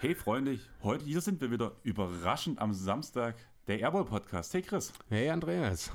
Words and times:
Hey 0.00 0.14
Freunde, 0.16 0.58
heute 0.82 1.04
hier 1.04 1.20
sind 1.20 1.40
wir 1.40 1.52
wieder 1.52 1.72
überraschend 1.84 2.58
am 2.58 2.72
Samstag 2.72 3.36
der 3.68 3.78
Airball 3.78 4.04
Podcast. 4.04 4.52
Hey 4.52 4.62
Chris. 4.62 4.92
Hey 5.08 5.30
Andreas. 5.30 5.92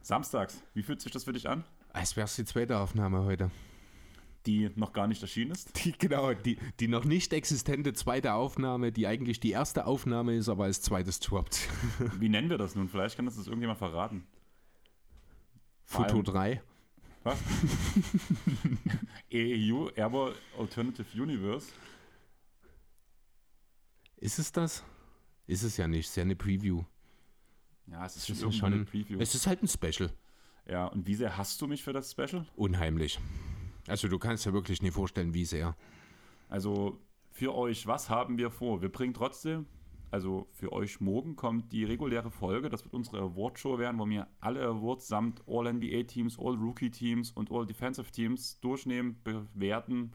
Samstags, 0.00 0.62
wie 0.72 0.82
fühlt 0.82 1.02
sich 1.02 1.12
das 1.12 1.24
für 1.24 1.34
dich 1.34 1.46
an? 1.46 1.64
Als 1.92 2.16
wäre 2.16 2.24
es 2.24 2.36
die 2.36 2.46
zweite 2.46 2.78
Aufnahme 2.78 3.24
heute. 3.24 3.50
Die 4.46 4.70
noch 4.74 4.92
gar 4.92 5.06
nicht 5.06 5.22
erschienen 5.22 5.52
ist? 5.52 5.84
Die, 5.84 5.92
genau, 5.92 6.34
die, 6.34 6.58
die 6.80 6.88
noch 6.88 7.04
nicht 7.04 7.32
existente 7.32 7.92
zweite 7.92 8.34
Aufnahme, 8.34 8.90
die 8.90 9.06
eigentlich 9.06 9.38
die 9.38 9.50
erste 9.50 9.86
Aufnahme 9.86 10.34
ist, 10.34 10.48
aber 10.48 10.64
als 10.64 10.82
zweites 10.82 11.20
droppt. 11.20 11.68
Wie 12.18 12.28
nennen 12.28 12.50
wir 12.50 12.58
das 12.58 12.74
nun? 12.74 12.88
Vielleicht 12.88 13.16
kann 13.16 13.24
das, 13.26 13.36
das 13.36 13.46
irgendjemand 13.46 13.78
verraten. 13.78 14.26
Foto 15.84 16.22
3. 16.22 16.60
Was? 17.22 17.38
EEU, 19.30 19.90
Airball 19.94 20.34
Alternative 20.58 21.22
Universe. 21.22 21.72
Ist 24.16 24.38
es 24.38 24.50
das? 24.50 24.82
Ist 25.46 25.62
es 25.62 25.76
ja 25.76 25.86
nicht, 25.86 26.04
es 26.04 26.10
ist 26.10 26.16
ja 26.16 26.22
eine 26.22 26.36
Preview. 26.36 26.82
Ja, 27.86 28.06
es 28.06 28.16
ist, 28.16 28.30
Es 28.30 28.42
ist, 28.42 28.56
schon, 28.56 28.72
eine 28.72 28.84
Preview. 28.84 29.18
es 29.20 29.34
ist 29.34 29.46
halt 29.46 29.62
ein 29.62 29.68
Special. 29.68 30.10
Ja, 30.68 30.86
und 30.86 31.06
wie 31.06 31.14
sehr 31.14 31.36
hast 31.36 31.60
du 31.60 31.66
mich 31.66 31.82
für 31.82 31.92
das 31.92 32.10
Special? 32.12 32.46
Unheimlich. 32.54 33.18
Also 33.88 34.08
du 34.08 34.18
kannst 34.18 34.46
dir 34.46 34.52
wirklich 34.52 34.82
nicht 34.82 34.94
vorstellen, 34.94 35.34
wie 35.34 35.44
sehr. 35.44 35.76
Also 36.48 37.00
für 37.30 37.54
euch, 37.54 37.86
was 37.86 38.10
haben 38.10 38.38
wir 38.38 38.50
vor? 38.50 38.82
Wir 38.82 38.90
bringen 38.90 39.14
trotzdem, 39.14 39.66
also 40.10 40.46
für 40.52 40.72
euch 40.72 41.00
morgen 41.00 41.36
kommt 41.36 41.72
die 41.72 41.84
reguläre 41.84 42.30
Folge. 42.30 42.68
Das 42.68 42.84
wird 42.84 42.94
unsere 42.94 43.20
Award-Show 43.20 43.78
werden, 43.78 43.98
wo 43.98 44.06
wir 44.06 44.28
alle 44.40 44.62
Awards 44.62 45.08
samt 45.08 45.42
All-NBA-Teams, 45.48 46.38
All-Rookie-Teams 46.38 47.30
und 47.32 47.50
All-Defensive-Teams 47.50 48.60
durchnehmen, 48.60 49.20
bewerten, 49.24 50.12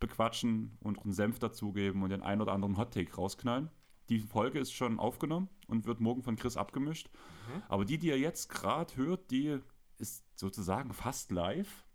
bequatschen 0.00 0.76
und 0.80 0.98
einen 1.04 1.12
Senf 1.12 1.38
dazugeben 1.38 2.02
und 2.02 2.10
den 2.10 2.22
einen 2.22 2.40
oder 2.40 2.52
anderen 2.52 2.76
Hot-Take 2.76 3.14
rausknallen. 3.14 3.70
Die 4.08 4.18
Folge 4.18 4.58
ist 4.58 4.72
schon 4.72 4.98
aufgenommen 4.98 5.48
und 5.68 5.86
wird 5.86 6.00
morgen 6.00 6.22
von 6.24 6.34
Chris 6.34 6.56
abgemischt. 6.56 7.08
Aber 7.68 7.84
die, 7.84 7.98
die 7.98 8.08
ihr 8.08 8.18
jetzt 8.18 8.48
gerade 8.48 8.96
hört, 8.96 9.30
die 9.30 9.60
ist 9.98 10.24
sozusagen 10.36 10.92
fast 10.92 11.30
live. 11.30 11.86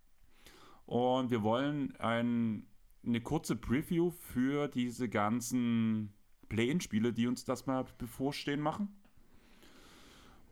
Und 0.86 1.32
wir 1.32 1.42
wollen 1.42 1.96
ein, 1.98 2.68
eine 3.06 3.22
kurze 3.22 3.56
Preview 3.56 4.12
für 4.12 4.68
diese 4.68 5.10
ganzen 5.10 6.14
Play-In-Spiele, 6.50 7.14
die 7.14 7.28
uns 7.28 7.46
das 7.46 7.66
mal 7.66 7.86
bevorstehen, 7.98 8.62
machen. 8.62 8.96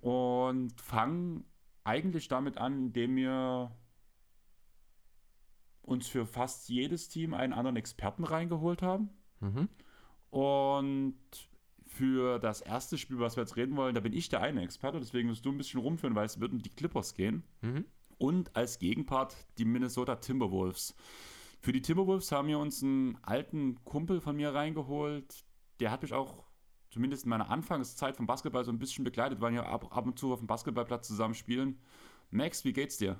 Und 0.01 0.79
fangen 0.81 1.45
eigentlich 1.83 2.27
damit 2.27 2.57
an, 2.57 2.87
indem 2.87 3.15
wir 3.15 3.71
uns 5.81 6.07
für 6.07 6.25
fast 6.25 6.69
jedes 6.69 7.09
Team 7.09 7.33
einen 7.33 7.53
anderen 7.53 7.75
Experten 7.75 8.23
reingeholt 8.23 8.81
haben. 8.81 9.09
Mhm. 9.39 9.69
Und 10.29 11.15
für 11.85 12.39
das 12.39 12.61
erste 12.61 12.97
Spiel, 12.97 13.19
was 13.19 13.35
wir 13.35 13.43
jetzt 13.43 13.55
reden 13.55 13.75
wollen, 13.75 13.93
da 13.93 14.01
bin 14.01 14.13
ich 14.13 14.29
der 14.29 14.41
eine 14.41 14.63
Experte, 14.63 14.99
deswegen 14.99 15.29
wirst 15.29 15.45
du 15.45 15.51
ein 15.51 15.57
bisschen 15.57 15.79
rumführen, 15.79 16.15
weil 16.15 16.25
es 16.25 16.39
wird 16.39 16.51
um 16.51 16.59
die 16.59 16.69
Clippers 16.69 17.13
gehen. 17.13 17.43
Mhm. 17.61 17.85
Und 18.17 18.55
als 18.55 18.79
Gegenpart 18.79 19.35
die 19.57 19.65
Minnesota 19.65 20.15
Timberwolves. 20.15 20.95
Für 21.59 21.71
die 21.71 21.81
Timberwolves 21.81 22.31
haben 22.31 22.47
wir 22.47 22.59
uns 22.59 22.83
einen 22.83 23.17
alten 23.21 23.83
Kumpel 23.85 24.19
von 24.21 24.35
mir 24.35 24.53
reingeholt. 24.53 25.45
Der 25.79 25.91
hat 25.91 26.01
mich 26.01 26.13
auch 26.13 26.43
zumindest 26.89 27.23
in 27.23 27.29
meiner 27.29 27.49
Anfangszeit 27.49 28.15
vom 28.17 28.27
Basketball 28.27 28.63
so 28.63 28.71
ein 28.71 28.79
bisschen 28.79 29.03
begleitet, 29.03 29.41
weil 29.41 29.53
wir 29.53 29.65
ab, 29.65 29.95
ab 29.95 30.05
und 30.05 30.19
zu 30.19 30.31
auf 30.33 30.39
dem 30.39 30.47
Basketballplatz 30.47 31.07
zusammen 31.07 31.33
spielen. 31.33 31.79
Max, 32.31 32.63
wie 32.65 32.73
geht's 32.73 32.97
dir? 32.97 33.19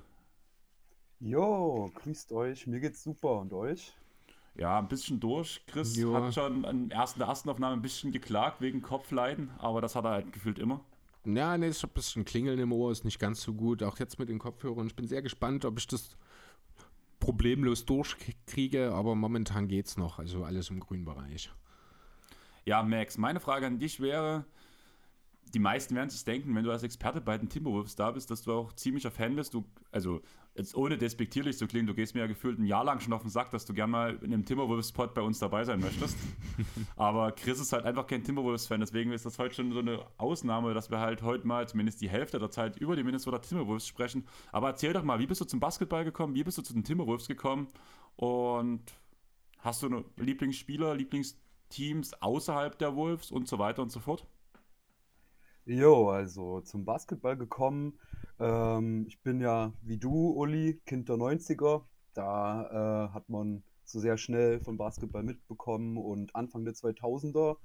Jo, 1.20 1.90
grüßt 1.94 2.32
euch. 2.32 2.66
Mir 2.66 2.80
geht's 2.80 3.02
super. 3.02 3.40
Und 3.40 3.52
euch? 3.52 3.94
Ja, 4.56 4.78
ein 4.78 4.88
bisschen 4.88 5.18
durch. 5.20 5.64
Chris 5.66 5.96
Ja. 5.96 6.12
hat 6.12 6.34
schon 6.34 6.64
in 6.64 6.88
der 6.88 6.98
ersten, 6.98 7.18
der 7.18 7.28
ersten 7.28 7.48
Aufnahme 7.48 7.74
ein 7.76 7.82
bisschen 7.82 8.12
geklagt 8.12 8.60
wegen 8.60 8.82
Kopfleiden, 8.82 9.50
aber 9.58 9.80
das 9.80 9.96
hat 9.96 10.04
er 10.04 10.10
halt 10.12 10.32
gefühlt 10.32 10.58
immer. 10.58 10.80
Ja, 11.26 11.56
ne, 11.56 11.68
ist 11.68 11.84
ein 11.84 11.90
bisschen 11.90 12.24
Klingeln 12.24 12.58
im 12.58 12.72
Ohr, 12.72 12.92
ist 12.92 13.04
nicht 13.04 13.18
ganz 13.18 13.42
so 13.42 13.54
gut. 13.54 13.82
Auch 13.82 13.98
jetzt 13.98 14.18
mit 14.18 14.28
den 14.28 14.38
Kopfhörern. 14.38 14.86
Ich 14.86 14.94
bin 14.94 15.06
sehr 15.06 15.22
gespannt, 15.22 15.64
ob 15.64 15.78
ich 15.78 15.86
das 15.86 16.16
problemlos 17.18 17.86
durchkriege, 17.86 18.92
aber 18.92 19.14
momentan 19.14 19.66
geht's 19.66 19.96
noch. 19.96 20.18
Also 20.18 20.44
alles 20.44 20.68
im 20.68 20.80
grünen 20.80 21.04
Bereich. 21.04 21.50
Ja, 22.66 22.82
Max, 22.82 23.16
meine 23.18 23.40
Frage 23.40 23.66
an 23.66 23.78
dich 23.78 24.00
wäre, 24.00 24.44
die 25.52 25.58
meisten 25.58 25.94
werden 25.94 26.10
sich 26.10 26.24
denken, 26.24 26.54
wenn 26.54 26.64
du 26.64 26.70
als 26.70 26.82
Experte 26.82 27.20
bei 27.20 27.38
den 27.38 27.48
Timberwolves 27.48 27.96
da 27.96 28.10
bist, 28.10 28.30
dass 28.30 28.42
du 28.42 28.52
auch 28.52 28.72
ziemlicher 28.74 29.10
Fan 29.10 29.36
bist. 29.36 29.54
Du, 29.54 29.64
also, 29.90 30.20
jetzt 30.56 30.76
ohne 30.76 30.96
despektierlich 30.96 31.58
zu 31.58 31.66
klingen, 31.66 31.86
du 31.86 31.94
gehst 31.94 32.14
mir 32.14 32.20
ja 32.20 32.26
gefühlt 32.26 32.58
ein 32.58 32.64
Jahr 32.64 32.84
lang 32.84 33.00
schon 33.00 33.12
auf 33.12 33.22
den 33.22 33.30
Sack, 33.30 33.50
dass 33.50 33.64
du 33.64 33.74
gern 33.74 33.90
mal 33.90 34.16
in 34.22 34.32
einem 34.32 34.44
Timberwolves-Pod 34.44 35.12
bei 35.12 35.22
uns 35.22 35.38
dabei 35.40 35.64
sein 35.64 35.80
möchtest. 35.80 36.16
Aber 36.96 37.32
Chris 37.32 37.60
ist 37.60 37.72
halt 37.72 37.84
einfach 37.84 38.06
kein 38.06 38.22
Timberwolves-Fan, 38.22 38.80
deswegen 38.80 39.12
ist 39.12 39.26
das 39.26 39.38
heute 39.38 39.54
schon 39.54 39.72
so 39.72 39.80
eine 39.80 40.06
Ausnahme, 40.16 40.72
dass 40.72 40.90
wir 40.90 41.00
halt 41.00 41.22
heute 41.22 41.46
mal 41.46 41.68
zumindest 41.68 42.00
die 42.00 42.08
Hälfte 42.08 42.38
der 42.38 42.50
Zeit 42.50 42.76
über 42.76 42.94
die 42.94 43.02
Minnesota 43.02 43.38
Timberwolves 43.38 43.86
sprechen. 43.86 44.26
Aber 44.52 44.68
erzähl 44.68 44.92
doch 44.92 45.02
mal, 45.02 45.18
wie 45.18 45.26
bist 45.26 45.40
du 45.40 45.44
zum 45.44 45.58
Basketball 45.58 46.04
gekommen? 46.04 46.34
Wie 46.34 46.44
bist 46.44 46.56
du 46.58 46.62
zu 46.62 46.72
den 46.72 46.84
Timberwolves 46.84 47.26
gekommen? 47.26 47.68
Und 48.16 48.82
hast 49.58 49.82
du 49.82 50.04
Lieblingsspieler, 50.16 50.94
Lieblingsteams 50.94 52.22
außerhalb 52.22 52.78
der 52.78 52.94
Wolves 52.94 53.32
und 53.32 53.48
so 53.48 53.58
weiter 53.58 53.82
und 53.82 53.90
so 53.90 53.98
fort? 53.98 54.24
Jo, 55.66 56.10
also 56.10 56.60
zum 56.60 56.84
Basketball 56.84 57.36
gekommen. 57.36 57.98
Ähm, 58.38 59.06
ich 59.08 59.20
bin 59.22 59.40
ja 59.40 59.72
wie 59.82 59.98
du, 59.98 60.30
Uli, 60.32 60.80
Kind 60.86 61.08
der 61.08 61.16
90er. 61.16 61.88
Da 62.14 63.08
äh, 63.08 63.14
hat 63.14 63.28
man 63.28 63.62
so 63.84 63.98
sehr 64.00 64.18
schnell 64.18 64.60
von 64.60 64.76
Basketball 64.76 65.22
mitbekommen 65.22 65.96
und 65.96 66.34
Anfang 66.34 66.64
der 66.64 66.74
2000er 66.74 67.56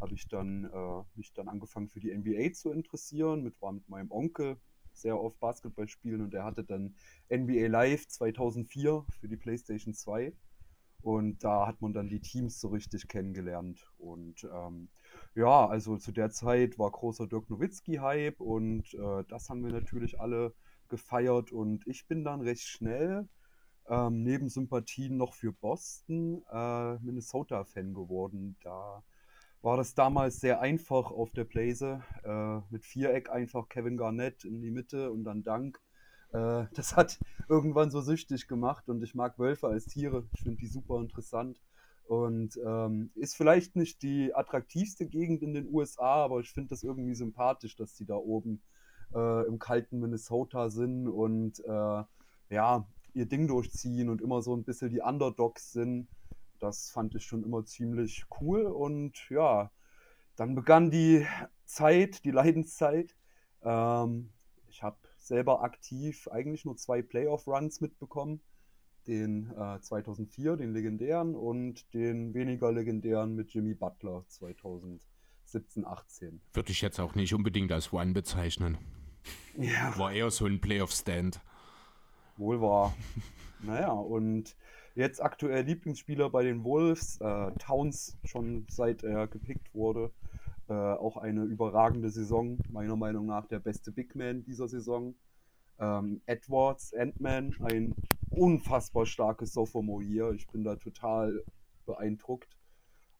habe 0.00 0.14
ich 0.14 0.28
dann 0.28 0.64
äh, 0.64 1.02
mich 1.14 1.32
dann 1.32 1.48
angefangen 1.48 1.88
für 1.88 2.00
die 2.00 2.10
NBA 2.10 2.52
zu 2.52 2.72
interessieren. 2.72 3.42
Mit 3.42 3.60
war 3.60 3.72
mit 3.72 3.88
meinem 3.88 4.10
Onkel 4.10 4.56
sehr 4.92 5.20
oft 5.20 5.38
Basketball 5.40 5.88
spielen 5.88 6.22
und 6.22 6.34
er 6.34 6.44
hatte 6.44 6.64
dann 6.64 6.96
NBA 7.28 7.68
Live 7.68 8.08
2004 8.08 9.06
für 9.20 9.28
die 9.28 9.36
PlayStation 9.36 9.94
2 9.94 10.32
und 11.02 11.44
da 11.44 11.66
hat 11.66 11.80
man 11.80 11.92
dann 11.92 12.08
die 12.08 12.20
Teams 12.20 12.60
so 12.60 12.68
richtig 12.68 13.08
kennengelernt 13.08 13.92
und 13.98 14.44
ähm, 14.44 14.88
ja, 15.34 15.66
also 15.66 15.96
zu 15.96 16.12
der 16.12 16.30
Zeit 16.30 16.78
war 16.78 16.90
großer 16.90 17.26
Dirk 17.26 17.50
Nowitzki-Hype 17.50 18.40
und 18.40 18.94
äh, 18.94 19.24
das 19.28 19.48
haben 19.50 19.64
wir 19.64 19.72
natürlich 19.72 20.20
alle 20.20 20.54
gefeiert 20.88 21.52
und 21.52 21.86
ich 21.86 22.06
bin 22.06 22.24
dann 22.24 22.40
recht 22.40 22.66
schnell 22.66 23.28
ähm, 23.88 24.22
neben 24.22 24.48
Sympathien 24.48 25.16
noch 25.16 25.34
für 25.34 25.52
Boston 25.52 26.42
äh, 26.50 26.94
Minnesota-Fan 26.98 27.94
geworden. 27.94 28.56
Da 28.62 29.02
war 29.62 29.76
das 29.76 29.94
damals 29.94 30.40
sehr 30.40 30.60
einfach 30.60 31.10
auf 31.10 31.30
der 31.32 31.44
Blaze 31.44 32.02
äh, 32.22 32.60
mit 32.72 32.84
Viereck 32.84 33.30
einfach 33.30 33.68
Kevin 33.68 33.96
Garnett 33.96 34.44
in 34.44 34.60
die 34.60 34.70
Mitte 34.70 35.10
und 35.10 35.24
dann 35.24 35.42
Dank. 35.42 35.80
Äh, 36.32 36.66
das 36.74 36.96
hat 36.96 37.18
irgendwann 37.48 37.90
so 37.90 38.00
süchtig 38.00 38.46
gemacht 38.46 38.88
und 38.88 39.02
ich 39.02 39.14
mag 39.14 39.38
Wölfe 39.38 39.68
als 39.68 39.86
Tiere. 39.86 40.28
Ich 40.34 40.42
finde 40.42 40.58
die 40.58 40.66
super 40.66 41.00
interessant. 41.00 41.60
Und 42.06 42.58
ähm, 42.64 43.10
ist 43.14 43.34
vielleicht 43.34 43.76
nicht 43.76 44.02
die 44.02 44.34
attraktivste 44.34 45.06
Gegend 45.06 45.42
in 45.42 45.54
den 45.54 45.72
USA, 45.72 46.24
aber 46.24 46.40
ich 46.40 46.50
finde 46.50 46.70
das 46.70 46.82
irgendwie 46.82 47.14
sympathisch, 47.14 47.76
dass 47.76 47.94
die 47.94 48.04
da 48.04 48.14
oben 48.16 48.62
äh, 49.14 49.46
im 49.46 49.58
kalten 49.58 50.00
Minnesota 50.00 50.68
sind 50.68 51.08
und 51.08 51.60
äh, 51.64 52.02
ja, 52.50 52.86
ihr 53.14 53.26
Ding 53.26 53.48
durchziehen 53.48 54.10
und 54.10 54.20
immer 54.20 54.42
so 54.42 54.54
ein 54.54 54.64
bisschen 54.64 54.90
die 54.90 55.00
Underdogs 55.00 55.72
sind. 55.72 56.08
Das 56.58 56.90
fand 56.90 57.14
ich 57.14 57.24
schon 57.24 57.42
immer 57.42 57.64
ziemlich 57.64 58.24
cool. 58.40 58.66
Und 58.66 59.30
ja, 59.30 59.70
dann 60.36 60.54
begann 60.54 60.90
die 60.90 61.26
Zeit, 61.64 62.24
die 62.24 62.32
Leidenszeit. 62.32 63.16
Ähm, 63.62 64.30
ich 64.68 64.82
habe 64.82 64.98
selber 65.18 65.62
aktiv 65.62 66.28
eigentlich 66.28 66.64
nur 66.64 66.76
zwei 66.76 67.00
Playoff-Runs 67.00 67.80
mitbekommen 67.80 68.42
den 69.06 69.50
äh, 69.56 69.80
2004, 69.80 70.56
den 70.56 70.72
legendären, 70.72 71.34
und 71.34 71.92
den 71.94 72.34
weniger 72.34 72.72
legendären 72.72 73.34
mit 73.34 73.50
Jimmy 73.52 73.74
Butler 73.74 74.24
2017, 74.28 75.84
18. 75.84 76.40
Würde 76.52 76.70
ich 76.70 76.80
jetzt 76.80 77.00
auch 77.00 77.14
nicht 77.14 77.34
unbedingt 77.34 77.72
als 77.72 77.92
One 77.92 78.12
bezeichnen. 78.12 78.78
Ja, 79.56 79.96
War 79.98 80.12
eher 80.12 80.30
so 80.30 80.46
ein 80.46 80.60
Playoff-Stand. 80.60 81.40
wohl 82.36 82.60
wahr. 82.60 82.94
naja, 83.62 83.92
und 83.92 84.56
jetzt 84.94 85.22
aktuell 85.22 85.64
Lieblingsspieler 85.64 86.30
bei 86.30 86.42
den 86.42 86.64
Wolves, 86.64 87.20
äh, 87.20 87.50
Towns 87.58 88.18
schon 88.24 88.66
seit 88.68 89.02
er 89.02 89.26
gepickt 89.28 89.74
wurde. 89.74 90.10
Äh, 90.68 90.72
auch 90.72 91.18
eine 91.18 91.44
überragende 91.44 92.08
Saison, 92.10 92.58
meiner 92.70 92.96
Meinung 92.96 93.26
nach 93.26 93.46
der 93.46 93.58
beste 93.58 93.92
Big 93.92 94.14
Man 94.14 94.44
dieser 94.44 94.66
Saison. 94.66 95.14
Ähm, 95.78 96.22
Edwards, 96.26 96.94
Ant-Man, 96.94 97.54
ein 97.60 97.94
unfassbar 98.30 99.06
starkes 99.06 99.52
Sophomore 99.52 100.04
hier. 100.04 100.30
Ich 100.32 100.46
bin 100.48 100.64
da 100.64 100.76
total 100.76 101.44
beeindruckt. 101.86 102.56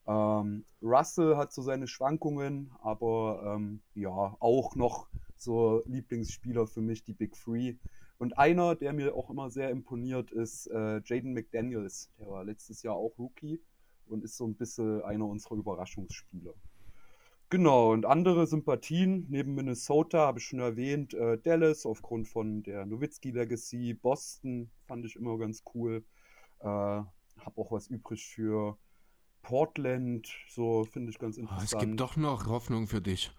Ähm, 0.07 0.65
Russell 0.83 1.37
hat 1.37 1.53
so 1.53 1.63
seine 1.63 1.87
Schwankungen, 1.87 2.71
aber 2.81 3.55
ähm, 3.57 3.81
ja, 3.95 4.37
auch 4.39 4.77
noch 4.77 5.09
so 5.37 5.83
Lieblingsspieler 5.87 6.67
für 6.67 6.81
mich, 6.81 7.05
die 7.05 7.15
Big 7.15 7.35
Three. 7.35 7.77
Und 8.19 8.39
einer, 8.39 8.75
der 8.75 8.93
mir 8.93 9.15
auch 9.15 9.31
immer 9.31 9.51
sehr 9.51 9.71
imponiert, 9.71 10.31
ist 10.31 10.67
äh, 10.69 11.01
Jaden 11.05 11.33
McDaniels. 11.33 12.11
Der 12.19 12.29
war 12.29 12.45
letztes 12.45 12.83
Jahr 12.83 12.95
auch 12.95 13.19
Rookie 13.19 13.61
und 14.07 14.25
ist 14.25 14.37
so 14.37 14.47
ein 14.47 14.55
bisschen 14.55 15.03
einer 15.03 15.27
unserer 15.27 15.57
Überraschungsspieler. 15.57 16.55
Genau, 17.51 17.93
und 17.93 18.07
andere 18.07 18.47
Sympathien 18.47 19.27
neben 19.29 19.55
Minnesota 19.55 20.19
habe 20.19 20.39
ich 20.39 20.47
schon 20.47 20.59
erwähnt. 20.59 21.15
Äh, 21.15 21.39
Dallas 21.39 21.87
aufgrund 21.87 22.29
von 22.29 22.63
der 22.63 22.87
Nowitzki 22.87 23.31
Legacy. 23.31 23.95
Boston 23.95 24.71
fand 24.87 25.05
ich 25.05 25.17
immer 25.17 25.39
ganz 25.39 25.63
cool. 25.75 26.05
Äh, 26.61 26.67
habe 26.67 27.09
auch 27.57 27.71
was 27.71 27.89
übrig 27.89 28.25
für 28.27 28.77
Portland. 29.43 30.29
So 30.49 30.85
finde 30.85 31.11
ich 31.11 31.19
ganz 31.19 31.37
interessant. 31.37 31.71
Oh, 31.73 31.77
es 31.77 31.81
gibt 31.81 32.01
doch 32.01 32.17
noch 32.17 32.47
Hoffnung 32.47 32.87
für 32.87 33.01
dich. 33.01 33.31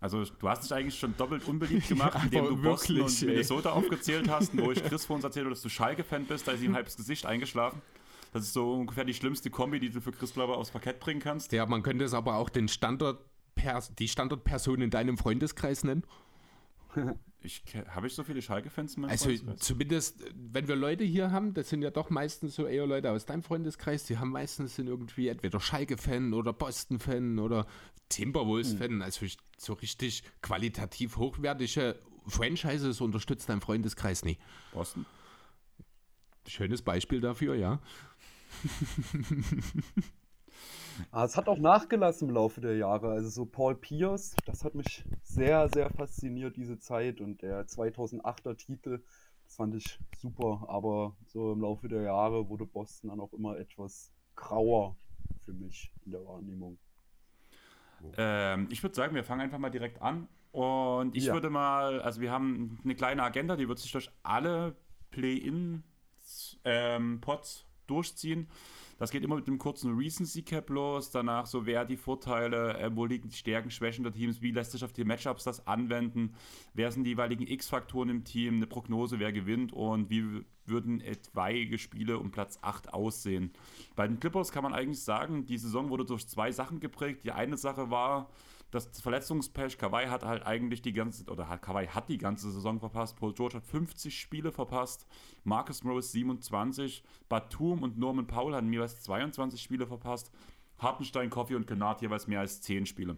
Also 0.00 0.24
du 0.24 0.48
hast 0.48 0.62
dich 0.62 0.72
eigentlich 0.72 0.98
schon 0.98 1.16
doppelt 1.16 1.48
unbeliebt 1.48 1.88
gemacht, 1.88 2.14
ja, 2.14 2.22
indem 2.22 2.44
du 2.44 2.62
Boston 2.62 2.96
wirklich, 2.96 3.22
und 3.22 3.28
Minnesota 3.28 3.70
ey. 3.70 3.76
aufgezählt 3.76 4.28
hast, 4.28 4.56
wo 4.56 4.70
ich 4.70 4.82
Chris 4.84 5.06
vor 5.06 5.16
uns 5.16 5.24
erzählt 5.24 5.46
habe, 5.46 5.54
dass 5.54 5.62
du 5.62 5.68
Schalke-Fan 5.68 6.26
bist, 6.26 6.46
da 6.46 6.52
ist 6.52 6.62
ihm 6.62 6.74
halb 6.74 6.86
das 6.86 6.96
Gesicht 6.96 7.26
eingeschlafen. 7.26 7.82
Das 8.32 8.44
ist 8.44 8.52
so 8.52 8.74
ungefähr 8.74 9.04
die 9.04 9.14
schlimmste 9.14 9.50
Kombi, 9.50 9.80
die 9.80 9.90
du 9.90 10.00
für 10.00 10.12
Chris 10.12 10.34
Glauber 10.34 10.58
aufs 10.58 10.70
Parkett 10.70 11.00
bringen 11.00 11.20
kannst. 11.20 11.52
Ja, 11.52 11.66
man 11.66 11.82
könnte 11.82 12.04
es 12.04 12.14
aber 12.14 12.36
auch 12.36 12.48
den 12.48 12.68
Standort 12.68 13.18
die 13.98 14.06
Standardperson 14.06 14.80
in 14.82 14.90
deinem 14.90 15.18
Freundeskreis 15.18 15.84
nennen. 15.84 16.04
Ich, 17.40 17.62
habe 17.90 18.08
ich 18.08 18.14
so 18.14 18.24
viele 18.24 18.42
Schalke-Fans 18.42 18.96
in 18.96 19.02
meinem 19.02 19.10
Also 19.12 19.30
zumindest, 19.58 20.24
wenn 20.34 20.66
wir 20.66 20.74
Leute 20.74 21.04
hier 21.04 21.30
haben, 21.30 21.54
das 21.54 21.68
sind 21.68 21.82
ja 21.82 21.90
doch 21.92 22.10
meistens 22.10 22.56
so 22.56 22.66
eher 22.66 22.84
Leute 22.84 23.12
aus 23.12 23.26
deinem 23.26 23.44
Freundeskreis, 23.44 24.04
die 24.06 24.18
haben 24.18 24.30
meistens 24.30 24.74
sind 24.74 24.88
irgendwie 24.88 25.28
entweder 25.28 25.60
Schalke-Fan 25.60 26.34
oder 26.34 26.52
Boston-Fan 26.52 27.38
oder 27.38 27.68
Timberwolves-Fan. 28.08 28.90
Hm. 28.90 29.02
Also 29.02 29.24
so 29.56 29.74
richtig 29.74 30.24
qualitativ 30.42 31.16
hochwertige 31.16 31.96
Franchises 32.26 33.00
unterstützt 33.00 33.48
dein 33.48 33.60
Freundeskreis 33.60 34.24
nie. 34.24 34.38
Boston? 34.72 35.06
Schönes 36.48 36.82
Beispiel 36.82 37.20
dafür, 37.20 37.54
ja. 37.54 37.80
Ah, 41.10 41.24
es 41.24 41.36
hat 41.36 41.48
auch 41.48 41.58
nachgelassen 41.58 42.28
im 42.28 42.34
Laufe 42.34 42.60
der 42.60 42.76
Jahre. 42.76 43.10
Also 43.10 43.28
so 43.28 43.46
Paul 43.46 43.74
Pierce, 43.74 44.34
das 44.46 44.64
hat 44.64 44.74
mich 44.74 45.04
sehr, 45.22 45.68
sehr 45.68 45.90
fasziniert, 45.90 46.56
diese 46.56 46.78
Zeit. 46.78 47.20
Und 47.20 47.42
der 47.42 47.66
2008er 47.66 48.56
Titel, 48.56 49.02
das 49.44 49.56
fand 49.56 49.74
ich 49.74 49.98
super. 50.16 50.66
Aber 50.68 51.16
so 51.26 51.52
im 51.52 51.60
Laufe 51.60 51.88
der 51.88 52.02
Jahre 52.02 52.48
wurde 52.48 52.66
Boston 52.66 53.10
dann 53.10 53.20
auch 53.20 53.32
immer 53.32 53.58
etwas 53.58 54.12
grauer 54.34 54.96
für 55.44 55.52
mich 55.52 55.92
in 56.04 56.12
der 56.12 56.24
Wahrnehmung. 56.24 56.78
Ähm, 58.16 58.68
ich 58.70 58.82
würde 58.82 58.94
sagen, 58.94 59.14
wir 59.14 59.24
fangen 59.24 59.42
einfach 59.42 59.58
mal 59.58 59.70
direkt 59.70 60.00
an. 60.02 60.28
Und 60.52 61.16
ich 61.16 61.26
ja. 61.26 61.34
würde 61.34 61.50
mal, 61.50 62.00
also 62.00 62.20
wir 62.20 62.30
haben 62.30 62.80
eine 62.82 62.94
kleine 62.94 63.22
Agenda, 63.22 63.56
die 63.56 63.68
wird 63.68 63.78
sich 63.78 63.92
durch 63.92 64.10
alle 64.22 64.76
Play-In 65.10 65.84
ähm, 66.64 67.20
durchziehen. 67.90 68.48
Das 68.98 69.12
geht 69.12 69.22
immer 69.22 69.36
mit 69.36 69.46
einem 69.46 69.58
kurzen 69.58 69.96
Recency 69.96 70.42
Cap 70.42 70.70
los. 70.70 71.10
Danach 71.10 71.46
so, 71.46 71.66
wer 71.66 71.84
die 71.84 71.96
Vorteile, 71.96 72.76
äh, 72.78 72.90
wo 72.94 73.04
liegen 73.04 73.28
die 73.28 73.36
Stärken, 73.36 73.70
Schwächen 73.70 74.02
der 74.02 74.12
Teams, 74.12 74.42
wie 74.42 74.50
lässt 74.50 74.72
sich 74.72 74.84
auf 74.84 74.92
die 74.92 75.04
Matchups 75.04 75.44
das 75.44 75.66
anwenden, 75.68 76.34
wer 76.74 76.90
sind 76.90 77.04
die 77.04 77.10
jeweiligen 77.10 77.46
X-Faktoren 77.46 78.08
im 78.08 78.24
Team, 78.24 78.56
eine 78.56 78.66
Prognose, 78.66 79.20
wer 79.20 79.32
gewinnt 79.32 79.72
und 79.72 80.10
wie 80.10 80.44
würden 80.66 81.00
etwaige 81.00 81.78
Spiele 81.78 82.18
um 82.18 82.30
Platz 82.30 82.58
8 82.60 82.92
aussehen. 82.92 83.52
Bei 83.94 84.06
den 84.06 84.20
Clippers 84.20 84.52
kann 84.52 84.64
man 84.64 84.74
eigentlich 84.74 85.02
sagen, 85.02 85.46
die 85.46 85.58
Saison 85.58 85.90
wurde 85.90 86.04
durch 86.04 86.26
zwei 86.28 86.52
Sachen 86.52 86.80
geprägt. 86.80 87.24
Die 87.24 87.32
eine 87.32 87.56
Sache 87.56 87.90
war, 87.90 88.30
das 88.70 89.00
Verletzungspech. 89.00 89.78
Kawhi 89.78 90.06
hat 90.06 90.24
halt 90.24 90.44
eigentlich 90.44 90.82
die 90.82 90.92
ganze, 90.92 91.24
oder 91.30 91.44
Kawhi 91.58 91.86
hat 91.86 92.08
die 92.08 92.18
ganze 92.18 92.50
Saison 92.50 92.80
verpasst. 92.80 93.16
Paul 93.16 93.32
George 93.32 93.56
hat 93.56 93.66
50 93.66 94.18
Spiele 94.18 94.52
verpasst. 94.52 95.06
Marcus 95.44 95.84
Morris 95.84 96.12
27. 96.12 97.02
Batum 97.28 97.82
und 97.82 97.98
Norman 97.98 98.26
Powell 98.26 98.54
hatten 98.54 98.72
jeweils 98.72 99.00
22 99.02 99.60
Spiele 99.60 99.86
verpasst. 99.86 100.30
Hartenstein, 100.78 101.30
Coffee 101.30 101.54
und 101.54 101.66
Kennard 101.66 102.02
jeweils 102.02 102.26
mehr 102.26 102.40
als 102.40 102.60
10 102.60 102.86
Spiele. 102.86 103.16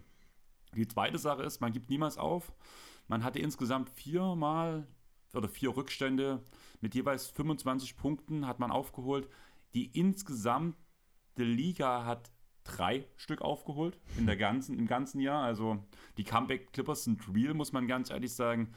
Die 0.75 0.87
zweite 0.87 1.17
Sache 1.17 1.43
ist, 1.43 1.59
man 1.59 1.73
gibt 1.73 1.89
niemals 1.89 2.17
auf. 2.17 2.53
Man 3.07 3.23
hatte 3.23 3.39
insgesamt 3.39 3.89
viermal 3.89 4.87
oder 5.33 5.49
vier 5.49 5.75
Rückstände 5.75 6.43
mit 6.79 6.95
jeweils 6.95 7.27
25 7.27 7.97
Punkten 7.97 8.47
hat 8.47 8.59
man 8.59 8.71
aufgeholt. 8.71 9.29
Die 9.73 9.87
insgesamte 9.97 10.75
Liga 11.35 12.05
hat 12.05 12.31
drei 12.63 13.05
Stück 13.17 13.41
aufgeholt 13.41 13.99
in 14.17 14.25
der 14.25 14.37
ganzen, 14.37 14.77
im 14.77 14.87
ganzen 14.87 15.19
Jahr. 15.19 15.43
Also 15.43 15.83
die 16.17 16.23
Comeback 16.23 16.73
Clippers 16.73 17.03
sind 17.03 17.21
real, 17.33 17.53
muss 17.53 17.73
man 17.73 17.87
ganz 17.87 18.09
ehrlich 18.09 18.33
sagen. 18.33 18.73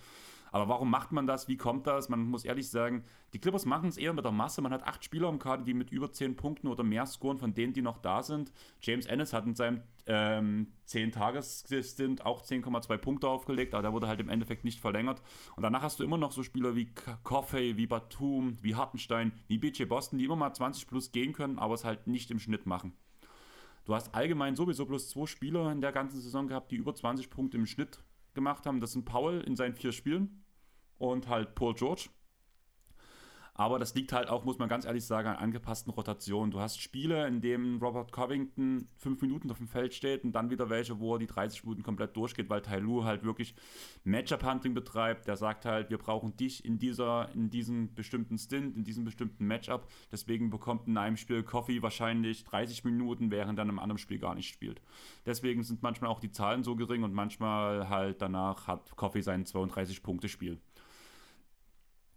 Aber 0.54 0.68
warum 0.68 0.88
macht 0.88 1.10
man 1.10 1.26
das? 1.26 1.48
Wie 1.48 1.56
kommt 1.56 1.88
das? 1.88 2.08
Man 2.08 2.26
muss 2.26 2.44
ehrlich 2.44 2.70
sagen, 2.70 3.02
die 3.32 3.40
Clippers 3.40 3.64
machen 3.64 3.88
es 3.88 3.96
eher 3.96 4.12
mit 4.12 4.24
der 4.24 4.30
Masse. 4.30 4.62
Man 4.62 4.72
hat 4.72 4.84
acht 4.84 5.02
Spieler 5.02 5.28
im 5.28 5.40
Kader, 5.40 5.64
die 5.64 5.74
mit 5.74 5.90
über 5.90 6.12
zehn 6.12 6.36
Punkten 6.36 6.68
oder 6.68 6.84
mehr 6.84 7.06
scoren 7.06 7.38
von 7.38 7.54
denen, 7.54 7.72
die 7.72 7.82
noch 7.82 7.98
da 7.98 8.22
sind. 8.22 8.52
James 8.80 9.06
Ennis 9.06 9.32
hat 9.32 9.46
in 9.46 9.56
seinem 9.56 9.82
ähm, 10.06 10.68
10-Tages-Stint 10.86 12.24
auch 12.24 12.44
10,2 12.44 12.96
Punkte 12.98 13.26
aufgelegt, 13.26 13.74
aber 13.74 13.82
der 13.82 13.92
wurde 13.92 14.06
halt 14.06 14.20
im 14.20 14.28
Endeffekt 14.28 14.62
nicht 14.62 14.78
verlängert. 14.78 15.22
Und 15.56 15.64
danach 15.64 15.82
hast 15.82 15.98
du 15.98 16.04
immer 16.04 16.18
noch 16.18 16.30
so 16.30 16.44
Spieler 16.44 16.76
wie 16.76 16.88
Coffey, 17.24 17.76
wie 17.76 17.88
Batum, 17.88 18.56
wie 18.62 18.76
Hartenstein, 18.76 19.32
wie 19.48 19.58
BJ 19.58 19.86
Boston, 19.86 20.20
die 20.20 20.24
immer 20.24 20.36
mal 20.36 20.54
20 20.54 20.86
plus 20.86 21.10
gehen 21.10 21.32
können, 21.32 21.58
aber 21.58 21.74
es 21.74 21.84
halt 21.84 22.06
nicht 22.06 22.30
im 22.30 22.38
Schnitt 22.38 22.64
machen. 22.64 22.92
Du 23.84 23.94
hast 23.94 24.14
allgemein 24.14 24.56
sowieso 24.56 24.86
bloß 24.86 25.10
zwei 25.10 25.26
Spieler 25.26 25.70
in 25.70 25.80
der 25.80 25.92
ganzen 25.92 26.20
Saison 26.20 26.48
gehabt, 26.48 26.70
die 26.70 26.76
über 26.76 26.94
20 26.94 27.28
Punkte 27.28 27.58
im 27.58 27.66
Schnitt 27.66 28.02
gemacht 28.32 28.66
haben. 28.66 28.80
Das 28.80 28.92
sind 28.92 29.04
Paul 29.04 29.40
in 29.40 29.56
seinen 29.56 29.74
vier 29.74 29.92
Spielen 29.92 30.42
und 30.98 31.28
halt 31.28 31.54
Paul 31.54 31.74
George. 31.74 32.08
Aber 33.56 33.78
das 33.78 33.94
liegt 33.94 34.12
halt 34.12 34.28
auch, 34.28 34.44
muss 34.44 34.58
man 34.58 34.68
ganz 34.68 34.84
ehrlich 34.84 35.04
sagen, 35.04 35.28
an 35.28 35.36
angepassten 35.36 35.92
Rotationen. 35.92 36.50
Du 36.50 36.58
hast 36.58 36.80
Spiele, 36.80 37.28
in 37.28 37.40
denen 37.40 37.78
Robert 37.78 38.10
Covington 38.10 38.88
fünf 38.96 39.22
Minuten 39.22 39.48
auf 39.48 39.58
dem 39.58 39.68
Feld 39.68 39.94
steht 39.94 40.24
und 40.24 40.32
dann 40.32 40.50
wieder 40.50 40.70
welche, 40.70 40.98
wo 40.98 41.14
er 41.14 41.20
die 41.20 41.28
30 41.28 41.62
Minuten 41.62 41.84
komplett 41.84 42.16
durchgeht, 42.16 42.50
weil 42.50 42.62
Tai 42.62 42.80
Lu 42.80 43.04
halt 43.04 43.22
wirklich 43.22 43.54
Matchup-Hunting 44.02 44.74
betreibt. 44.74 45.28
Der 45.28 45.36
sagt 45.36 45.66
halt, 45.66 45.88
wir 45.88 45.98
brauchen 45.98 46.36
dich 46.36 46.64
in, 46.64 46.80
dieser, 46.80 47.28
in 47.32 47.48
diesem 47.48 47.94
bestimmten 47.94 48.38
Stint, 48.38 48.76
in 48.76 48.82
diesem 48.82 49.04
bestimmten 49.04 49.46
Matchup. 49.46 49.86
Deswegen 50.10 50.50
bekommt 50.50 50.88
in 50.88 50.96
einem 50.96 51.16
Spiel 51.16 51.44
Coffee 51.44 51.80
wahrscheinlich 51.80 52.42
30 52.42 52.82
Minuten, 52.82 53.30
während 53.30 53.60
er 53.60 53.62
in 53.62 53.68
einem 53.68 53.78
anderen 53.78 53.98
Spiel 53.98 54.18
gar 54.18 54.34
nicht 54.34 54.48
spielt. 54.48 54.82
Deswegen 55.26 55.62
sind 55.62 55.80
manchmal 55.80 56.10
auch 56.10 56.18
die 56.18 56.32
Zahlen 56.32 56.64
so 56.64 56.74
gering 56.74 57.04
und 57.04 57.14
manchmal 57.14 57.88
halt 57.88 58.20
danach 58.20 58.66
hat 58.66 58.96
Coffee 58.96 59.22
sein 59.22 59.44
32-Punkte-Spiel. 59.44 60.58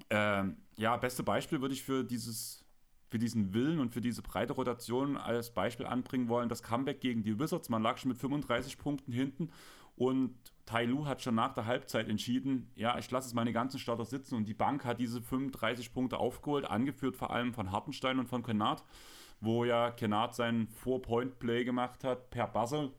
Ähm, 0.10 0.58
ja, 0.78 0.96
beste 0.98 1.24
Beispiel 1.24 1.62
würde 1.62 1.74
ich 1.74 1.84
für 1.84 2.04
dieses 2.04 2.64
für 3.10 3.20
diesen 3.20 3.54
Willen 3.54 3.80
und 3.80 3.94
für 3.94 4.02
diese 4.02 4.22
breite 4.22 4.54
Rotation 4.54 5.16
als 5.16 5.54
Beispiel 5.54 5.86
anbringen 5.86 6.28
wollen, 6.28 6.50
das 6.50 6.62
Comeback 6.62 7.00
gegen 7.00 7.24
die 7.24 7.40
Wizards. 7.40 7.70
Man 7.70 7.82
lag 7.82 7.98
schon 7.98 8.10
mit 8.10 8.18
35 8.18 8.78
Punkten 8.78 9.14
hinten 9.14 9.50
und 9.96 10.36
Tai 10.66 10.86
Lu 10.86 11.06
hat 11.06 11.22
schon 11.22 11.36
nach 11.36 11.54
der 11.54 11.66
Halbzeit 11.66 12.10
entschieden, 12.10 12.70
ja, 12.76 12.98
ich 12.98 13.10
lasse 13.10 13.30
es 13.30 13.34
meine 13.34 13.54
ganzen 13.54 13.80
Starter 13.80 14.04
sitzen 14.04 14.36
und 14.36 14.46
die 14.46 14.54
Bank 14.54 14.84
hat 14.84 15.00
diese 15.00 15.22
35 15.22 15.94
Punkte 15.94 16.18
aufgeholt, 16.18 16.70
angeführt 16.70 17.16
vor 17.16 17.32
allem 17.32 17.54
von 17.54 17.72
Hartenstein 17.72 18.20
und 18.20 18.28
von 18.28 18.44
Kennard, 18.44 18.84
wo 19.40 19.64
ja 19.64 19.92
Kennard 19.92 20.36
sein 20.36 20.68
Four-Point-Play 20.68 21.64
gemacht 21.64 22.04
hat 22.04 22.30
per 22.30 22.48
Buzzer 22.48 22.92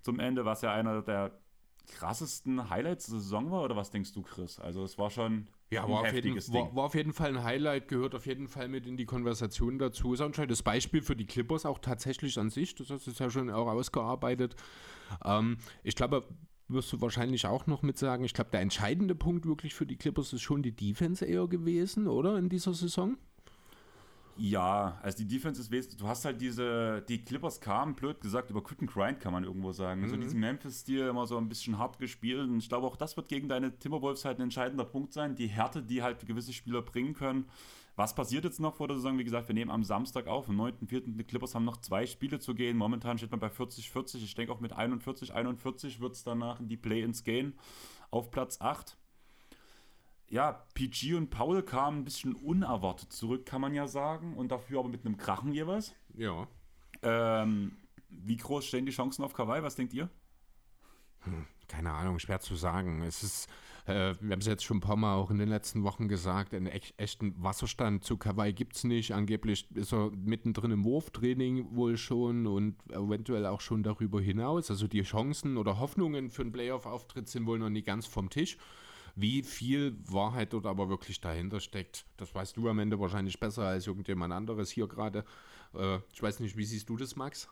zum 0.00 0.18
Ende, 0.18 0.46
was 0.46 0.62
ja 0.62 0.72
einer 0.72 1.02
der 1.02 1.38
krassesten 1.86 2.70
Highlights 2.70 3.06
der 3.06 3.20
Saison 3.20 3.50
war, 3.50 3.62
oder 3.62 3.76
was 3.76 3.90
denkst 3.90 4.14
du, 4.14 4.22
Chris? 4.22 4.58
Also 4.58 4.82
es 4.82 4.96
war 4.96 5.10
schon 5.10 5.48
ja, 5.70 5.88
war 5.88 6.00
auf, 6.00 6.12
jeden, 6.12 6.36
war, 6.36 6.74
war 6.74 6.84
auf, 6.84 6.94
jeden, 6.94 7.12
Fall 7.12 7.36
ein 7.36 7.44
Highlight, 7.44 7.88
gehört 7.88 8.14
auf 8.14 8.26
jeden 8.26 8.48
Fall 8.48 8.68
mit 8.68 8.86
in 8.86 8.96
die 8.96 9.06
Konversation 9.06 9.78
dazu. 9.78 10.14
Ist 10.14 10.20
anscheinend 10.20 10.50
das 10.50 10.62
Beispiel 10.62 11.00
für 11.00 11.14
die 11.14 11.26
Clippers 11.26 11.64
auch 11.64 11.78
tatsächlich 11.78 12.38
an 12.38 12.50
sich, 12.50 12.74
das 12.74 12.90
hast 12.90 13.06
du 13.06 13.12
ja 13.12 13.30
schon 13.30 13.50
auch 13.50 13.68
ausgearbeitet. 13.68 14.56
Ähm, 15.24 15.58
ich 15.84 15.94
glaube, 15.94 16.26
wirst 16.68 16.92
du 16.92 17.00
wahrscheinlich 17.00 17.46
auch 17.46 17.66
noch 17.66 17.82
mit 17.82 17.98
sagen, 17.98 18.24
ich 18.24 18.34
glaube, 18.34 18.50
der 18.50 18.60
entscheidende 18.60 19.14
Punkt 19.14 19.46
wirklich 19.46 19.74
für 19.74 19.86
die 19.86 19.96
Clippers 19.96 20.32
ist 20.32 20.42
schon 20.42 20.62
die 20.62 20.74
Defense 20.74 21.24
eher 21.24 21.46
gewesen, 21.46 22.08
oder, 22.08 22.36
in 22.38 22.48
dieser 22.48 22.74
Saison? 22.74 23.16
Ja, 24.36 24.98
also 25.02 25.18
die 25.18 25.26
Defense 25.26 25.60
ist 25.60 25.70
wesentlich. 25.70 25.98
Du 25.98 26.08
hast 26.08 26.24
halt 26.24 26.40
diese, 26.40 27.02
die 27.08 27.22
Clippers 27.22 27.60
kamen, 27.60 27.94
blöd 27.94 28.20
gesagt, 28.20 28.50
über 28.50 28.62
Quick 28.62 28.80
and 28.80 28.90
Grind 28.90 29.20
kann 29.20 29.32
man 29.32 29.44
irgendwo 29.44 29.72
sagen. 29.72 30.00
Mhm. 30.00 30.04
Also 30.04 30.16
diesen 30.16 30.40
Memphis-Stil 30.40 31.08
immer 31.08 31.26
so 31.26 31.36
ein 31.36 31.48
bisschen 31.48 31.78
hart 31.78 31.98
gespielt. 31.98 32.48
Und 32.48 32.58
ich 32.58 32.68
glaube 32.68 32.86
auch, 32.86 32.96
das 32.96 33.16
wird 33.16 33.28
gegen 33.28 33.48
deine 33.48 33.78
Timberwolves 33.78 34.24
halt 34.24 34.38
ein 34.38 34.42
entscheidender 34.42 34.84
Punkt 34.84 35.12
sein. 35.12 35.34
Die 35.34 35.48
Härte, 35.48 35.82
die 35.82 36.02
halt 36.02 36.26
gewisse 36.26 36.52
Spieler 36.52 36.82
bringen 36.82 37.14
können. 37.14 37.46
Was 37.96 38.14
passiert 38.14 38.44
jetzt 38.44 38.60
noch 38.60 38.76
vor 38.76 38.88
der 38.88 38.96
Saison? 38.96 39.18
Wie 39.18 39.24
gesagt, 39.24 39.48
wir 39.48 39.54
nehmen 39.54 39.70
am 39.70 39.84
Samstag 39.84 40.26
auf, 40.26 40.48
am 40.48 40.58
9.4. 40.58 41.16
Die 41.16 41.24
Clippers 41.24 41.54
haben 41.54 41.66
noch 41.66 41.76
zwei 41.78 42.06
Spiele 42.06 42.38
zu 42.38 42.54
gehen. 42.54 42.78
Momentan 42.78 43.18
steht 43.18 43.30
man 43.30 43.40
bei 43.40 43.48
40-40. 43.48 44.16
Ich 44.24 44.34
denke 44.34 44.52
auch 44.52 44.60
mit 44.60 44.72
41-41 44.72 46.00
wird 46.00 46.14
es 46.14 46.24
danach 46.24 46.60
in 46.60 46.68
die 46.68 46.78
Play-Ins 46.78 47.24
gehen. 47.24 47.54
Auf 48.10 48.30
Platz 48.30 48.60
8 48.60 48.96
ja, 50.30 50.64
PG 50.74 51.14
und 51.14 51.30
Paul 51.30 51.62
kamen 51.62 51.98
ein 51.98 52.04
bisschen 52.04 52.34
unerwartet 52.34 53.12
zurück, 53.12 53.44
kann 53.44 53.60
man 53.60 53.74
ja 53.74 53.88
sagen. 53.88 54.36
Und 54.36 54.52
dafür 54.52 54.78
aber 54.78 54.88
mit 54.88 55.04
einem 55.04 55.16
Krachen 55.16 55.52
jeweils. 55.52 55.92
Ja. 56.14 56.46
Ähm, 57.02 57.76
wie 58.08 58.36
groß 58.36 58.64
stehen 58.64 58.86
die 58.86 58.92
Chancen 58.92 59.24
auf 59.24 59.34
Kawhi? 59.34 59.62
Was 59.62 59.74
denkt 59.74 59.92
ihr? 59.92 60.08
Hm, 61.22 61.46
keine 61.66 61.90
Ahnung, 61.90 62.20
schwer 62.20 62.38
zu 62.38 62.54
sagen. 62.54 63.02
Es 63.02 63.24
ist, 63.24 63.50
äh, 63.86 64.14
wir 64.20 64.32
haben 64.32 64.40
es 64.40 64.46
jetzt 64.46 64.62
schon 64.62 64.76
ein 64.76 64.82
paar 64.82 64.96
Mal 64.96 65.16
auch 65.16 65.32
in 65.32 65.38
den 65.38 65.48
letzten 65.48 65.82
Wochen 65.82 66.06
gesagt, 66.06 66.54
einen 66.54 66.68
echt, 66.68 66.94
echten 67.00 67.34
Wasserstand 67.42 68.04
zu 68.04 68.16
Kawhi 68.16 68.52
gibt 68.52 68.76
es 68.76 68.84
nicht. 68.84 69.12
Angeblich 69.12 69.68
ist 69.74 69.92
er 69.92 70.12
mittendrin 70.12 70.70
im 70.70 70.84
Wurftraining 70.84 71.74
wohl 71.74 71.96
schon 71.96 72.46
und 72.46 72.76
eventuell 72.92 73.46
auch 73.46 73.60
schon 73.60 73.82
darüber 73.82 74.20
hinaus. 74.20 74.70
Also 74.70 74.86
die 74.86 75.02
Chancen 75.02 75.56
oder 75.56 75.80
Hoffnungen 75.80 76.30
für 76.30 76.42
einen 76.42 76.52
Playoff-Auftritt 76.52 77.28
sind 77.28 77.46
wohl 77.46 77.58
noch 77.58 77.70
nicht 77.70 77.86
ganz 77.86 78.06
vom 78.06 78.30
Tisch. 78.30 78.56
Wie 79.20 79.42
viel 79.42 79.98
Wahrheit 80.10 80.54
dort 80.54 80.64
aber 80.64 80.88
wirklich 80.88 81.20
dahinter 81.20 81.60
steckt, 81.60 82.06
das 82.16 82.34
weißt 82.34 82.56
du 82.56 82.70
am 82.70 82.78
Ende 82.78 82.98
wahrscheinlich 82.98 83.38
besser 83.38 83.64
als 83.64 83.86
irgendjemand 83.86 84.32
anderes 84.32 84.70
hier 84.70 84.88
gerade. 84.88 85.26
Äh, 85.74 85.98
ich 86.10 86.22
weiß 86.22 86.40
nicht, 86.40 86.56
wie 86.56 86.64
siehst 86.64 86.88
du 86.88 86.96
das, 86.96 87.16
Max? 87.16 87.46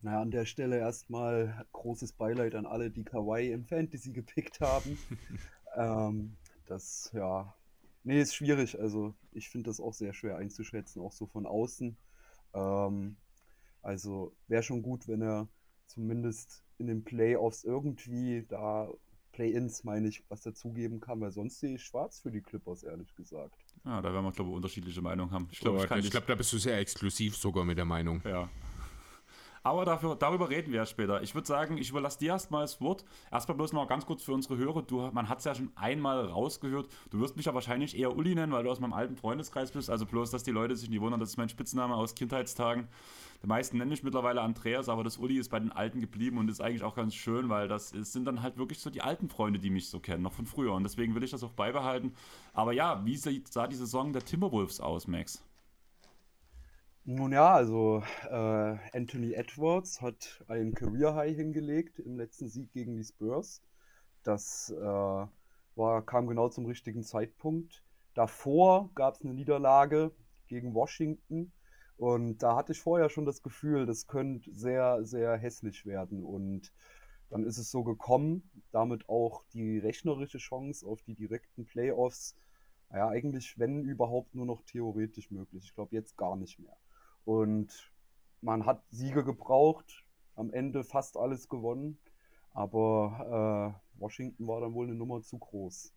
Naja, 0.00 0.22
an 0.22 0.30
der 0.30 0.46
Stelle 0.46 0.78
erstmal 0.78 1.66
großes 1.72 2.12
Beileid 2.12 2.54
an 2.54 2.64
alle, 2.64 2.90
die 2.90 3.04
Kawaii 3.04 3.52
im 3.52 3.66
Fantasy 3.66 4.12
gepickt 4.12 4.60
haben. 4.60 4.98
ähm, 5.76 6.36
das, 6.64 7.10
ja, 7.12 7.54
nee, 8.04 8.22
ist 8.22 8.34
schwierig. 8.34 8.80
Also, 8.80 9.12
ich 9.32 9.50
finde 9.50 9.68
das 9.68 9.78
auch 9.78 9.92
sehr 9.92 10.14
schwer 10.14 10.38
einzuschätzen, 10.38 11.02
auch 11.02 11.12
so 11.12 11.26
von 11.26 11.44
außen. 11.44 11.98
Ähm, 12.54 13.16
also, 13.82 14.34
wäre 14.48 14.62
schon 14.62 14.80
gut, 14.80 15.06
wenn 15.06 15.20
er 15.20 15.48
zumindest 15.84 16.64
in 16.78 16.86
den 16.86 17.04
Playoffs 17.04 17.62
irgendwie 17.62 18.46
da 18.48 18.88
Play-ins, 19.32 19.84
meine 19.84 20.08
ich, 20.08 20.22
was 20.28 20.42
dazugeben 20.42 21.00
kann, 21.00 21.20
weil 21.20 21.30
sonst 21.30 21.60
sehe 21.60 21.74
ich 21.76 21.84
schwarz 21.84 22.20
für 22.20 22.30
die 22.30 22.40
Clippers, 22.40 22.82
ehrlich 22.82 23.14
gesagt. 23.14 23.54
Ja, 23.84 24.02
da 24.02 24.12
werden 24.12 24.24
wir, 24.24 24.32
glaube 24.32 24.50
ich, 24.50 24.56
unterschiedliche 24.56 25.00
Meinungen 25.00 25.30
haben. 25.30 25.48
Ich 25.50 25.60
glaube, 25.60 25.78
ich, 25.78 26.04
ich 26.04 26.10
glaub, 26.10 26.26
da 26.26 26.34
bist 26.34 26.52
du 26.52 26.58
sehr 26.58 26.78
exklusiv 26.78 27.36
sogar 27.36 27.64
mit 27.64 27.78
der 27.78 27.84
Meinung. 27.84 28.20
Ja. 28.24 28.48
Aber 29.62 29.84
dafür, 29.84 30.16
darüber 30.16 30.48
reden 30.48 30.72
wir 30.72 30.78
ja 30.78 30.86
später. 30.86 31.22
Ich 31.22 31.34
würde 31.34 31.46
sagen, 31.46 31.76
ich 31.76 31.90
überlasse 31.90 32.18
dir 32.18 32.28
erstmal 32.28 32.62
das 32.62 32.80
Wort. 32.80 33.04
Erstmal 33.30 33.56
bloß 33.56 33.74
noch 33.74 33.86
ganz 33.86 34.06
kurz 34.06 34.22
für 34.22 34.32
unsere 34.32 34.56
Hörer. 34.56 34.82
Du, 34.82 35.10
man 35.12 35.28
hat 35.28 35.40
es 35.40 35.44
ja 35.44 35.54
schon 35.54 35.70
einmal 35.74 36.24
rausgehört. 36.24 36.88
Du 37.10 37.20
wirst 37.20 37.36
mich 37.36 37.44
ja 37.44 37.52
wahrscheinlich 37.52 37.98
eher 37.98 38.16
Uli 38.16 38.34
nennen, 38.34 38.52
weil 38.52 38.64
du 38.64 38.70
aus 38.70 38.80
meinem 38.80 38.94
alten 38.94 39.16
Freundeskreis 39.16 39.70
bist. 39.70 39.90
Also 39.90 40.06
bloß, 40.06 40.30
dass 40.30 40.44
die 40.44 40.50
Leute 40.50 40.76
sich 40.76 40.88
nicht 40.88 41.02
wundern, 41.02 41.20
das 41.20 41.30
ist 41.30 41.36
mein 41.36 41.50
Spitzname 41.50 41.94
aus 41.94 42.14
Kindheitstagen. 42.14 42.88
Die 43.42 43.46
meisten 43.46 43.76
nenne 43.76 43.92
ich 43.92 44.02
mittlerweile 44.02 44.40
Andreas, 44.40 44.88
aber 44.88 45.04
das 45.04 45.18
Uli 45.18 45.38
ist 45.38 45.50
bei 45.50 45.60
den 45.60 45.72
Alten 45.72 46.00
geblieben 46.00 46.38
und 46.38 46.50
ist 46.50 46.60
eigentlich 46.60 46.82
auch 46.82 46.94
ganz 46.94 47.14
schön, 47.14 47.48
weil 47.50 47.68
das 47.68 47.92
ist, 47.92 48.12
sind 48.12 48.24
dann 48.24 48.42
halt 48.42 48.56
wirklich 48.56 48.80
so 48.80 48.88
die 48.88 49.02
alten 49.02 49.28
Freunde, 49.28 49.58
die 49.58 49.70
mich 49.70 49.88
so 49.88 50.00
kennen, 50.00 50.22
noch 50.22 50.32
von 50.32 50.46
früher. 50.46 50.72
Und 50.72 50.84
deswegen 50.84 51.14
will 51.14 51.22
ich 51.22 51.30
das 51.30 51.42
auch 51.42 51.52
beibehalten. 51.52 52.14
Aber 52.54 52.72
ja, 52.72 53.04
wie 53.04 53.16
sah 53.16 53.66
die 53.66 53.76
Saison 53.76 54.12
der 54.12 54.24
Timberwolves 54.24 54.80
aus, 54.80 55.06
Max? 55.06 55.42
Nun 57.04 57.32
ja, 57.32 57.54
also 57.54 58.02
äh, 58.28 58.76
Anthony 58.92 59.32
Edwards 59.32 60.00
hat 60.02 60.44
ein 60.48 60.74
Career 60.74 61.14
High 61.14 61.34
hingelegt 61.34 61.98
im 61.98 62.16
letzten 62.16 62.48
Sieg 62.48 62.72
gegen 62.72 62.96
die 62.96 63.04
Spurs. 63.04 63.62
Das 64.22 64.70
äh, 64.70 64.82
war, 64.82 66.06
kam 66.06 66.26
genau 66.26 66.48
zum 66.50 66.66
richtigen 66.66 67.02
Zeitpunkt. 67.02 67.82
Davor 68.14 68.90
gab 68.94 69.14
es 69.14 69.22
eine 69.22 69.34
Niederlage 69.34 70.12
gegen 70.46 70.74
Washington 70.74 71.52
und 71.96 72.38
da 72.42 72.54
hatte 72.56 72.72
ich 72.72 72.80
vorher 72.80 73.08
schon 73.08 73.24
das 73.24 73.42
Gefühl, 73.42 73.86
das 73.86 74.06
könnte 74.06 74.52
sehr, 74.54 75.04
sehr 75.04 75.36
hässlich 75.38 75.86
werden. 75.86 76.22
Und 76.22 76.72
dann 77.30 77.44
ist 77.44 77.58
es 77.58 77.70
so 77.70 77.82
gekommen, 77.82 78.50
damit 78.72 79.08
auch 79.08 79.42
die 79.54 79.78
rechnerische 79.78 80.38
Chance 80.38 80.86
auf 80.86 81.02
die 81.02 81.14
direkten 81.14 81.64
Playoffs, 81.64 82.36
ja, 82.92 83.08
eigentlich, 83.08 83.58
wenn 83.58 83.84
überhaupt, 83.84 84.34
nur 84.34 84.46
noch 84.46 84.62
theoretisch 84.62 85.30
möglich. 85.30 85.64
Ich 85.64 85.74
glaube, 85.74 85.94
jetzt 85.94 86.16
gar 86.16 86.36
nicht 86.36 86.58
mehr. 86.58 86.76
Und 87.30 87.92
man 88.40 88.66
hat 88.66 88.82
Siege 88.90 89.22
gebraucht, 89.22 90.04
am 90.34 90.52
Ende 90.52 90.82
fast 90.82 91.16
alles 91.16 91.48
gewonnen. 91.48 91.96
Aber 92.54 93.76
äh, 93.94 94.00
Washington 94.00 94.48
war 94.48 94.60
dann 94.60 94.74
wohl 94.74 94.88
eine 94.88 94.96
Nummer 94.96 95.22
zu 95.22 95.38
groß. 95.38 95.94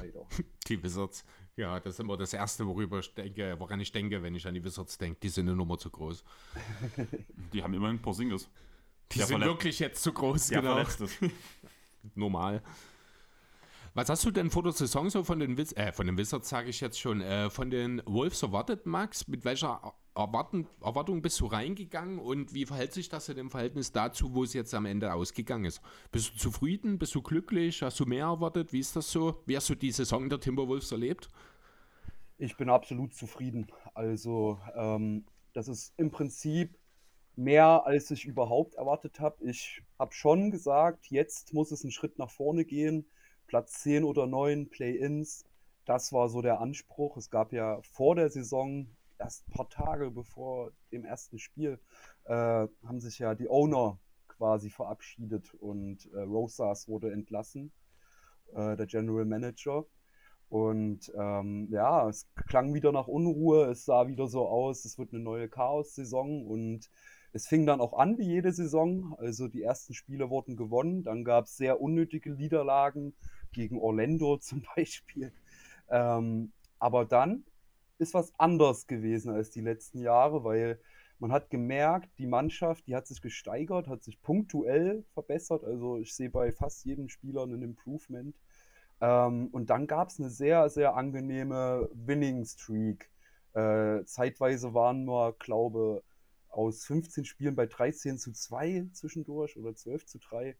Leider. 0.00 0.24
Die 0.68 0.80
Wizards, 0.80 1.24
ja, 1.56 1.80
das 1.80 1.94
ist 1.94 2.00
immer 2.00 2.16
das 2.16 2.32
Erste, 2.32 2.64
worüber 2.68 3.00
ich 3.00 3.12
denke, 3.12 3.56
woran 3.58 3.80
ich 3.80 3.90
denke, 3.90 4.22
wenn 4.22 4.36
ich 4.36 4.46
an 4.46 4.54
die 4.54 4.62
Wizards 4.62 4.96
denke. 4.96 5.18
Die 5.18 5.28
sind 5.28 5.48
eine 5.48 5.56
Nummer 5.56 5.76
zu 5.76 5.90
groß. 5.90 6.22
die 7.52 7.64
haben 7.64 7.74
immerhin 7.74 8.00
Porzingis. 8.00 8.48
Die 9.10 9.22
sind 9.22 9.40
wirklich 9.40 9.80
jetzt 9.80 10.00
zu 10.04 10.12
groß, 10.12 10.48
der 10.48 10.60
genau. 10.62 10.84
Normal. 12.14 12.62
Was 13.92 14.08
hast 14.08 14.24
du 14.24 14.30
denn 14.30 14.50
vor 14.50 14.62
der 14.62 14.70
Saison 14.70 15.10
so 15.10 15.24
von 15.24 15.40
den, 15.40 15.56
Wiz 15.56 15.72
äh, 15.72 15.90
von 15.90 16.06
den 16.06 16.16
Wizards, 16.16 16.48
sage 16.48 16.70
ich 16.70 16.80
jetzt 16.80 17.00
schon, 17.00 17.20
äh, 17.20 17.50
von 17.50 17.70
den 17.70 18.00
Wolves 18.06 18.40
erwartet, 18.40 18.86
Max? 18.86 19.26
Mit 19.26 19.44
welcher 19.44 19.94
Erwarten, 20.14 20.68
Erwartung 20.80 21.22
bist 21.22 21.40
du 21.40 21.46
reingegangen 21.46 22.20
und 22.20 22.54
wie 22.54 22.66
verhält 22.66 22.92
sich 22.92 23.08
das 23.08 23.28
in 23.28 23.36
dem 23.36 23.50
Verhältnis 23.50 23.90
dazu, 23.90 24.32
wo 24.32 24.44
es 24.44 24.52
jetzt 24.52 24.74
am 24.74 24.86
Ende 24.86 25.12
ausgegangen 25.12 25.64
ist? 25.64 25.80
Bist 26.12 26.34
du 26.34 26.38
zufrieden? 26.38 26.98
Bist 26.98 27.16
du 27.16 27.22
glücklich? 27.22 27.82
Hast 27.82 27.98
du 27.98 28.06
mehr 28.06 28.26
erwartet? 28.26 28.72
Wie 28.72 28.78
ist 28.78 28.94
das 28.94 29.10
so? 29.10 29.42
Wie 29.46 29.56
hast 29.56 29.68
du 29.68 29.74
die 29.74 29.90
Saison 29.90 30.28
der 30.28 30.38
Timberwolves 30.38 30.92
erlebt? 30.92 31.28
Ich 32.38 32.56
bin 32.56 32.70
absolut 32.70 33.12
zufrieden. 33.12 33.66
Also, 33.94 34.60
ähm, 34.76 35.24
das 35.52 35.66
ist 35.66 35.94
im 35.96 36.12
Prinzip 36.12 36.78
mehr, 37.34 37.84
als 37.86 38.08
ich 38.12 38.24
überhaupt 38.24 38.74
erwartet 38.74 39.18
habe. 39.18 39.44
Ich 39.44 39.82
habe 39.98 40.12
schon 40.12 40.52
gesagt, 40.52 41.06
jetzt 41.08 41.52
muss 41.54 41.72
es 41.72 41.82
einen 41.82 41.90
Schritt 41.90 42.20
nach 42.20 42.30
vorne 42.30 42.64
gehen. 42.64 43.06
Platz 43.50 43.82
10 43.82 44.04
oder 44.04 44.28
9, 44.28 44.70
Play-ins. 44.70 45.44
Das 45.84 46.12
war 46.12 46.28
so 46.28 46.40
der 46.40 46.60
Anspruch. 46.60 47.16
Es 47.16 47.30
gab 47.30 47.52
ja 47.52 47.80
vor 47.82 48.14
der 48.14 48.30
Saison 48.30 48.86
erst 49.18 49.48
ein 49.48 49.50
paar 49.50 49.68
Tage 49.68 50.12
bevor 50.12 50.70
dem 50.92 51.04
ersten 51.04 51.40
Spiel 51.40 51.80
äh, 52.26 52.32
haben 52.32 53.00
sich 53.00 53.18
ja 53.18 53.34
die 53.34 53.48
Owner 53.48 53.98
quasi 54.28 54.70
verabschiedet 54.70 55.52
und 55.54 56.08
äh, 56.12 56.20
Rosas 56.20 56.86
wurde 56.86 57.10
entlassen, 57.10 57.72
äh, 58.54 58.76
der 58.76 58.86
General 58.86 59.24
Manager. 59.24 59.84
Und 60.48 61.12
ähm, 61.18 61.66
ja, 61.72 62.08
es 62.08 62.28
klang 62.46 62.72
wieder 62.72 62.92
nach 62.92 63.08
Unruhe, 63.08 63.66
es 63.66 63.84
sah 63.84 64.06
wieder 64.06 64.28
so 64.28 64.46
aus, 64.46 64.84
es 64.84 64.96
wird 64.96 65.12
eine 65.12 65.24
neue 65.24 65.48
Chaos-Saison 65.48 66.46
und 66.46 66.88
es 67.32 67.46
fing 67.46 67.66
dann 67.66 67.80
auch 67.80 67.92
an 67.92 68.16
wie 68.18 68.26
jede 68.26 68.52
Saison. 68.52 69.16
Also 69.18 69.48
die 69.48 69.62
ersten 69.62 69.92
Spiele 69.92 70.30
wurden 70.30 70.56
gewonnen, 70.56 71.02
dann 71.02 71.24
gab 71.24 71.46
es 71.46 71.56
sehr 71.56 71.80
unnötige 71.80 72.32
Niederlagen 72.32 73.14
gegen 73.52 73.78
Orlando 73.78 74.36
zum 74.40 74.62
Beispiel. 74.74 75.32
Ähm, 75.88 76.52
aber 76.78 77.04
dann 77.04 77.44
ist 77.98 78.14
was 78.14 78.32
anders 78.38 78.86
gewesen 78.86 79.32
als 79.32 79.50
die 79.50 79.60
letzten 79.60 80.00
Jahre, 80.00 80.44
weil 80.44 80.80
man 81.18 81.32
hat 81.32 81.50
gemerkt, 81.50 82.08
die 82.18 82.26
Mannschaft, 82.26 82.86
die 82.86 82.96
hat 82.96 83.06
sich 83.06 83.20
gesteigert, 83.20 83.88
hat 83.88 84.02
sich 84.02 84.22
punktuell 84.22 85.04
verbessert. 85.12 85.64
Also 85.64 85.98
ich 85.98 86.14
sehe 86.14 86.30
bei 86.30 86.50
fast 86.50 86.84
jedem 86.86 87.10
Spieler 87.10 87.44
ein 87.44 87.62
Improvement. 87.62 88.34
Ähm, 89.02 89.48
und 89.48 89.68
dann 89.68 89.86
gab 89.86 90.08
es 90.08 90.18
eine 90.18 90.30
sehr, 90.30 90.70
sehr 90.70 90.96
angenehme 90.96 91.90
Winning 91.92 92.44
Streak. 92.46 93.10
Äh, 93.52 94.04
zeitweise 94.04 94.72
waren 94.72 95.04
wir, 95.04 95.34
glaube 95.38 96.02
aus 96.48 96.84
15 96.84 97.24
Spielen 97.24 97.54
bei 97.54 97.66
13 97.66 98.18
zu 98.18 98.32
2 98.32 98.88
zwischendurch 98.92 99.56
oder 99.56 99.74
12 99.74 100.06
zu 100.06 100.18
3. 100.18 100.56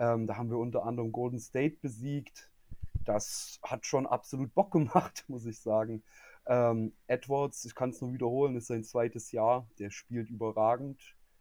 Ähm, 0.00 0.26
da 0.26 0.38
haben 0.38 0.50
wir 0.50 0.56
unter 0.56 0.84
anderem 0.84 1.12
Golden 1.12 1.38
State 1.38 1.76
besiegt. 1.82 2.50
Das 3.04 3.60
hat 3.62 3.84
schon 3.84 4.06
absolut 4.06 4.54
Bock 4.54 4.72
gemacht, 4.72 5.24
muss 5.28 5.44
ich 5.44 5.60
sagen. 5.60 6.02
Ähm, 6.46 6.94
Edwards, 7.06 7.66
ich 7.66 7.74
kann 7.74 7.90
es 7.90 8.00
nur 8.00 8.14
wiederholen, 8.14 8.56
ist 8.56 8.68
sein 8.68 8.82
zweites 8.82 9.30
Jahr. 9.30 9.68
Der 9.78 9.90
spielt 9.90 10.30
überragend. 10.30 10.98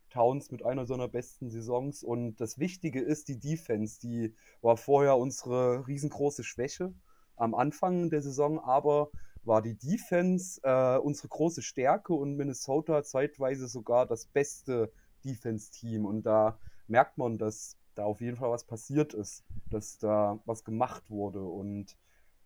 Towns 0.09 0.51
mit 0.51 0.65
einer 0.65 0.85
seiner 0.85 1.07
besten 1.07 1.49
Saisons. 1.49 2.03
Und 2.03 2.41
das 2.41 2.59
Wichtige 2.59 2.99
ist 2.99 3.29
die 3.29 3.39
Defense. 3.39 3.99
Die 4.01 4.35
war 4.61 4.75
vorher 4.75 5.17
unsere 5.17 5.87
riesengroße 5.87 6.43
Schwäche 6.43 6.93
am 7.37 7.55
Anfang 7.55 8.09
der 8.09 8.21
Saison, 8.21 8.59
aber 8.59 9.09
war 9.45 9.61
die 9.61 9.77
Defense 9.77 10.59
äh, 10.63 10.97
unsere 10.97 11.29
große 11.29 11.61
Stärke 11.61 12.13
und 12.13 12.35
Minnesota 12.35 13.03
zeitweise 13.03 13.69
sogar 13.69 14.05
das 14.05 14.25
beste 14.25 14.91
Defense-Team. 15.23 16.05
Und 16.05 16.23
da 16.23 16.59
merkt 16.87 17.17
man, 17.17 17.37
dass 17.37 17.78
da 17.99 18.05
auf 18.05 18.21
jeden 18.21 18.37
Fall 18.37 18.49
was 18.49 18.63
passiert 18.63 19.13
ist, 19.13 19.43
dass 19.69 19.97
da 19.97 20.39
was 20.45 20.63
gemacht 20.63 21.09
wurde. 21.11 21.43
Und 21.43 21.97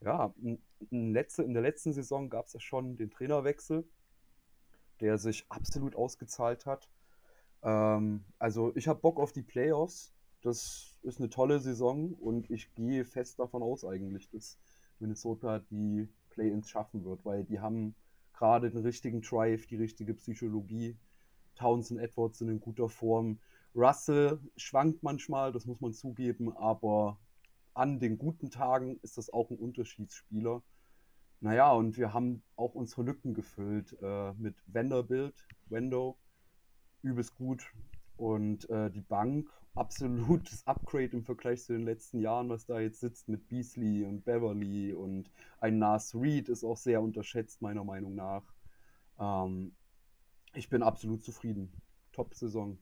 ja, 0.02 0.34
in, 0.42 1.14
letzte, 1.14 1.44
in 1.44 1.54
der 1.54 1.62
letzten 1.62 1.94
Saison 1.94 2.30
gab 2.30 2.48
es 2.48 2.54
ja 2.54 2.60
schon 2.60 2.98
den 2.98 3.12
Trainerwechsel, 3.12 3.88
der 5.00 5.20
sich 5.20 5.46
absolut 5.50 5.96
ausgezahlt 5.96 6.66
hat. 6.66 6.90
Ähm, 7.62 8.26
also 8.40 8.76
ich 8.76 8.88
habe 8.88 9.00
Bock 9.00 9.20
auf 9.20 9.32
die 9.32 9.44
Playoffs. 9.44 10.12
Das 10.42 10.98
ist 11.04 11.20
eine 11.20 11.30
tolle 11.30 11.60
Saison 11.60 12.14
und 12.14 12.50
ich 12.50 12.74
gehe 12.74 13.06
fest 13.06 13.40
davon 13.40 13.62
aus 13.62 13.86
eigentlich, 13.86 14.30
dass 14.30 14.58
Minnesota 15.00 15.60
die 15.60 16.10
Play-ins 16.32 16.68
schaffen 16.68 17.06
wird, 17.06 17.24
weil 17.24 17.46
die 17.46 17.60
haben 17.60 17.96
gerade 18.34 18.72
den 18.72 18.82
richtigen 18.82 19.22
Drive, 19.22 19.68
die 19.68 19.78
richtige 19.78 20.16
Psychologie. 20.16 20.98
Townsend 21.56 22.02
Edwards 22.02 22.40
sind 22.40 22.50
in 22.50 22.60
guter 22.60 22.90
Form. 22.90 23.40
Russell 23.76 24.40
schwankt 24.56 25.04
manchmal, 25.04 25.52
das 25.52 25.66
muss 25.66 25.82
man 25.82 25.94
zugeben, 25.94 26.56
aber 26.56 27.18
an 27.74 28.00
den 28.00 28.18
guten 28.18 28.52
Tagen 28.52 29.00
ist 29.02 29.18
das 29.18 29.32
auch 29.32 29.50
ein 29.50 29.58
Unterschiedsspieler. 29.58 30.62
Naja, 31.40 31.72
und 31.74 31.98
wir 31.98 32.14
haben 32.14 32.44
auch 32.56 32.76
unsere 32.76 33.04
Lücken 33.04 33.34
gefüllt 33.34 33.98
äh, 34.02 34.34
mit 34.34 34.56
Vanderbilt, 34.68 35.48
Wendo, 35.66 36.18
übelst 37.02 37.36
gut. 37.36 37.66
Und 38.16 38.70
äh, 38.70 38.90
die 38.92 39.02
Bank, 39.02 39.50
absolutes 39.76 40.66
Upgrade 40.68 41.18
im 41.18 41.24
Vergleich 41.24 41.64
zu 41.64 41.74
den 41.74 41.84
letzten 41.84 42.20
Jahren, 42.20 42.48
was 42.50 42.66
da 42.66 42.80
jetzt 42.80 43.00
sitzt 43.00 43.28
mit 43.28 43.50
Beasley 43.50 44.06
und 44.06 44.24
Beverly 44.24 44.94
und 44.94 45.32
ein 45.60 45.80
Nas 45.80 46.14
Reed 46.14 46.48
ist 46.48 46.64
auch 46.64 46.78
sehr 46.78 47.02
unterschätzt, 47.02 47.62
meiner 47.62 47.84
Meinung 47.84 48.14
nach. 48.14 48.44
Ähm, 49.20 49.76
ich 50.54 50.70
bin 50.70 50.84
absolut 50.84 51.24
zufrieden. 51.24 51.74
Top-Saison. 52.12 52.78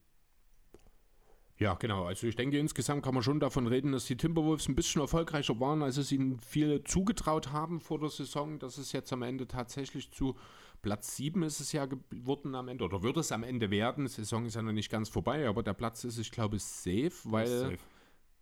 Ja, 1.62 1.76
genau. 1.76 2.06
Also 2.06 2.26
ich 2.26 2.36
denke, 2.36 2.58
insgesamt 2.58 3.04
kann 3.04 3.14
man 3.14 3.22
schon 3.22 3.40
davon 3.40 3.68
reden, 3.68 3.92
dass 3.92 4.06
die 4.06 4.18
Timberwolves 4.18 4.68
ein 4.68 4.74
bisschen 4.74 5.00
erfolgreicher 5.00 5.60
waren, 5.60 5.84
als 5.84 5.98
es 5.98 6.12
ihnen 6.12 6.40
viele 6.40 6.84
zugetraut 6.84 7.52
haben 7.52 7.80
vor 7.80 8.00
der 8.00 8.10
Saison. 8.10 8.58
Dass 8.58 8.80
es 8.80 8.94
jetzt 8.94 9.14
am 9.14 9.22
Ende 9.22 9.48
tatsächlich 9.48 10.10
zu 10.10 10.36
Platz 10.82 11.16
7 11.18 11.44
ist 11.44 11.60
es 11.60 11.72
ja 11.72 11.86
geworden 11.86 12.56
am 12.56 12.68
Ende, 12.68 12.84
oder 12.84 13.04
wird 13.04 13.18
es 13.18 13.32
am 13.32 13.44
Ende 13.44 13.70
werden. 13.70 14.06
Die 14.06 14.12
Saison 14.12 14.48
ist 14.48 14.56
ja 14.56 14.64
noch 14.64 14.72
nicht 14.72 14.90
ganz 14.90 15.08
vorbei, 15.08 15.48
aber 15.48 15.62
der 15.62 15.76
Platz 15.76 16.04
ist, 16.04 16.18
ich 16.18 16.32
glaube, 16.32 16.58
safe, 16.58 17.12
weil. 17.26 17.48
Safe. 17.48 17.78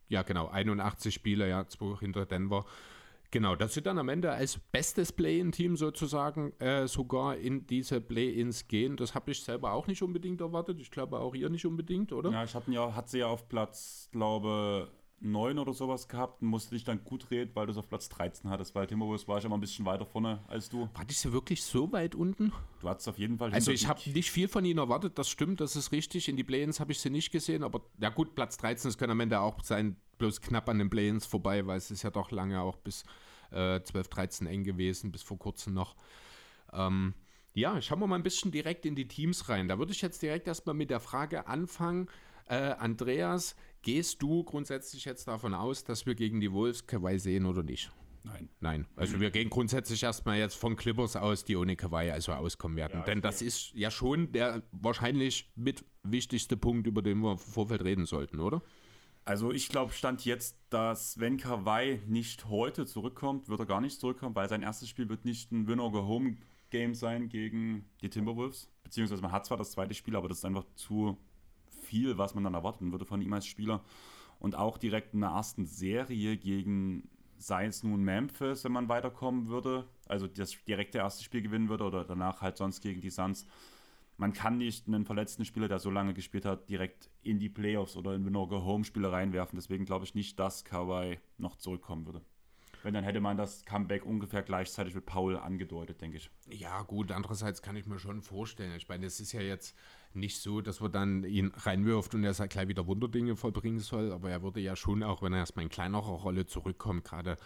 Ja, 0.07 0.23
genau, 0.23 0.47
81 0.47 1.13
Spieler, 1.13 1.45
ja, 1.45 1.67
zwei 1.67 1.97
hinter 1.97 2.25
Denver. 2.25 2.65
Genau, 3.31 3.55
dass 3.55 3.75
sie 3.75 3.81
dann 3.81 3.99
am 3.99 4.09
Ende 4.09 4.31
als 4.31 4.57
bestes 4.57 5.11
Play-in-Team 5.11 5.75
sozusagen 5.75 6.53
äh, 6.59 6.87
sogar 6.87 7.37
in 7.37 7.67
diese 7.67 8.01
Play-ins 8.01 8.67
gehen, 8.67 8.97
das 8.97 9.13
habe 9.13 9.31
ich 9.31 9.43
selber 9.43 9.73
auch 9.73 9.85
nicht 9.85 10.01
unbedingt 10.01 10.41
erwartet. 10.41 10.79
Ich 10.79 10.89
glaube 10.89 11.19
auch 11.19 11.35
ihr 11.35 11.49
nicht 11.49 11.65
unbedingt, 11.65 12.11
oder? 12.11 12.31
Ja, 12.31 12.43
ich 12.43 12.55
hatte 12.55 12.71
ja, 12.71 12.95
hat 12.95 13.09
sie 13.09 13.19
ja 13.19 13.27
auf 13.27 13.47
Platz, 13.47 14.09
glaube 14.11 14.89
9 15.21 15.59
oder 15.59 15.73
sowas 15.73 16.07
gehabt 16.07 16.41
und 16.41 16.47
musste 16.47 16.75
dich 16.75 16.83
dann 16.83 17.03
gut 17.03 17.29
reden, 17.29 17.51
weil 17.53 17.65
du 17.65 17.71
es 17.71 17.77
auf 17.77 17.89
Platz 17.89 18.09
13 18.09 18.49
hattest, 18.49 18.73
weil 18.75 18.87
Timberwolves 18.87 19.27
war 19.27 19.37
ich 19.37 19.45
immer 19.45 19.57
ein 19.57 19.61
bisschen 19.61 19.85
weiter 19.85 20.05
vorne 20.05 20.39
als 20.47 20.69
du. 20.69 20.89
War 20.93 21.05
ich 21.07 21.31
wirklich 21.31 21.63
so 21.63 21.91
weit 21.91 22.15
unten? 22.15 22.51
Du 22.79 22.89
hattest 22.89 23.09
auf 23.09 23.17
jeden 23.17 23.37
Fall. 23.37 23.51
Also 23.51 23.71
ich 23.71 23.87
habe 23.87 23.99
nicht 24.09 24.31
viel 24.31 24.47
von 24.47 24.65
ihnen 24.65 24.79
erwartet, 24.79 25.17
das 25.17 25.29
stimmt, 25.29 25.61
das 25.61 25.75
ist 25.75 25.91
richtig. 25.91 26.29
In 26.29 26.37
die 26.37 26.43
Play-ins 26.43 26.79
habe 26.79 26.91
ich 26.91 26.99
sie 26.99 27.09
nicht 27.09 27.31
gesehen, 27.31 27.63
aber 27.63 27.81
ja 27.99 28.09
gut, 28.09 28.35
Platz 28.35 28.57
13, 28.57 28.89
das 28.89 28.97
können 28.97 29.11
am 29.11 29.19
Ende 29.19 29.39
auch 29.39 29.61
sein, 29.63 29.97
bloß 30.19 30.41
knapp 30.41 30.69
an 30.69 30.77
den 30.77 30.89
Play-ins 30.89 31.25
vorbei, 31.25 31.65
weil 31.65 31.77
es 31.77 31.89
ist 31.89 32.03
ja 32.03 32.11
doch 32.11 32.29
lange 32.29 32.61
auch 32.61 32.77
bis 32.77 33.03
äh, 33.51 33.81
12, 33.81 34.07
13 34.07 34.47
eng 34.47 34.63
gewesen, 34.63 35.11
bis 35.11 35.23
vor 35.23 35.39
kurzem 35.39 35.73
noch. 35.73 35.95
Ähm, 36.71 37.15
ja, 37.53 37.81
schauen 37.81 37.99
wir 37.99 38.07
mal 38.07 38.15
ein 38.15 38.23
bisschen 38.23 38.51
direkt 38.51 38.85
in 38.85 38.95
die 38.95 39.07
Teams 39.07 39.49
rein. 39.49 39.67
Da 39.67 39.79
würde 39.79 39.91
ich 39.91 40.01
jetzt 40.01 40.21
direkt 40.21 40.47
erstmal 40.47 40.75
mit 40.75 40.91
der 40.91 40.99
Frage 40.99 41.47
anfangen. 41.47 42.07
Äh, 42.45 42.55
Andreas, 42.55 43.55
gehst 43.81 44.21
du 44.21 44.43
grundsätzlich 44.43 45.05
jetzt 45.05 45.27
davon 45.27 45.53
aus, 45.53 45.83
dass 45.83 46.05
wir 46.05 46.15
gegen 46.15 46.39
die 46.39 46.51
Wolves 46.51 46.85
Kawhi 46.85 47.19
sehen 47.19 47.45
oder 47.45 47.63
nicht? 47.63 47.91
Nein. 48.23 48.49
Nein. 48.59 48.87
Also 48.95 49.19
wir 49.19 49.31
gehen 49.31 49.49
grundsätzlich 49.49 50.03
erstmal 50.03 50.37
jetzt 50.37 50.55
von 50.55 50.75
Clippers 50.75 51.15
aus, 51.15 51.45
die 51.45 51.55
ohne 51.55 51.75
Kawhi 51.75 52.11
also 52.11 52.33
auskommen 52.33 52.77
werden. 52.77 52.99
Ja, 52.99 53.05
Denn 53.05 53.21
das 53.21 53.41
ist 53.41 53.73
ja 53.73 53.89
schon 53.89 54.31
der 54.31 54.63
wahrscheinlich 54.71 55.51
mit 55.55 55.85
wichtigste 56.03 56.57
Punkt, 56.57 56.85
über 56.87 57.01
den 57.01 57.19
wir 57.19 57.33
im 57.33 57.37
Vorfeld 57.37 57.83
reden 57.83 58.05
sollten, 58.05 58.39
oder? 58.39 58.61
Also 59.29 59.51
ich 59.51 59.69
glaube, 59.69 59.93
stand 59.93 60.25
jetzt, 60.25 60.57
dass 60.71 61.19
wenn 61.19 61.37
Kawhi 61.37 62.01
nicht 62.07 62.49
heute 62.49 62.87
zurückkommt, 62.87 63.47
wird 63.47 63.59
er 63.59 63.67
gar 63.67 63.79
nicht 63.79 63.99
zurückkommen, 63.99 64.33
weil 64.33 64.49
sein 64.49 64.63
erstes 64.63 64.89
Spiel 64.89 65.07
wird 65.07 65.23
nicht 65.23 65.51
ein 65.51 65.67
Winner-Go-Home-Game 65.67 66.95
sein 66.95 67.29
gegen 67.29 67.85
die 68.01 68.09
Timberwolves. 68.09 68.71
Beziehungsweise 68.81 69.21
man 69.21 69.31
hat 69.31 69.45
zwar 69.45 69.57
das 69.57 69.69
zweite 69.69 69.93
Spiel, 69.93 70.15
aber 70.15 70.29
das 70.29 70.39
ist 70.39 70.45
einfach 70.45 70.65
zu 70.73 71.15
viel, 71.83 72.17
was 72.17 72.33
man 72.33 72.43
dann 72.43 72.55
erwarten 72.55 72.91
würde 72.91 73.05
von 73.05 73.21
ihm 73.21 73.31
als 73.31 73.45
Spieler. 73.45 73.83
Und 74.39 74.55
auch 74.55 74.79
direkt 74.79 75.13
in 75.13 75.21
der 75.21 75.29
ersten 75.29 75.67
Serie 75.67 76.35
gegen, 76.35 77.07
sei 77.37 77.67
es 77.67 77.83
nun 77.83 78.01
Memphis, 78.01 78.63
wenn 78.63 78.71
man 78.71 78.89
weiterkommen 78.89 79.47
würde, 79.47 79.87
also 80.07 80.25
das 80.25 80.55
direkte 80.67 80.97
erste 80.97 81.23
Spiel 81.23 81.43
gewinnen 81.43 81.69
würde 81.69 81.83
oder 81.83 82.03
danach 82.03 82.41
halt 82.41 82.57
sonst 82.57 82.81
gegen 82.81 83.01
die 83.01 83.11
Suns, 83.11 83.45
man 84.19 84.33
kann 84.33 84.57
nicht 84.57 84.87
einen 84.87 85.05
verletzten 85.05 85.45
Spieler, 85.45 85.69
der 85.69 85.79
so 85.79 85.89
lange 85.89 86.13
gespielt 86.13 86.43
hat, 86.43 86.69
direkt 86.69 87.09
in 87.23 87.39
die 87.39 87.47
Playoffs 87.47 87.95
oder 87.95 88.13
in 88.13 88.25
Winnoger 88.25 88.63
Home-Spiele 88.63 89.11
reinwerfen. 89.11 89.57
Deswegen 89.57 89.85
glaube 89.85 90.03
ich 90.03 90.13
nicht, 90.13 90.37
dass 90.37 90.65
Kawhi 90.65 91.19
noch 91.37 91.55
zurückkommen 91.55 92.05
würde. 92.05 92.21
Wenn, 92.83 92.93
dann 92.93 93.03
hätte 93.03 93.21
man 93.21 93.37
das 93.37 93.65
Comeback 93.65 94.05
ungefähr 94.05 94.41
gleichzeitig 94.41 94.93
mit 94.93 95.05
Paul 95.05 95.37
angedeutet, 95.37 96.01
denke 96.01 96.17
ich. 96.17 96.29
Ja, 96.49 96.81
gut, 96.83 97.11
andererseits 97.11 97.61
kann 97.61 97.75
ich 97.75 97.85
mir 97.87 97.99
schon 97.99 98.21
vorstellen. 98.21 98.75
Ich 98.75 98.87
meine, 98.87 99.05
es 99.05 99.19
ist 99.19 99.31
ja 99.31 99.41
jetzt 99.41 99.75
nicht 100.13 100.37
so, 100.37 100.61
dass 100.61 100.79
man 100.81 100.91
dann 100.91 101.23
ihn 101.23 101.51
reinwirft 101.55 102.13
und 102.13 102.23
er 102.23 102.33
sagt 102.33 102.53
gleich 102.53 102.67
wieder 102.67 102.87
Wunderdinge 102.87 103.35
vollbringen 103.35 103.79
soll, 103.79 104.11
aber 104.11 104.29
er 104.29 104.43
würde 104.43 104.59
ja 104.59 104.75
schon 104.75 105.03
auch, 105.03 105.21
wenn 105.21 105.33
er 105.33 105.39
erstmal 105.39 105.63
in 105.63 105.69
kleinerer 105.69 106.11
Rolle 106.11 106.45
zurückkommt, 106.45 107.05
gerade 107.05 107.37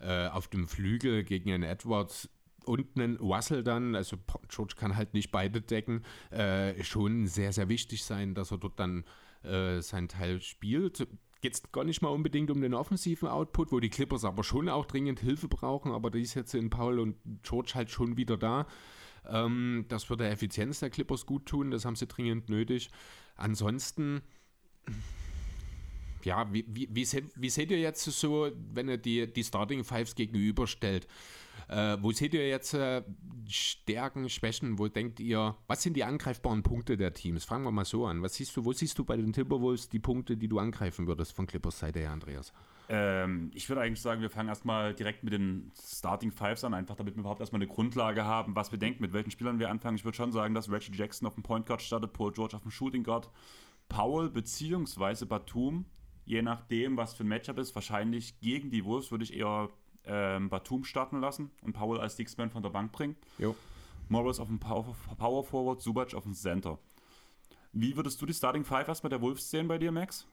äh, 0.00 0.28
auf 0.28 0.48
dem 0.48 0.66
Flügel 0.66 1.24
gegen 1.24 1.52
einen 1.52 1.64
Edwards 1.64 2.28
und 2.64 2.86
einen 2.96 3.16
Russell 3.16 3.62
dann, 3.62 3.94
also 3.94 4.16
George 4.48 4.74
kann 4.76 4.96
halt 4.96 5.14
nicht 5.14 5.30
beide 5.30 5.60
decken, 5.60 6.04
äh, 6.30 6.82
schon 6.84 7.26
sehr, 7.26 7.52
sehr 7.52 7.68
wichtig 7.68 8.04
sein, 8.04 8.34
dass 8.34 8.50
er 8.50 8.58
dort 8.58 8.78
dann 8.78 9.04
äh, 9.42 9.80
seinen 9.80 10.08
Teil 10.08 10.40
spielt. 10.40 11.06
Geht 11.40 11.54
es 11.54 11.72
gar 11.72 11.84
nicht 11.84 12.02
mal 12.02 12.10
unbedingt 12.10 12.50
um 12.50 12.60
den 12.60 12.74
offensiven 12.74 13.28
Output, 13.28 13.72
wo 13.72 13.80
die 13.80 13.88
Clippers 13.88 14.24
aber 14.24 14.44
schon 14.44 14.68
auch 14.68 14.86
dringend 14.86 15.20
Hilfe 15.20 15.48
brauchen, 15.48 15.92
aber 15.92 16.10
die 16.10 16.20
ist 16.20 16.34
jetzt 16.34 16.54
in 16.54 16.70
Paul 16.70 16.98
und 16.98 17.16
George 17.42 17.72
halt 17.74 17.90
schon 17.90 18.16
wieder 18.16 18.36
da. 18.36 18.66
Ähm, 19.26 19.86
das 19.88 20.10
würde 20.10 20.24
der 20.24 20.32
Effizienz 20.32 20.80
der 20.80 20.90
Clippers 20.90 21.26
gut 21.26 21.46
tun, 21.46 21.70
das 21.70 21.84
haben 21.84 21.96
sie 21.96 22.06
dringend 22.06 22.48
nötig. 22.48 22.90
Ansonsten 23.36 24.22
ja, 26.24 26.52
wie, 26.52 26.64
wie, 26.68 26.88
wie, 26.90 27.06
wie, 27.34 27.50
seht 27.50 27.70
ihr 27.70 27.78
jetzt 27.78 28.04
so, 28.04 28.50
wenn 28.72 28.88
ihr 28.88 28.98
die, 28.98 29.32
die 29.32 29.44
Starting 29.44 29.84
Fives 29.84 30.14
gegenüberstellt? 30.14 31.06
Äh, 31.70 31.98
wo 32.00 32.10
seht 32.10 32.34
ihr 32.34 32.48
jetzt 32.48 32.74
äh, 32.74 33.02
Stärken, 33.48 34.28
Schwächen? 34.28 34.80
Wo 34.80 34.88
denkt 34.88 35.20
ihr, 35.20 35.56
was 35.68 35.84
sind 35.84 35.96
die 35.96 36.02
angreifbaren 36.02 36.64
Punkte 36.64 36.96
der 36.96 37.14
Teams? 37.14 37.44
Fangen 37.44 37.64
wir 37.64 37.70
mal 37.70 37.84
so 37.84 38.06
an. 38.06 38.22
Was 38.22 38.34
siehst 38.34 38.56
du, 38.56 38.64
wo 38.64 38.72
siehst 38.72 38.98
du 38.98 39.04
bei 39.04 39.16
den 39.16 39.32
Timberwolves 39.32 39.88
die 39.88 40.00
Punkte, 40.00 40.36
die 40.36 40.48
du 40.48 40.58
angreifen 40.58 41.06
würdest 41.06 41.32
von 41.32 41.46
Clippers 41.46 41.78
Seite 41.78 42.00
her, 42.00 42.10
Andreas? 42.10 42.52
Ähm, 42.88 43.52
ich 43.54 43.68
würde 43.68 43.82
eigentlich 43.82 44.00
sagen, 44.00 44.20
wir 44.20 44.30
fangen 44.30 44.48
erstmal 44.48 44.94
direkt 44.94 45.22
mit 45.22 45.32
den 45.32 45.70
Starting 45.80 46.32
Fives 46.32 46.64
an, 46.64 46.74
einfach 46.74 46.96
damit 46.96 47.14
wir 47.14 47.20
überhaupt 47.20 47.38
erstmal 47.38 47.62
eine 47.62 47.70
Grundlage 47.70 48.24
haben, 48.24 48.56
was 48.56 48.72
wir 48.72 48.78
denken, 48.80 49.02
mit 49.02 49.12
welchen 49.12 49.30
Spielern 49.30 49.60
wir 49.60 49.70
anfangen. 49.70 49.96
Ich 49.96 50.04
würde 50.04 50.16
schon 50.16 50.32
sagen, 50.32 50.54
dass 50.54 50.72
Reggie 50.72 50.92
Jackson 50.92 51.28
auf 51.28 51.34
dem 51.34 51.44
Point 51.44 51.66
Guard 51.66 51.82
startet, 51.82 52.12
Paul 52.12 52.32
George 52.32 52.56
auf 52.56 52.62
dem 52.62 52.72
Shooting 52.72 53.04
Guard, 53.04 53.30
Powell 53.88 54.28
bzw. 54.28 55.24
Batum, 55.24 55.84
je 56.24 56.42
nachdem, 56.42 56.96
was 56.96 57.14
für 57.14 57.22
ein 57.22 57.28
Matchup 57.28 57.58
ist, 57.58 57.76
wahrscheinlich 57.76 58.40
gegen 58.40 58.72
die 58.72 58.84
Wolves 58.84 59.12
würde 59.12 59.22
ich 59.22 59.34
eher 59.34 59.68
ähm, 60.04 60.48
Batum 60.48 60.84
starten 60.84 61.20
lassen 61.20 61.50
und 61.62 61.72
Powell 61.72 62.00
als 62.00 62.16
Sixman 62.16 62.50
von 62.50 62.62
der 62.62 62.70
Bank 62.70 62.92
bringen. 62.92 63.16
Jo. 63.38 63.54
Morris 64.08 64.40
auf 64.40 64.48
dem 64.48 64.58
Power, 64.58 64.96
Power 65.18 65.44
Forward, 65.44 65.80
Subac 65.80 66.14
auf 66.14 66.24
dem 66.24 66.34
Center. 66.34 66.78
Wie 67.72 67.96
würdest 67.96 68.20
du 68.20 68.26
die 68.26 68.34
Starting 68.34 68.64
Five 68.64 68.88
erstmal 68.88 69.10
der 69.10 69.20
Wolves 69.20 69.48
sehen 69.48 69.68
bei 69.68 69.78
dir, 69.78 69.92
Max? 69.92 70.26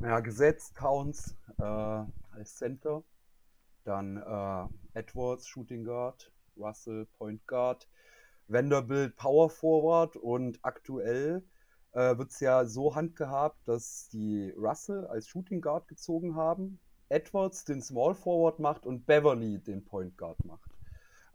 Ja, 0.00 0.20
gesetzt 0.20 0.74
Counts 0.74 1.34
äh, 1.58 1.62
als 1.62 2.56
Center. 2.56 3.02
Dann 3.84 4.18
äh, 4.18 4.98
Edwards, 4.98 5.46
Shooting 5.46 5.84
Guard, 5.84 6.30
Russell, 6.56 7.06
Point 7.16 7.46
Guard, 7.46 7.88
Vanderbilt, 8.48 9.16
Power 9.16 9.48
Forward 9.48 10.16
und 10.16 10.58
aktuell 10.62 11.42
äh, 11.92 12.18
wird 12.18 12.30
es 12.30 12.40
ja 12.40 12.66
so 12.66 12.94
handgehabt, 12.94 13.66
dass 13.66 14.08
die 14.10 14.50
Russell 14.50 15.06
als 15.06 15.26
Shooting 15.28 15.62
Guard 15.62 15.88
gezogen 15.88 16.36
haben 16.36 16.78
Edwards 17.08 17.64
den 17.64 17.80
Small 17.82 18.14
Forward 18.14 18.58
macht 18.58 18.86
und 18.86 19.06
Beverly 19.06 19.58
den 19.58 19.84
Point 19.84 20.16
Guard 20.16 20.44
macht. 20.44 20.70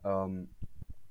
Ähm, 0.04 0.50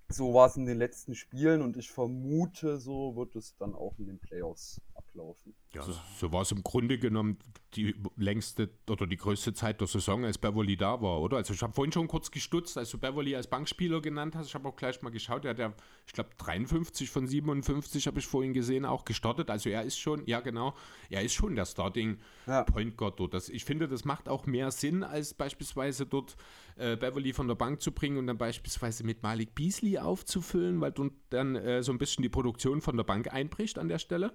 so 0.09 0.35
war 0.35 0.47
es 0.47 0.57
in 0.57 0.67
den 0.67 0.79
letzten 0.79 1.15
Spielen 1.15 1.63
und 1.63 1.77
ich 1.77 1.91
vermute, 1.91 2.79
so 2.79 3.17
wird 3.17 3.35
es 3.35 3.57
dann 3.57 3.75
auch 3.75 3.99
in 3.99 4.07
den 4.07 4.19
Playoffs 4.19 4.81
ablaufen. 5.13 5.55
Ja, 5.75 5.83
so, 5.83 5.95
so 6.19 6.33
war 6.33 6.43
es 6.43 6.53
im 6.53 6.63
Grunde 6.63 6.99
genommen 6.99 7.39
die 7.75 7.95
längste 8.17 8.69
oder 8.91 9.07
die 9.07 9.17
größte 9.17 9.55
Zeit 9.55 9.81
der 9.81 9.89
Saison, 9.89 10.25
als 10.25 10.37
Beverly 10.37 10.77
da 10.77 11.01
war, 11.01 11.21
oder? 11.21 11.39
Also 11.39 11.55
ich 11.55 11.63
habe 11.63 11.73
vorhin 11.73 11.93
schon 11.93 12.09
kurz 12.09 12.31
gestutzt, 12.31 12.77
als 12.77 12.91
du 12.91 12.99
Beverly 12.99 13.35
als 13.35 13.49
Bankspieler 13.49 14.03
genannt 14.03 14.35
hast. 14.35 14.49
Ich 14.49 14.55
habe 14.55 14.69
auch 14.69 14.77
gleich 14.77 15.01
mal 15.01 15.11
geschaut, 15.11 15.45
er 15.45 15.51
hat 15.51 15.59
ja, 15.59 15.73
ich 16.07 16.13
glaube, 16.13 16.31
53 16.37 17.09
von 17.09 17.27
57 17.27 18.07
habe 18.07 18.19
ich 18.19 18.27
vorhin 18.27 18.53
gesehen, 18.53 18.85
auch 18.85 19.05
gestartet. 19.05 19.49
Also 19.49 19.71
er 19.71 19.83
ist 19.83 19.99
schon, 19.99 20.27
ja 20.27 20.41
genau, 20.41 20.75
er 21.09 21.23
ist 21.23 21.33
schon 21.33 21.57
der 21.57 21.65
Starting 21.65 22.19
ja. 22.47 22.65
Point 22.65 22.97
Guard 22.99 23.19
dort. 23.19 23.33
Das, 23.33 23.49
ich 23.49 23.65
finde, 23.65 23.89
das 23.89 24.05
macht 24.05 24.29
auch 24.29 24.45
mehr 24.47 24.71
Sinn, 24.71 25.03
als 25.03 25.33
beispielsweise 25.33 26.05
dort 26.05 26.37
äh, 26.77 26.97
Beverly 26.97 27.33
von 27.33 27.49
der 27.49 27.55
Bank 27.55 27.81
zu 27.81 27.93
bringen 27.93 28.19
und 28.19 28.27
dann 28.27 28.39
beispielsweise 28.39 29.05
mit 29.05 29.23
Malik 29.23 29.55
Beasley 29.55 29.99
aufzufüllen, 29.99 30.83
weil 30.83 30.93
dann 31.31 31.57
äh, 31.57 31.83
so 31.83 31.93
ein 31.93 31.99
bisschen 31.99 32.23
die 32.23 32.29
Produktion 32.29 32.83
von 32.83 32.99
der 32.99 33.05
Bank 33.05 33.33
einbricht 33.33 33.79
an 33.79 33.89
der 33.89 33.99
Stelle. 33.99 34.35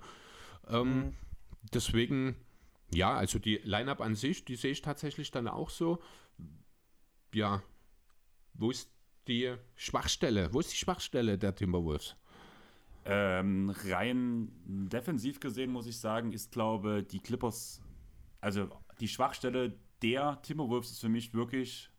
Ähm, 0.69 0.95
mhm. 0.95 1.13
Deswegen, 1.73 2.35
ja, 2.93 3.13
also 3.13 3.39
die 3.39 3.57
Line-Up 3.63 4.01
an 4.01 4.15
sich, 4.15 4.45
die 4.45 4.55
sehe 4.55 4.71
ich 4.71 4.81
tatsächlich 4.81 5.31
dann 5.31 5.47
auch 5.47 5.69
so. 5.69 6.01
Ja, 7.33 7.61
wo 8.53 8.71
ist 8.71 8.89
die 9.27 9.53
Schwachstelle? 9.75 10.53
Wo 10.53 10.59
ist 10.59 10.71
die 10.71 10.77
Schwachstelle 10.77 11.37
der 11.37 11.53
Timberwolves? 11.53 12.15
Ähm, 13.05 13.73
rein 13.85 14.51
defensiv 14.65 15.39
gesehen 15.39 15.71
muss 15.71 15.87
ich 15.87 15.97
sagen, 15.97 16.33
ist 16.33 16.51
glaube 16.51 17.03
die 17.03 17.19
Clippers, 17.19 17.81
also 18.41 18.69
die 18.99 19.07
Schwachstelle 19.07 19.77
der 20.01 20.41
Timberwolves 20.41 20.91
ist 20.91 20.99
für 20.99 21.09
mich 21.09 21.33
wirklich 21.33 21.89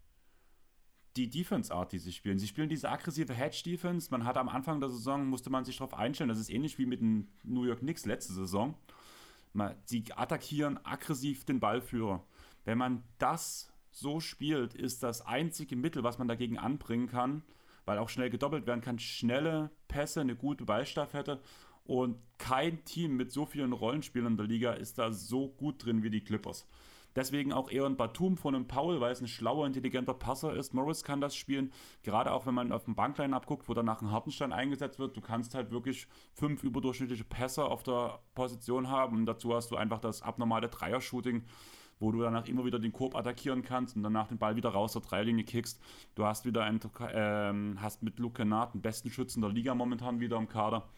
die 1.19 1.29
Defense-Art, 1.29 1.93
die 1.93 1.99
sie 1.99 2.13
spielen. 2.13 2.39
Sie 2.39 2.47
spielen 2.47 2.69
diese 2.69 2.89
aggressive 2.89 3.35
Hedge-Defense. 3.35 4.09
Man 4.11 4.25
hat 4.25 4.37
am 4.37 4.49
Anfang 4.49 4.79
der 4.79 4.89
Saison, 4.89 5.27
musste 5.27 5.51
man 5.51 5.65
sich 5.65 5.79
darauf 5.79 5.95
einstellen, 5.95 6.29
das 6.29 6.39
ist 6.39 6.49
ähnlich 6.49 6.79
wie 6.79 6.87
mit 6.87 7.01
den 7.01 7.29
New 7.43 7.65
York 7.65 7.81
Knicks 7.81 8.07
letzte 8.07 8.33
Saison. 8.33 8.75
Sie 9.85 10.05
attackieren 10.15 10.79
aggressiv 10.85 11.45
den 11.45 11.59
Ballführer. 11.59 12.25
Wenn 12.65 12.79
man 12.79 13.03
das 13.19 13.73
so 13.91 14.21
spielt, 14.21 14.75
ist 14.75 15.03
das 15.03 15.27
einzige 15.27 15.75
Mittel, 15.75 16.05
was 16.05 16.19
man 16.19 16.29
dagegen 16.29 16.57
anbringen 16.59 17.09
kann, 17.09 17.43
weil 17.85 17.99
auch 17.99 18.09
schnell 18.09 18.31
gedoppelt 18.31 18.67
werden 18.67 18.83
kann, 18.83 19.01
schnelle 19.01 19.73
Pässe, 19.89 20.21
eine 20.21 20.37
gute 20.37 20.65
Ballstaffette. 20.65 21.41
Und 21.85 22.19
kein 22.37 22.85
Team 22.85 23.17
mit 23.17 23.33
so 23.33 23.47
vielen 23.47 23.73
Rollenspielern 23.73 24.33
in 24.33 24.37
der 24.37 24.47
Liga 24.47 24.73
ist 24.75 24.99
da 24.99 25.11
so 25.11 25.49
gut 25.49 25.85
drin 25.85 26.03
wie 26.05 26.11
die 26.11 26.21
Clippers. 26.21 26.69
Deswegen 27.19 27.53
auch 27.53 27.69
eher 27.69 27.85
ein 27.85 27.97
Batum 27.97 28.37
von 28.37 28.55
einem 28.55 28.69
Paul, 28.69 29.01
weil 29.01 29.11
es 29.11 29.21
ein 29.21 29.27
schlauer, 29.27 29.67
intelligenter 29.67 30.15
Passer 30.15 30.55
ist. 30.55 30.73
Morris 30.73 31.03
kann 31.03 31.21
das 31.21 31.35
spielen, 31.35 31.73
gerade 32.05 32.31
auch 32.31 32.47
wenn 32.47 32.55
man 32.55 32.71
auf 32.71 32.85
dem 32.85 32.95
Bankline 32.95 33.35
abguckt, 33.35 33.69
wo 33.69 33.75
danach 33.75 34.01
ein 34.01 34.13
Hartenstein 34.13 34.53
eingesetzt 34.53 35.01
wird. 35.01 35.17
Du 35.17 35.21
kannst 35.21 35.57
halt 35.57 35.73
wirklich 35.73 36.07
fünf 36.33 36.63
überdurchschnittliche 36.63 37.25
Pässe 37.25 37.65
auf 37.65 37.83
der 37.83 38.21
Position 38.37 38.89
haben 38.89 39.17
und 39.17 39.27
dazu 39.27 39.53
hast 39.53 39.73
du 39.73 39.77
einfach 39.77 39.99
das 39.99 40.23
abnormale 40.23 40.69
Dreier-Shooting 40.69 41.43
wo 42.01 42.13
du 42.13 42.21
danach 42.21 42.47
immer 42.47 42.65
wieder 42.65 42.79
den 42.79 42.93
Korb 42.93 43.17
attackieren 43.17 43.63
kannst 43.63 43.97
und 43.97 44.05
danach 44.05 44.29
den 44.29 44.39
Ball 44.39 44.55
wieder 44.55 44.69
raus 44.69 44.93
zur 44.93 45.03
Dreilinie 45.03 45.45
kickst. 45.45 45.83
Du 46.15 46.25
hast 46.25 46.45
wieder 46.45 46.63
einen, 46.63 46.79
ähm, 47.13 47.79
hast 47.83 48.05
mit 48.05 48.21
Luke 48.21 48.37
Kennard 48.37 48.75
den 48.75 48.83
besten 48.83 49.11
Schützen 49.11 49.41
der 49.41 49.51
Liga 49.51 49.75
momentan 49.75 50.21
wieder 50.21 50.37
im 50.37 50.47
Kader 50.47 50.89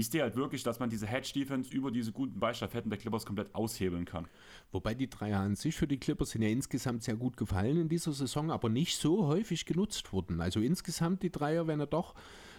ich 0.00 0.08
sehe 0.08 0.22
halt 0.22 0.34
wirklich, 0.34 0.62
dass 0.62 0.80
man 0.80 0.88
diese 0.88 1.06
Hedge-Defense 1.06 1.72
über 1.74 1.90
diese 1.90 2.10
guten 2.10 2.40
Ballstaffetten 2.40 2.90
der 2.90 2.98
Clippers 2.98 3.26
komplett 3.26 3.54
aushebeln 3.54 4.06
kann. 4.06 4.26
Wobei 4.72 4.94
die 4.94 5.08
Dreier 5.08 5.40
an 5.40 5.56
sich 5.56 5.76
für 5.76 5.86
die 5.86 5.98
Clippers 5.98 6.30
sind 6.30 6.42
ja 6.42 6.48
insgesamt 6.48 7.02
sehr 7.02 7.16
gut 7.16 7.36
gefallen 7.36 7.76
in 7.76 7.88
dieser 7.88 8.12
Saison, 8.12 8.50
aber 8.50 8.68
nicht 8.68 8.96
so 8.96 9.26
häufig 9.26 9.66
genutzt 9.66 10.12
wurden. 10.12 10.40
Also 10.40 10.60
insgesamt 10.60 11.22
die 11.22 11.30
Dreier, 11.30 11.66
wenn 11.66 11.80
er 11.80 11.86
doch 11.86 12.14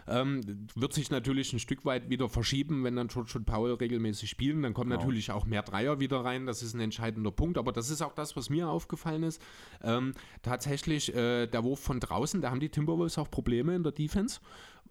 ähm, 0.08 0.42
wird 0.76 0.94
sich 0.94 1.12
natürlich 1.12 1.54
ein 1.54 1.60
Stück 1.60 1.86
weit 1.86 2.10
wieder 2.10 2.28
verschieben, 2.28 2.84
wenn 2.84 2.96
dann 2.96 3.08
George 3.08 3.34
und 3.36 3.46
Paul 3.46 3.74
regelmäßig 3.74 4.30
spielen. 4.30 4.64
Dann 4.64 4.74
kommen 4.74 4.90
genau. 4.90 5.02
natürlich 5.02 5.32
auch 5.32 5.46
mehr 5.46 5.62
Dreier 5.62 6.00
wieder 6.00 6.24
rein. 6.24 6.46
Das 6.46 6.64
ist 6.64 6.74
ein 6.74 6.80
entscheidender 6.80 7.32
Punkt. 7.32 7.58
Aber 7.58 7.72
das 7.72 7.90
ist 7.90 8.02
auch 8.02 8.14
das, 8.14 8.36
was 8.36 8.50
mir 8.50 8.68
aufgefallen 8.68 9.24
ist. 9.24 9.42
Ähm, 9.84 10.14
tatsächlich, 10.42 11.14
äh, 11.14 11.48
der 11.48 11.64
Wurf 11.64 11.80
von 11.80 12.00
draußen, 12.00 12.42
da 12.42 12.50
haben 12.50 12.60
die 12.60 12.70
Timberwolves 12.70 13.18
auch 13.18 13.30
Probleme 13.30 13.76
in 13.76 13.84
der 13.84 13.92
Defense. 13.92 14.40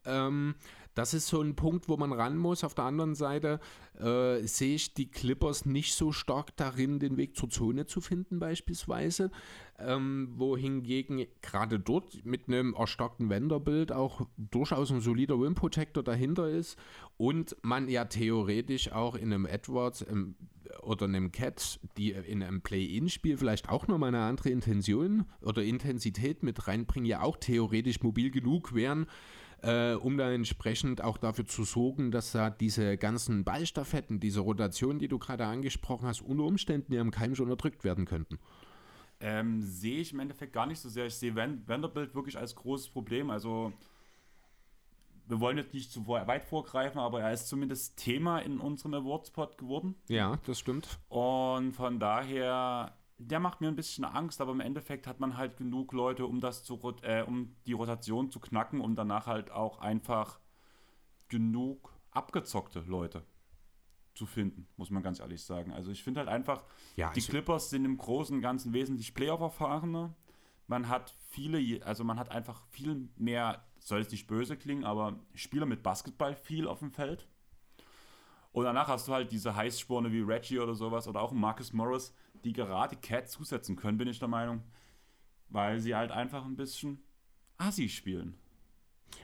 Ähm, 0.07 0.55
das 0.95 1.15
ist 1.15 1.29
so 1.29 1.41
ein 1.41 1.55
Punkt, 1.55 1.89
wo 1.89 1.97
man 1.97 2.13
ran 2.13 2.37
muss. 2.37 2.65
Auf 2.65 2.75
der 2.75 2.85
anderen 2.85 3.15
Seite 3.15 3.61
äh, 3.99 4.47
sehe 4.47 4.75
ich 4.75 4.95
die 4.95 5.11
Clippers 5.11 5.67
nicht 5.67 5.95
so 5.95 6.13
stark 6.13 6.57
darin, 6.57 6.99
den 6.99 7.17
Weg 7.17 7.37
zur 7.37 7.49
Zone 7.49 7.87
zu 7.87 8.01
finden, 8.01 8.39
beispielsweise. 8.39 9.31
Ähm, 9.79 10.29
wohingegen 10.37 11.25
gerade 11.41 11.79
dort 11.79 12.25
mit 12.27 12.49
einem 12.49 12.75
erstarkten 12.75 13.31
Vanderbilt 13.31 13.93
auch 13.93 14.27
durchaus 14.37 14.91
ein 14.91 15.01
solider 15.01 15.37
Rim 15.37 15.55
Protector 15.55 16.03
dahinter 16.03 16.51
ist 16.51 16.77
und 17.17 17.57
man 17.63 17.89
ja 17.89 18.05
theoretisch 18.05 18.93
auch 18.93 19.15
in 19.15 19.33
einem 19.33 19.47
Edwards 19.47 20.03
im, 20.03 20.35
oder 20.83 21.07
einem 21.07 21.33
Cat, 21.33 21.81
die 21.97 22.11
in 22.11 22.43
einem 22.43 22.61
Play-In-Spiel 22.61 23.39
vielleicht 23.39 23.69
auch 23.71 23.89
nochmal 23.89 24.09
eine 24.09 24.23
andere 24.23 24.51
Intention 24.51 25.25
oder 25.41 25.63
Intensität 25.63 26.43
mit 26.43 26.69
reinbringen, 26.69 27.07
ja 27.07 27.23
auch 27.23 27.37
theoretisch 27.37 28.03
mobil 28.03 28.31
genug 28.31 28.75
wären, 28.75 29.07
äh, 29.63 29.95
um 29.95 30.17
da 30.17 30.33
entsprechend 30.33 31.03
auch 31.03 31.19
dafür 31.19 31.47
zu 31.47 31.65
sorgen, 31.65 32.11
dass 32.11 32.33
da 32.33 32.51
diese 32.51 32.97
ganzen 32.97 33.45
Ballstaffetten, 33.45 34.21
diese 34.21 34.41
Rotation, 34.41 34.99
die 34.99 35.09
du 35.09 35.19
gerade 35.19 35.47
angesprochen 35.47 36.07
hast, 36.07 36.23
unter 36.23 36.45
Umständen 36.45 36.93
ja 36.93 37.01
im 37.01 37.11
Keim 37.11 37.35
schon 37.35 37.51
erdrückt 37.51 37.85
werden 37.85 38.05
könnten. 38.05 38.39
Ähm, 39.21 39.63
sehe 39.63 40.01
ich 40.01 40.13
im 40.13 40.21
Endeffekt 40.21 40.53
gar 40.53 40.67
nicht 40.67 40.79
so 40.79 40.89
sehr. 40.89 41.07
Ich 41.07 41.15
sehe 41.15 41.37
Vanderbilt 41.37 42.15
wirklich 42.15 42.39
als 42.39 42.55
großes 42.55 42.89
Problem. 42.89 43.29
Also 43.31 43.73
wir 45.27 45.41
wollen 45.41 45.59
jetzt 45.59 45.75
nicht 45.75 45.93
zu 45.93 46.07
weit 46.09 46.45
vorgreifen, 46.45 46.99
aber 46.99 47.21
er 47.21 47.33
ist 47.33 47.49
zumindest 47.49 47.97
Thema 47.97 48.41
in 48.41 48.59
unserem 48.59 48.95
Awardspot 48.95 49.59
geworden. 49.59 49.95
Ja, 50.09 50.39
das 50.47 50.59
stimmt. 50.59 50.99
Und 51.09 51.73
von 51.73 52.01
daher 52.01 52.97
der 53.21 53.39
macht 53.39 53.61
mir 53.61 53.69
ein 53.69 53.77
bisschen 53.77 54.05
Angst, 54.05 54.41
aber 54.41 54.53
im 54.53 54.61
Endeffekt 54.61 55.07
hat 55.07 55.21
man 55.21 55.37
halt 55.37 55.57
genug 55.57 55.93
Leute, 55.93 56.27
um 56.27 56.41
das 56.41 56.65
zu 56.65 56.81
äh, 57.03 57.23
um 57.23 57.55
die 57.67 57.75
Rotation 57.75 58.31
zu 58.31 58.41
knacken, 58.41 58.81
um 58.81 58.95
danach 58.95 59.27
halt 59.27 59.51
auch 59.51 59.79
einfach 59.79 60.41
genug 61.29 61.93
abgezockte 62.11 62.81
Leute 62.81 63.25
zu 64.15 64.27
finden, 64.27 64.67
muss 64.77 64.91
man 64.91 65.03
ganz 65.03 65.21
ehrlich 65.21 65.43
sagen. 65.43 65.73
Also 65.73 65.91
ich 65.91 66.03
finde 66.03 66.21
halt 66.21 66.29
einfach, 66.29 66.65
ja, 66.97 67.13
die 67.13 67.21
Clippers 67.21 67.71
sind 67.71 67.85
im 67.85 67.97
Großen 67.97 68.35
und 68.35 68.43
Ganzen 68.43 68.73
wesentlich 68.73 69.15
Playoff-erfahrener. 69.15 70.15
Man 70.67 70.89
hat 70.89 71.15
viele, 71.29 71.85
also 71.85 72.05
man 72.05 72.19
hat 72.19 72.31
einfach 72.31 72.63
viel 72.71 73.09
mehr, 73.17 73.65
soll 73.79 74.01
es 74.01 74.11
nicht 74.11 74.27
böse 74.27 74.57
klingen, 74.57 74.85
aber 74.85 75.21
Spieler 75.35 75.67
mit 75.67 75.83
Basketball 75.83 76.35
viel 76.35 76.67
auf 76.67 76.81
dem 76.81 76.91
Feld. 76.91 77.29
Und 78.53 78.65
danach 78.65 78.89
hast 78.89 79.07
du 79.07 79.13
halt 79.13 79.31
diese 79.31 79.55
Heißsporne 79.55 80.11
wie 80.11 80.23
Reggie 80.23 80.59
oder 80.59 80.75
sowas 80.75 81.07
oder 81.07 81.21
auch 81.21 81.33
Marcus 81.33 81.73
Morris, 81.73 82.13
die 82.45 82.53
gerade 82.53 82.97
Cat 82.97 83.29
zusetzen 83.29 83.77
können, 83.77 83.99
bin 83.99 84.09
ich 84.09 84.19
der 84.19 84.29
Meinung. 84.29 84.63
Weil 85.49 85.81
sie 85.81 85.95
halt 85.95 86.13
einfach 86.13 86.45
ein 86.45 86.57
bisschen 86.57 87.03
Assi 87.59 87.89
spielen. 87.89 88.39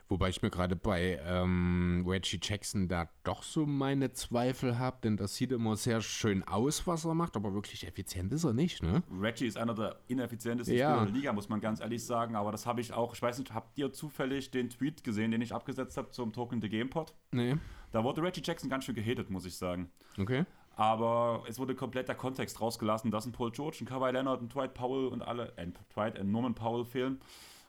Wobei 0.09 0.29
ich 0.29 0.43
mir 0.43 0.51
gerade 0.51 0.77
bei 0.77 1.21
ähm, 1.25 2.05
Reggie 2.07 2.39
Jackson 2.41 2.89
da 2.89 3.09
doch 3.25 3.43
so 3.43 3.67
meine 3.67 4.13
Zweifel 4.13 4.79
habe, 4.79 4.99
denn 5.03 5.17
das 5.17 5.35
sieht 5.35 5.53
immer 5.53 5.77
sehr 5.77 6.01
schön 6.01 6.45
aus, 6.45 6.87
was 6.87 7.05
er 7.05 7.15
macht, 7.15 7.37
aber 7.37 7.55
wirklich 7.55 7.87
effizient 7.87 8.33
ist 8.33 8.45
er 8.45 8.53
nicht, 8.53 8.83
ne? 8.83 9.03
Reggie 9.21 9.47
ist 9.47 9.57
einer 9.57 9.75
der 9.75 9.97
ineffizientesten 10.07 10.77
ja. 10.77 10.93
Spieler 10.93 11.07
der 11.07 11.15
Liga, 11.15 11.33
muss 11.33 11.49
man 11.49 11.61
ganz 11.61 11.81
ehrlich 11.81 12.05
sagen, 12.05 12.37
aber 12.37 12.53
das 12.53 12.67
habe 12.67 12.81
ich 12.81 12.93
auch, 12.93 13.15
ich 13.15 13.23
weiß 13.23 13.39
nicht, 13.39 13.53
habt 13.53 13.77
ihr 13.79 13.93
zufällig 13.93 14.51
den 14.51 14.71
Tweet 14.71 15.03
gesehen, 15.03 15.33
den 15.33 15.41
ich 15.41 15.53
abgesetzt 15.53 15.97
habe 15.97 16.11
zum 16.11 16.33
Token 16.33 16.61
the 16.61 16.69
GamePod? 16.69 17.15
Nee. 17.33 17.57
Da 17.91 18.05
wurde 18.05 18.23
Reggie 18.23 18.43
Jackson 18.45 18.71
ganz 18.71 18.85
schön 18.85 18.95
gehatet, 18.95 19.31
muss 19.31 19.45
ich 19.45 19.57
sagen. 19.57 19.91
Okay. 20.19 20.45
Aber 20.77 21.43
es 21.49 21.59
wurde 21.59 21.75
komplett 21.75 22.07
der 22.09 22.15
Kontext 22.15 22.61
rausgelassen, 22.61 23.11
dass 23.11 23.27
ein 23.27 23.33
Paul 23.33 23.51
George, 23.51 23.79
ein 23.81 23.87
Kawhi 23.87 24.13
Leonard, 24.13 24.43
ein 24.43 24.49
Dwight 24.49 24.75
Powell 24.75 25.09
und 25.09 25.23
alle, 25.23 25.57
äh, 25.57 25.67
Dwight 25.95 26.19
und 26.19 26.31
Norman 26.31 26.55
Powell 26.55 26.85
fehlen, 26.85 27.19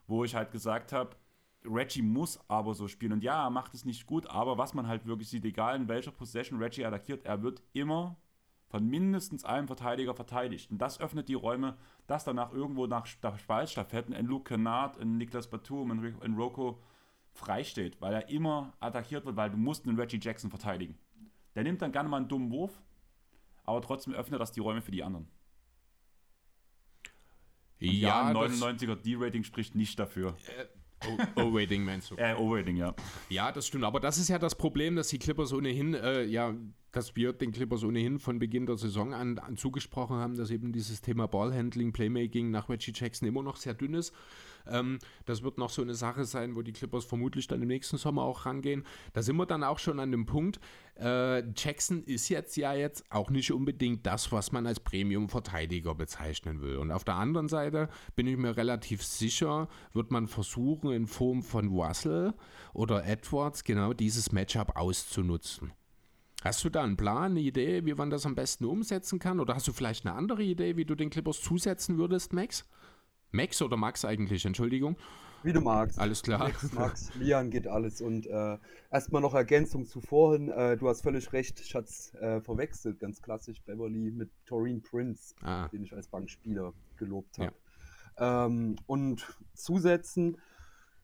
wo 0.07 0.25
ich 0.25 0.35
halt 0.35 0.51
gesagt 0.51 0.91
habe, 0.91 1.15
Reggie 1.63 2.01
muss 2.01 2.39
aber 2.49 2.73
so 2.73 2.87
spielen. 2.87 3.13
Und 3.13 3.23
ja, 3.23 3.45
er 3.45 3.49
macht 3.49 3.73
es 3.73 3.85
nicht 3.85 4.05
gut, 4.05 4.27
aber 4.27 4.57
was 4.57 4.73
man 4.73 4.87
halt 4.87 5.05
wirklich 5.05 5.29
sieht, 5.29 5.45
egal 5.45 5.77
in 5.77 5.87
welcher 5.87 6.11
Possession 6.11 6.61
Reggie 6.61 6.85
attackiert, 6.85 7.25
er 7.25 7.41
wird 7.41 7.63
immer 7.73 8.17
von 8.67 8.85
mindestens 8.85 9.45
einem 9.45 9.67
Verteidiger 9.67 10.13
verteidigt. 10.13 10.69
Und 10.69 10.79
das 10.79 10.99
öffnet 10.99 11.29
die 11.29 11.33
Räume, 11.33 11.77
dass 12.07 12.25
danach 12.25 12.51
irgendwo 12.51 12.87
nach 12.87 13.07
Ballstaffetten 13.47 14.13
ein 14.13 14.25
Luke 14.25 14.53
Kennard, 14.53 14.99
ein 14.99 15.17
Niklas 15.17 15.49
Batum, 15.49 15.91
ein, 15.91 16.15
ein 16.21 16.35
Rocco 16.35 16.81
freisteht, 17.31 18.01
weil 18.01 18.13
er 18.13 18.29
immer 18.29 18.73
attackiert 18.79 19.25
wird, 19.25 19.37
weil 19.37 19.49
du 19.49 19.57
musst 19.57 19.87
einen 19.87 19.97
Reggie 19.97 20.19
Jackson 20.21 20.49
verteidigen. 20.49 20.97
Der 21.55 21.63
nimmt 21.63 21.81
dann 21.81 21.91
gerne 21.91 22.09
mal 22.09 22.17
einen 22.17 22.27
dummen 22.27 22.51
Wurf, 22.51 22.81
aber 23.67 23.81
trotzdem 23.81 24.13
öffnet 24.13 24.39
das 24.39 24.51
die 24.51 24.61
Räume 24.61 24.81
für 24.81 24.91
die 24.91 25.03
anderen. 25.03 25.27
ja, 27.79 28.31
ja 28.31 28.31
99er 28.31 28.95
D-Rating 28.95 29.43
spricht 29.43 29.75
nicht 29.75 29.99
dafür. 29.99 30.35
Äh, 30.57 30.65
O-Rating 31.35 31.83
meinst 31.83 32.09
du? 32.09 32.15
Äh, 32.17 32.33
O-Rating, 32.35 32.77
ja. 32.77 32.95
Ja, 33.29 33.51
das 33.51 33.67
stimmt. 33.67 33.83
Aber 33.83 33.99
das 33.99 34.17
ist 34.17 34.29
ja 34.29 34.39
das 34.39 34.55
Problem, 34.55 34.95
dass 34.95 35.09
die 35.09 35.19
Clippers 35.19 35.53
ohnehin, 35.53 35.93
äh, 35.93 36.23
ja, 36.23 36.55
dass 36.97 37.15
wir 37.15 37.31
den 37.31 37.51
Clippers 37.51 37.83
ohnehin 37.83 38.17
von 38.17 38.39
Beginn 38.39 38.65
der 38.65 38.75
Saison 38.75 39.13
an, 39.13 39.37
an 39.37 39.55
zugesprochen 39.55 40.17
haben, 40.17 40.35
dass 40.35 40.49
eben 40.49 40.71
dieses 40.71 40.99
Thema 40.99 41.27
Ballhandling, 41.27 41.93
Playmaking 41.93 42.49
nach 42.49 42.69
Reggie 42.69 42.91
Jackson 42.91 43.27
immer 43.27 43.43
noch 43.43 43.57
sehr 43.57 43.75
dünn 43.75 43.93
ist. 43.93 44.15
Ähm, 44.65 44.97
das 45.27 45.43
wird 45.43 45.59
noch 45.59 45.69
so 45.69 45.83
eine 45.83 45.93
Sache 45.93 46.25
sein, 46.25 46.55
wo 46.55 46.63
die 46.63 46.73
Clippers 46.73 47.05
vermutlich 47.05 47.45
dann 47.45 47.61
im 47.61 47.67
nächsten 47.67 47.97
Sommer 47.97 48.23
auch 48.23 48.47
rangehen. 48.47 48.83
Da 49.13 49.21
sind 49.21 49.35
wir 49.35 49.45
dann 49.45 49.63
auch 49.63 49.77
schon 49.77 49.99
an 49.99 50.09
dem 50.09 50.25
Punkt. 50.25 50.59
Äh, 50.99 51.43
Jackson 51.55 52.03
ist 52.03 52.29
jetzt 52.29 52.57
ja 52.57 52.73
jetzt 52.73 53.05
auch 53.11 53.29
nicht 53.29 53.51
unbedingt 53.51 54.03
das, 54.07 54.31
was 54.31 54.51
man 54.51 54.65
als 54.65 54.79
Premium-Verteidiger 54.79 55.93
bezeichnen 55.93 56.63
will. 56.63 56.77
Und 56.77 56.89
auf 56.89 57.03
der 57.03 57.13
anderen 57.13 57.47
Seite 57.47 57.89
bin 58.15 58.25
ich 58.25 58.37
mir 58.37 58.57
relativ 58.57 59.03
sicher, 59.03 59.69
wird 59.93 60.09
man 60.09 60.25
versuchen, 60.25 60.91
in 60.91 61.05
Form 61.05 61.43
von 61.43 61.67
Russell 61.67 62.33
oder 62.73 63.05
Edwards 63.05 63.63
genau 63.63 63.93
dieses 63.93 64.31
Matchup 64.31 64.75
auszunutzen. 64.75 65.71
Hast 66.43 66.63
du 66.63 66.69
da 66.69 66.83
einen 66.83 66.97
Plan, 66.97 67.31
eine 67.31 67.39
Idee, 67.39 67.85
wie 67.85 67.93
man 67.93 68.09
das 68.09 68.25
am 68.25 68.35
besten 68.35 68.65
umsetzen 68.65 69.19
kann? 69.19 69.39
Oder 69.39 69.55
hast 69.55 69.67
du 69.67 69.73
vielleicht 69.73 70.05
eine 70.05 70.15
andere 70.15 70.43
Idee, 70.43 70.77
wie 70.77 70.85
du 70.85 70.95
den 70.95 71.09
Clippers 71.09 71.41
zusetzen 71.41 71.97
würdest, 71.97 72.33
Max? 72.33 72.65
Max 73.31 73.61
oder 73.61 73.75
Max 73.75 74.05
eigentlich, 74.05 74.45
Entschuldigung. 74.45 74.97
Wie 75.43 75.53
du 75.53 75.61
magst. 75.61 75.99
Alles 75.99 76.23
klar. 76.23 76.39
Max, 76.39 76.71
Max, 76.73 77.15
Lian 77.15 77.49
geht 77.49 77.67
alles. 77.67 78.01
Und 78.01 78.27
äh, 78.27 78.57
erstmal 78.91 79.21
noch 79.21 79.33
Ergänzung 79.33 79.85
zu 79.85 80.01
vorhin. 80.01 80.49
Äh, 80.49 80.77
du 80.77 80.87
hast 80.87 81.01
völlig 81.01 81.31
recht, 81.33 81.59
Schatz 81.65 82.13
äh, 82.15 82.41
verwechselt, 82.41 82.99
ganz 82.99 83.21
klassisch 83.21 83.61
Beverly 83.63 84.11
mit 84.11 84.29
Taurine 84.45 84.79
Prince, 84.79 85.35
ah. 85.41 85.67
den 85.69 85.83
ich 85.83 85.93
als 85.93 86.07
Bankspieler 86.07 86.73
gelobt 86.97 87.37
habe. 87.37 87.53
Ja. 88.19 88.45
Ähm, 88.45 88.75
und 88.87 89.27
zusetzen, 89.53 90.37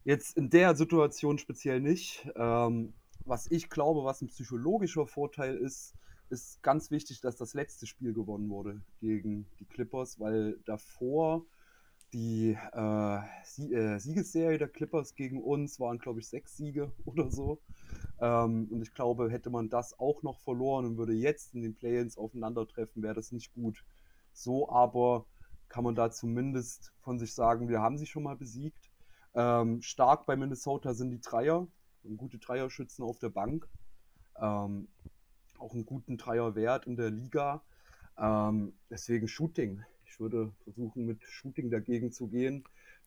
jetzt 0.03 0.37
in 0.37 0.49
der 0.49 0.75
Situation 0.75 1.37
speziell 1.37 1.79
nicht. 1.79 2.27
Ähm, 2.35 2.93
was 3.25 3.49
ich 3.51 3.69
glaube, 3.69 4.03
was 4.03 4.21
ein 4.21 4.27
psychologischer 4.27 5.07
Vorteil 5.07 5.55
ist, 5.57 5.95
ist 6.29 6.61
ganz 6.63 6.91
wichtig, 6.91 7.21
dass 7.21 7.35
das 7.35 7.53
letzte 7.53 7.85
Spiel 7.85 8.13
gewonnen 8.13 8.49
wurde 8.49 8.81
gegen 8.99 9.45
die 9.59 9.65
Clippers, 9.65 10.19
weil 10.19 10.59
davor 10.65 11.45
die 12.13 12.57
äh, 12.73 13.19
Sie 13.43 13.73
äh, 13.73 13.97
Siegesserie 13.99 14.59
der 14.59 14.67
Clippers 14.67 15.15
gegen 15.15 15.41
uns 15.41 15.79
waren, 15.79 15.97
glaube 15.97 16.19
ich, 16.19 16.29
sechs 16.29 16.57
Siege 16.57 16.91
oder 17.05 17.29
so. 17.31 17.59
Ähm, 18.19 18.67
und 18.69 18.81
ich 18.81 18.93
glaube, 18.93 19.31
hätte 19.31 19.49
man 19.49 19.69
das 19.69 19.97
auch 19.99 20.21
noch 20.21 20.39
verloren 20.39 20.85
und 20.85 20.97
würde 20.97 21.13
jetzt 21.13 21.55
in 21.55 21.63
den 21.63 21.75
Play-ins 21.75 22.17
aufeinandertreffen, 22.17 23.01
wäre 23.01 23.15
das 23.15 23.31
nicht 23.31 23.53
gut. 23.53 23.83
So 24.31 24.69
aber 24.69 25.25
kann 25.69 25.83
man 25.83 25.95
da 25.95 26.11
zumindest 26.11 26.93
von 27.01 27.17
sich 27.17 27.33
sagen, 27.33 27.67
wir 27.67 27.81
haben 27.81 27.97
sie 27.97 28.05
schon 28.05 28.23
mal 28.23 28.35
besiegt. 28.35 28.91
Ähm, 29.33 29.81
stark 29.81 30.27
bei 30.27 30.35
Minnesota 30.35 30.93
sind 30.93 31.09
die 31.09 31.21
Dreier, 31.21 31.67
gute 32.17 32.37
Dreierschützen 32.37 33.03
auf 33.03 33.19
der 33.19 33.29
Bank. 33.29 33.67
Ähm, 34.39 34.87
auch 35.57 35.73
einen 35.73 35.85
guten 35.85 36.17
Dreierwert 36.17 36.87
in 36.87 36.95
der 36.95 37.09
Liga. 37.09 37.63
Ähm, 38.17 38.73
deswegen 38.89 39.27
Shooting. 39.27 39.83
Ich 40.05 40.19
würde 40.19 40.51
versuchen, 40.63 41.05
mit 41.05 41.23
Shooting 41.23 41.69
dagegen 41.69 42.11
zu 42.11 42.27
gehen. 42.27 42.63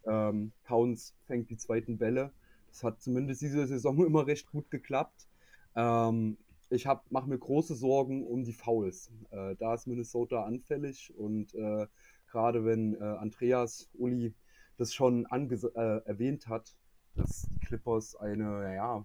Ähm, 0.06 0.52
Towns 0.64 1.14
fängt 1.26 1.50
die 1.50 1.56
zweiten 1.56 1.98
Bälle. 1.98 2.32
Das 2.68 2.82
hat 2.82 3.00
zumindest 3.00 3.42
diese 3.42 3.66
Saison 3.66 3.96
immer 4.06 4.26
recht 4.26 4.50
gut 4.50 4.70
geklappt. 4.70 5.28
Ähm, 5.74 6.36
ich 6.68 6.86
mache 7.10 7.28
mir 7.28 7.38
große 7.38 7.74
Sorgen 7.74 8.26
um 8.26 8.42
die 8.42 8.52
Fouls. 8.52 9.10
Äh, 9.30 9.54
da 9.56 9.74
ist 9.74 9.86
Minnesota 9.86 10.44
anfällig 10.44 11.12
und 11.16 11.54
äh, 11.54 11.86
gerade 12.26 12.64
wenn 12.64 12.94
äh, 12.94 12.98
Andreas 12.98 13.88
Uli 13.94 14.34
das 14.76 14.92
schon 14.92 15.26
äh, 15.26 15.98
erwähnt 16.04 16.48
hat, 16.48 16.74
dass 17.16 17.46
die 17.50 17.58
Clippers 17.60 18.16
eine 18.16 18.74
ja, 18.74 19.04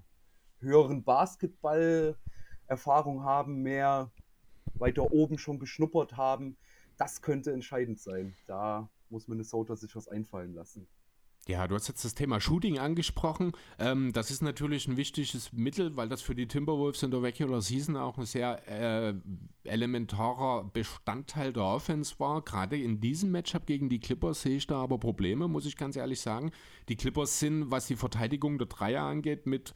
höheren 0.59 1.03
Basketball-Erfahrung 1.03 3.23
haben, 3.23 3.61
mehr 3.61 4.11
weiter 4.75 5.11
oben 5.11 5.37
schon 5.37 5.59
geschnuppert 5.59 6.15
haben, 6.17 6.57
das 6.97 7.21
könnte 7.21 7.51
entscheidend 7.51 7.99
sein. 7.99 8.33
Da 8.47 8.89
muss 9.09 9.27
Minnesota 9.27 9.75
sich 9.75 9.93
was 9.95 10.07
einfallen 10.07 10.53
lassen. 10.53 10.87
Ja, 11.47 11.67
du 11.67 11.73
hast 11.73 11.87
jetzt 11.87 12.05
das 12.05 12.13
Thema 12.13 12.39
Shooting 12.39 12.77
angesprochen. 12.77 13.53
Ähm, 13.79 14.13
das 14.13 14.29
ist 14.29 14.43
natürlich 14.43 14.87
ein 14.87 14.95
wichtiges 14.95 15.51
Mittel, 15.51 15.97
weil 15.97 16.07
das 16.07 16.21
für 16.21 16.35
die 16.35 16.47
Timberwolves 16.47 17.01
in 17.01 17.09
der 17.09 17.23
Regular 17.23 17.61
Season 17.61 17.97
auch 17.97 18.19
ein 18.19 18.27
sehr 18.27 18.61
äh, 18.69 19.15
elementarer 19.63 20.65
Bestandteil 20.65 21.51
der 21.51 21.63
Offense 21.63 22.15
war. 22.19 22.43
Gerade 22.43 22.77
in 22.77 23.01
diesem 23.01 23.31
Matchup 23.31 23.65
gegen 23.65 23.89
die 23.89 23.99
Clippers 23.99 24.43
sehe 24.43 24.57
ich 24.57 24.67
da 24.67 24.77
aber 24.83 24.99
Probleme, 24.99 25.47
muss 25.47 25.65
ich 25.65 25.77
ganz 25.77 25.95
ehrlich 25.95 26.21
sagen. 26.21 26.51
Die 26.89 26.95
Clippers 26.95 27.39
sind, 27.39 27.71
was 27.71 27.87
die 27.87 27.95
Verteidigung 27.95 28.59
der 28.59 28.67
Dreier 28.67 29.01
angeht, 29.01 29.47
mit 29.47 29.73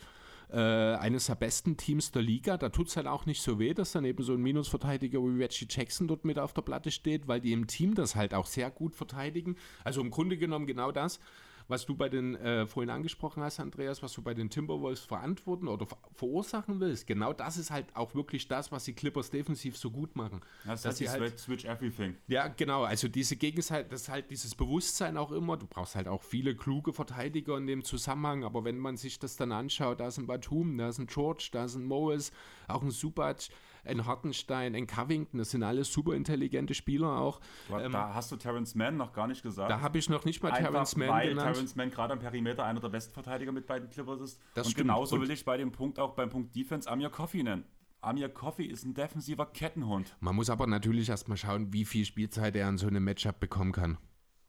äh, 0.51 0.59
eines 0.59 1.25
der 1.25 1.35
besten 1.35 1.77
Teams 1.77 2.11
der 2.11 2.21
Liga. 2.21 2.57
Da 2.57 2.69
tut 2.69 2.89
es 2.89 2.97
halt 2.97 3.07
auch 3.07 3.25
nicht 3.25 3.41
so 3.41 3.57
weh, 3.57 3.73
dass 3.73 3.91
dann 3.91 4.05
eben 4.05 4.23
so 4.23 4.33
ein 4.33 4.41
Minusverteidiger 4.41 5.19
wie 5.19 5.41
Reggie 5.41 5.67
Jackson 5.67 6.07
dort 6.07 6.25
mit 6.25 6.37
auf 6.37 6.53
der 6.53 6.61
Platte 6.61 6.91
steht, 6.91 7.27
weil 7.27 7.41
die 7.41 7.53
im 7.53 7.65
Team 7.65 7.95
das 7.95 8.15
halt 8.15 8.35
auch 8.35 8.45
sehr 8.45 8.69
gut 8.69 8.95
verteidigen. 8.95 9.55
Also 9.83 10.01
im 10.01 10.11
Grunde 10.11 10.37
genommen 10.37 10.67
genau 10.67 10.91
das 10.91 11.19
was 11.67 11.85
du 11.85 11.95
bei 11.95 12.09
den 12.09 12.35
äh, 12.35 12.67
vorhin 12.67 12.89
angesprochen 12.89 13.43
hast, 13.43 13.59
Andreas, 13.59 14.03
was 14.03 14.13
du 14.13 14.21
bei 14.21 14.33
den 14.33 14.49
Timberwolves 14.49 15.01
verantworten 15.01 15.67
oder 15.67 15.85
ver 15.85 15.97
verursachen 16.13 16.79
willst, 16.79 17.07
genau 17.07 17.33
das 17.33 17.57
ist 17.57 17.71
halt 17.71 17.87
auch 17.93 18.15
wirklich 18.15 18.47
das, 18.47 18.71
was 18.71 18.85
die 18.85 18.93
Clippers 18.93 19.31
defensiv 19.31 19.77
so 19.77 19.91
gut 19.91 20.15
machen. 20.15 20.41
Das 20.65 20.83
dass 20.83 20.97
sie 20.97 21.09
halt, 21.09 21.37
Switch 21.39 21.65
Everything. 21.65 22.15
Ja, 22.27 22.47
genau. 22.47 22.83
Also 22.83 23.07
diese 23.07 23.35
Gegenseite, 23.35 23.89
das 23.89 24.03
ist 24.03 24.09
halt 24.09 24.31
dieses 24.31 24.55
Bewusstsein 24.55 25.17
auch 25.17 25.31
immer. 25.31 25.57
Du 25.57 25.67
brauchst 25.67 25.95
halt 25.95 26.07
auch 26.07 26.23
viele 26.23 26.55
kluge 26.55 26.93
Verteidiger 26.93 27.57
in 27.57 27.67
dem 27.67 27.83
Zusammenhang, 27.83 28.43
aber 28.43 28.63
wenn 28.63 28.77
man 28.77 28.97
sich 28.97 29.19
das 29.19 29.35
dann 29.35 29.51
anschaut, 29.51 29.99
da 29.99 30.07
ist 30.07 30.17
ein 30.17 30.27
Batum, 30.27 30.77
da 30.77 30.89
ist 30.89 30.99
ein 30.99 31.07
George, 31.07 31.49
da 31.51 31.65
ist 31.65 31.75
ein 31.75 31.85
Morris, 31.85 32.31
auch 32.67 32.81
ein 32.81 32.91
Subac, 32.91 33.49
ein 33.85 34.05
Hartenstein, 34.05 34.75
ein 34.75 34.87
Covington, 34.87 35.37
das 35.37 35.51
sind 35.51 35.63
alles 35.63 35.91
super 35.91 36.13
intelligente 36.13 36.73
Spieler 36.73 37.19
auch. 37.19 37.39
Ähm, 37.71 37.91
da 37.91 38.13
hast 38.13 38.31
du 38.31 38.35
Terrence 38.35 38.75
Mann 38.75 38.97
noch 38.97 39.13
gar 39.13 39.27
nicht 39.27 39.43
gesagt. 39.43 39.69
Da 39.69 39.81
habe 39.81 39.97
ich 39.97 40.09
noch 40.09 40.25
nicht 40.25 40.41
mal 40.43 40.51
Einfach 40.51 40.71
Terrence 40.71 40.95
Mann 40.95 41.09
weil 41.09 41.29
genannt. 41.29 41.53
Terrence 41.53 41.75
Mann 41.75 41.89
gerade 41.91 42.13
am 42.13 42.19
Perimeter 42.19 42.65
einer 42.65 42.79
der 42.79 42.89
besten 42.89 43.13
Verteidiger 43.13 43.51
mit 43.51 43.67
beiden 43.67 43.89
Clippers 43.89 44.21
ist. 44.21 44.41
Das 44.53 44.67
Und 44.67 44.71
stimmt. 44.73 44.87
genauso 44.87 45.19
will 45.21 45.31
ich 45.31 45.45
bei 45.45 45.57
dem 45.57 45.71
Punkt 45.71 45.99
auch 45.99 46.13
beim 46.13 46.29
Punkt 46.29 46.55
Defense 46.55 46.89
Amir 46.89 47.09
Coffee 47.09 47.43
nennen. 47.43 47.65
Amir 48.01 48.29
Coffee 48.29 48.65
ist 48.65 48.85
ein 48.85 48.93
defensiver 48.93 49.47
Kettenhund. 49.47 50.15
Man 50.19 50.35
muss 50.35 50.49
aber 50.49 50.67
natürlich 50.67 51.09
erstmal 51.09 51.37
schauen, 51.37 51.73
wie 51.73 51.85
viel 51.85 52.05
Spielzeit 52.05 52.55
er 52.55 52.67
an 52.67 52.77
so 52.77 52.87
einem 52.87 53.03
Matchup 53.03 53.39
bekommen 53.39 53.71
kann. 53.71 53.97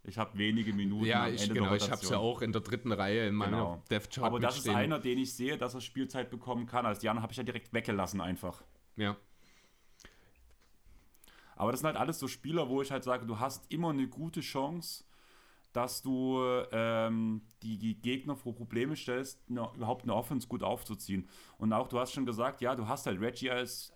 Ich 0.06 0.18
habe 0.18 0.38
wenige 0.38 0.72
Minuten. 0.72 1.04
Ja, 1.04 1.26
ich, 1.26 1.52
genau, 1.52 1.74
ich 1.74 1.90
habe 1.90 2.00
es 2.02 2.10
ja 2.10 2.18
auch 2.18 2.40
in 2.40 2.52
der 2.52 2.60
dritten 2.60 2.92
Reihe 2.92 3.26
in 3.26 3.34
meiner 3.34 3.56
genau. 3.56 3.82
Death 3.90 4.10
Chart 4.10 4.26
Aber 4.26 4.38
das 4.38 4.58
ist 4.58 4.68
einer, 4.68 5.00
den 5.00 5.18
ich 5.18 5.34
sehe, 5.34 5.58
dass 5.58 5.74
er 5.74 5.80
Spielzeit 5.80 6.30
bekommen 6.30 6.66
kann. 6.66 6.86
Als 6.86 7.02
Jan 7.02 7.22
habe 7.22 7.32
ich 7.32 7.38
ja 7.38 7.42
direkt 7.42 7.72
weggelassen 7.72 8.20
einfach. 8.20 8.62
Ja. 8.96 9.16
Aber 11.54 11.70
das 11.70 11.80
sind 11.80 11.86
halt 11.86 11.96
alles 11.96 12.18
so 12.18 12.28
Spieler, 12.28 12.68
wo 12.68 12.82
ich 12.82 12.90
halt 12.90 13.04
sage, 13.04 13.26
du 13.26 13.38
hast 13.38 13.70
immer 13.72 13.90
eine 13.90 14.08
gute 14.08 14.40
Chance, 14.40 15.04
dass 15.72 16.02
du 16.02 16.40
ähm, 16.72 17.42
die, 17.62 18.00
Gegner 18.00 18.36
vor 18.36 18.54
Probleme 18.54 18.96
stellst, 18.96 19.40
eine, 19.48 19.70
überhaupt 19.74 20.04
eine 20.04 20.14
Offense 20.14 20.48
gut 20.48 20.62
aufzuziehen. 20.62 21.28
Und 21.58 21.72
auch, 21.72 21.88
du 21.88 21.98
hast 21.98 22.12
schon 22.12 22.26
gesagt, 22.26 22.60
ja, 22.60 22.74
du 22.74 22.88
hast 22.88 23.06
halt 23.06 23.20
Reggie 23.20 23.50
als 23.50 23.92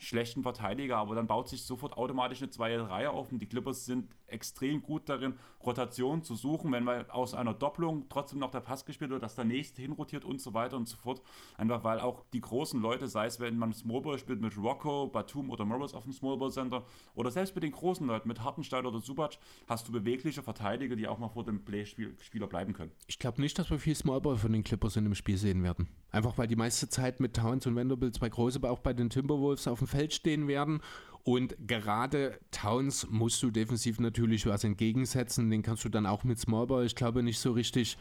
schlechten 0.00 0.42
Verteidiger, 0.42 0.96
aber 0.98 1.14
dann 1.14 1.26
baut 1.26 1.48
sich 1.48 1.64
sofort 1.64 1.96
automatisch 1.96 2.42
eine 2.42 2.50
zweite 2.50 2.88
Reihe 2.88 3.10
auf 3.10 3.30
und 3.32 3.40
die 3.40 3.46
Clippers 3.46 3.84
sind 3.84 4.08
extrem 4.26 4.82
gut 4.82 5.08
darin, 5.08 5.34
Rotation 5.64 6.22
zu 6.22 6.34
suchen, 6.34 6.72
wenn 6.72 6.84
mal 6.84 7.06
aus 7.10 7.34
einer 7.34 7.54
Doppelung 7.54 8.06
trotzdem 8.08 8.38
noch 8.38 8.50
der 8.50 8.60
Pass 8.60 8.84
gespielt 8.84 9.10
wird, 9.10 9.22
dass 9.22 9.34
der 9.34 9.44
nächste 9.44 9.82
hinrotiert 9.82 10.24
und 10.24 10.40
so 10.40 10.54
weiter 10.54 10.76
und 10.76 10.88
so 10.88 10.96
fort. 10.96 11.20
Einfach 11.56 11.84
weil 11.84 12.00
auch 12.00 12.24
die 12.32 12.40
großen 12.40 12.80
Leute, 12.80 13.08
sei 13.08 13.26
es 13.26 13.40
wenn 13.40 13.58
man 13.58 13.72
Smallball 13.72 14.18
spielt 14.18 14.40
mit 14.40 14.56
Rocco, 14.56 15.08
Batum 15.08 15.50
oder 15.50 15.64
Morris 15.64 15.94
auf 15.94 16.04
dem 16.04 16.12
Smallball 16.12 16.50
Center 16.50 16.84
oder 17.14 17.30
selbst 17.30 17.54
mit 17.54 17.64
den 17.64 17.72
großen 17.72 18.06
Leuten, 18.06 18.28
mit 18.28 18.42
Hartenstein 18.42 18.86
oder 18.86 19.00
Subac, 19.00 19.38
hast 19.66 19.88
du 19.88 19.92
bewegliche 19.92 20.42
Verteidiger, 20.42 20.96
die 20.96 21.08
auch 21.08 21.18
mal 21.18 21.28
vor 21.28 21.44
dem 21.44 21.64
Play-Spieler 21.64 22.46
bleiben 22.46 22.72
können. 22.72 22.92
Ich 23.06 23.18
glaube 23.18 23.40
nicht, 23.40 23.58
dass 23.58 23.70
wir 23.70 23.78
viel 23.78 23.94
Smallball 23.94 24.36
von 24.36 24.52
den 24.52 24.64
Clippers 24.64 24.96
in 24.96 25.04
dem 25.04 25.14
Spiel 25.14 25.36
sehen 25.36 25.62
werden. 25.62 25.88
Einfach 26.12 26.38
weil 26.38 26.48
die 26.48 26.56
meiste 26.56 26.88
Zeit 26.88 27.20
mit 27.20 27.34
Towns 27.34 27.66
und 27.66 27.76
Vanderbilt 27.76 28.14
zwei 28.14 28.28
große, 28.28 28.58
aber 28.58 28.70
auch 28.70 28.80
bei 28.80 28.92
den 28.92 29.10
Timberwolves 29.10 29.68
auf 29.68 29.78
dem 29.78 29.86
Feld 29.90 30.14
stehen 30.14 30.48
werden 30.48 30.80
und 31.22 31.54
gerade 31.66 32.40
Towns 32.50 33.06
musst 33.10 33.42
du 33.42 33.50
defensiv 33.50 34.00
natürlich 34.00 34.46
was 34.46 34.64
entgegensetzen. 34.64 35.50
Den 35.50 35.62
kannst 35.62 35.84
du 35.84 35.88
dann 35.88 36.06
auch 36.06 36.24
mit 36.24 36.38
Smallball, 36.38 36.86
ich 36.86 36.94
glaube, 36.94 37.22
nicht 37.22 37.38
so 37.38 37.52
richtig 37.52 37.98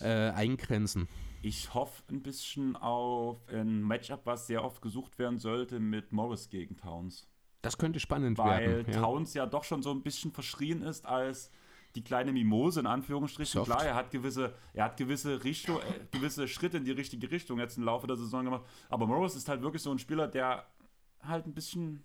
äh, 0.00 0.30
eingrenzen. 0.30 1.08
Ich 1.42 1.74
hoffe 1.74 2.02
ein 2.10 2.22
bisschen 2.22 2.76
auf 2.76 3.48
ein 3.48 3.82
Matchup, 3.82 4.20
was 4.24 4.46
sehr 4.46 4.64
oft 4.64 4.80
gesucht 4.80 5.18
werden 5.18 5.38
sollte 5.38 5.80
mit 5.80 6.12
Morris 6.12 6.50
gegen 6.50 6.76
Towns. 6.76 7.28
Das 7.62 7.78
könnte 7.78 7.98
spannend 7.98 8.38
Weil 8.38 8.60
werden. 8.60 8.86
Weil 8.86 8.94
ja. 8.94 9.00
Towns 9.00 9.34
ja 9.34 9.46
doch 9.46 9.64
schon 9.64 9.82
so 9.82 9.90
ein 9.90 10.02
bisschen 10.02 10.30
verschrien 10.30 10.82
ist 10.82 11.04
als 11.04 11.50
die 11.96 12.02
kleine 12.02 12.32
Mimose 12.32 12.80
in 12.80 12.86
Anführungsstrichen. 12.86 13.52
Soft. 13.52 13.70
Klar, 13.70 13.84
er 13.84 13.94
hat 13.96 14.10
gewisse, 14.12 14.54
er 14.72 14.84
hat 14.84 14.96
gewisse 14.96 15.42
Richtung, 15.42 15.78
äh, 15.78 16.06
gewisse 16.10 16.46
Schritte 16.46 16.76
in 16.78 16.84
die 16.84 16.92
richtige 16.92 17.30
Richtung 17.30 17.58
jetzt 17.58 17.76
im 17.76 17.82
Laufe 17.82 18.06
der 18.06 18.16
Saison 18.16 18.44
gemacht. 18.44 18.64
Aber 18.88 19.06
Morris 19.06 19.34
ist 19.34 19.48
halt 19.48 19.62
wirklich 19.62 19.82
so 19.82 19.90
ein 19.90 19.98
Spieler, 19.98 20.28
der 20.28 20.64
halt 21.22 21.46
ein 21.46 21.54
bisschen 21.54 22.04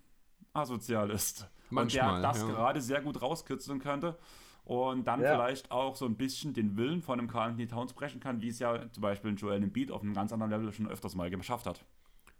asozial 0.52 1.10
ist. 1.10 1.48
Manchmal, 1.70 2.16
und 2.16 2.22
der 2.22 2.32
das 2.32 2.40
ja. 2.40 2.48
gerade 2.48 2.80
sehr 2.80 3.02
gut 3.02 3.20
rauskitzeln 3.20 3.78
könnte 3.78 4.18
und 4.64 5.06
dann 5.06 5.20
ja. 5.20 5.32
vielleicht 5.32 5.70
auch 5.70 5.96
so 5.96 6.04
ein 6.04 6.16
bisschen 6.16 6.52
den 6.52 6.76
Willen 6.76 7.02
von 7.02 7.18
einem 7.18 7.28
Carl 7.28 7.48
Anthony 7.48 7.66
Towns 7.66 7.92
brechen 7.94 8.20
kann, 8.20 8.42
wie 8.42 8.48
es 8.48 8.58
ja 8.58 8.90
zum 8.90 9.00
Beispiel 9.00 9.32
ein 9.32 9.36
Joel 9.36 9.62
Embiid 9.62 9.90
auf 9.90 10.02
einem 10.02 10.14
ganz 10.14 10.32
anderen 10.32 10.50
Level 10.50 10.72
schon 10.72 10.88
öfters 10.88 11.14
mal 11.14 11.30
geschafft 11.30 11.66
hat. 11.66 11.84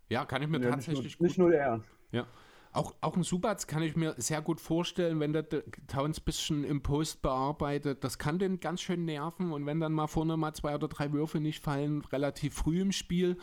Ja, 0.09 0.25
kann 0.25 0.43
ich 0.43 0.49
mir 0.49 0.61
ja, 0.61 0.71
tatsächlich 0.71 1.19
nicht 1.21 1.39
nur, 1.39 1.51
gut... 1.51 1.53
Nicht 1.53 1.55
nur 1.55 1.55
er. 1.55 1.81
Ja. 2.13 2.27
Auch, 2.73 2.95
auch 3.01 3.17
ein 3.17 3.23
Subats 3.23 3.67
kann 3.67 3.83
ich 3.83 3.97
mir 3.97 4.15
sehr 4.19 4.43
gut 4.43 4.61
vorstellen, 4.61 5.21
wenn 5.21 5.33
der 5.33 5.49
Towns 5.87 6.21
ein 6.21 6.25
bisschen 6.25 6.65
im 6.65 6.83
Post 6.83 7.23
bearbeitet. 7.23 8.05
Das 8.05 8.19
kann 8.19 8.39
den 8.39 8.61
ganz 8.61 8.83
schön 8.83 9.07
nerven 9.07 9.53
und 9.53 9.65
wenn 9.65 9.81
dann 9.81 9.93
mal 9.93 10.07
vorne 10.07 10.37
mal 10.37 10.53
zwei 10.53 10.75
oder 10.75 10.89
drei 10.89 11.13
Würfe 11.13 11.41
nicht 11.41 11.63
fallen, 11.63 12.05
relativ 12.13 12.55
früh 12.55 12.83
im 12.83 12.93
Spiel, 12.93 13.39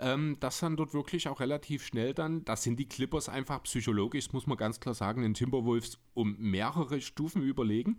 ähm, 0.00 0.36
dass 0.40 0.60
dann 0.60 0.76
dort 0.76 0.94
wirklich 0.94 1.28
auch 1.28 1.40
relativ 1.40 1.84
schnell 1.84 2.14
dann, 2.14 2.44
das 2.44 2.62
sind 2.62 2.78
die 2.78 2.88
Clippers 2.88 3.28
einfach 3.28 3.62
psychologisch, 3.64 4.32
muss 4.32 4.46
man 4.46 4.56
ganz 4.56 4.80
klar 4.80 4.94
sagen, 4.94 5.22
den 5.22 5.34
Timberwolves 5.34 5.98
um 6.14 6.36
mehrere 6.38 7.00
Stufen 7.00 7.42
überlegen. 7.42 7.98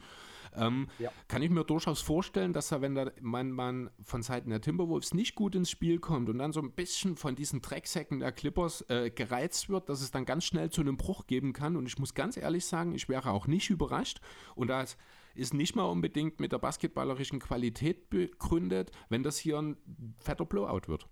Ähm, 0.55 0.88
ja. 0.97 1.12
Kann 1.27 1.41
ich 1.41 1.49
mir 1.49 1.63
durchaus 1.63 2.01
vorstellen, 2.01 2.53
dass 2.53 2.71
er, 2.71 2.81
wenn 2.81 2.95
da 2.95 3.12
man, 3.21 3.51
man 3.51 3.89
von 4.03 4.23
Seiten 4.23 4.49
der 4.49 4.62
Timberwolves 4.62 5.13
nicht 5.13 5.35
gut 5.35 5.55
ins 5.55 5.69
Spiel 5.69 5.99
kommt 5.99 6.29
und 6.29 6.39
dann 6.39 6.53
so 6.53 6.62
ein 6.62 6.71
bisschen 6.71 7.15
von 7.15 7.35
diesen 7.35 7.62
Drecksäcken 7.62 8.19
der 8.19 8.31
Clippers 8.31 8.83
äh, 8.89 9.12
gereizt 9.12 9.69
wird, 9.69 9.89
dass 9.89 10.01
es 10.01 10.12
dann 10.12 10.25
ganz 10.25 10.45
schnell 10.45 10.69
zu 10.69 10.81
einem 10.81 10.97
Bruch 10.97 11.27
geben 11.27 11.53
kann. 11.53 11.75
Und 11.75 11.85
ich 11.85 11.99
muss 11.99 12.13
ganz 12.13 12.38
ehrlich 12.38 12.65
sagen, 12.65 12.93
ich 12.93 13.09
wäre 13.09 13.31
auch 13.31 13.47
nicht 13.47 13.69
überrascht. 13.69 14.21
Und 14.55 14.69
das 14.69 14.97
ist 15.35 15.53
nicht 15.53 15.75
mal 15.75 15.83
unbedingt 15.83 16.39
mit 16.39 16.51
der 16.51 16.57
basketballerischen 16.57 17.39
Qualität 17.39 18.09
begründet, 18.09 18.91
wenn 19.09 19.23
das 19.23 19.38
hier 19.38 19.59
ein 19.59 19.77
fetter 20.19 20.45
Blowout 20.45 20.88
wird. 20.88 21.07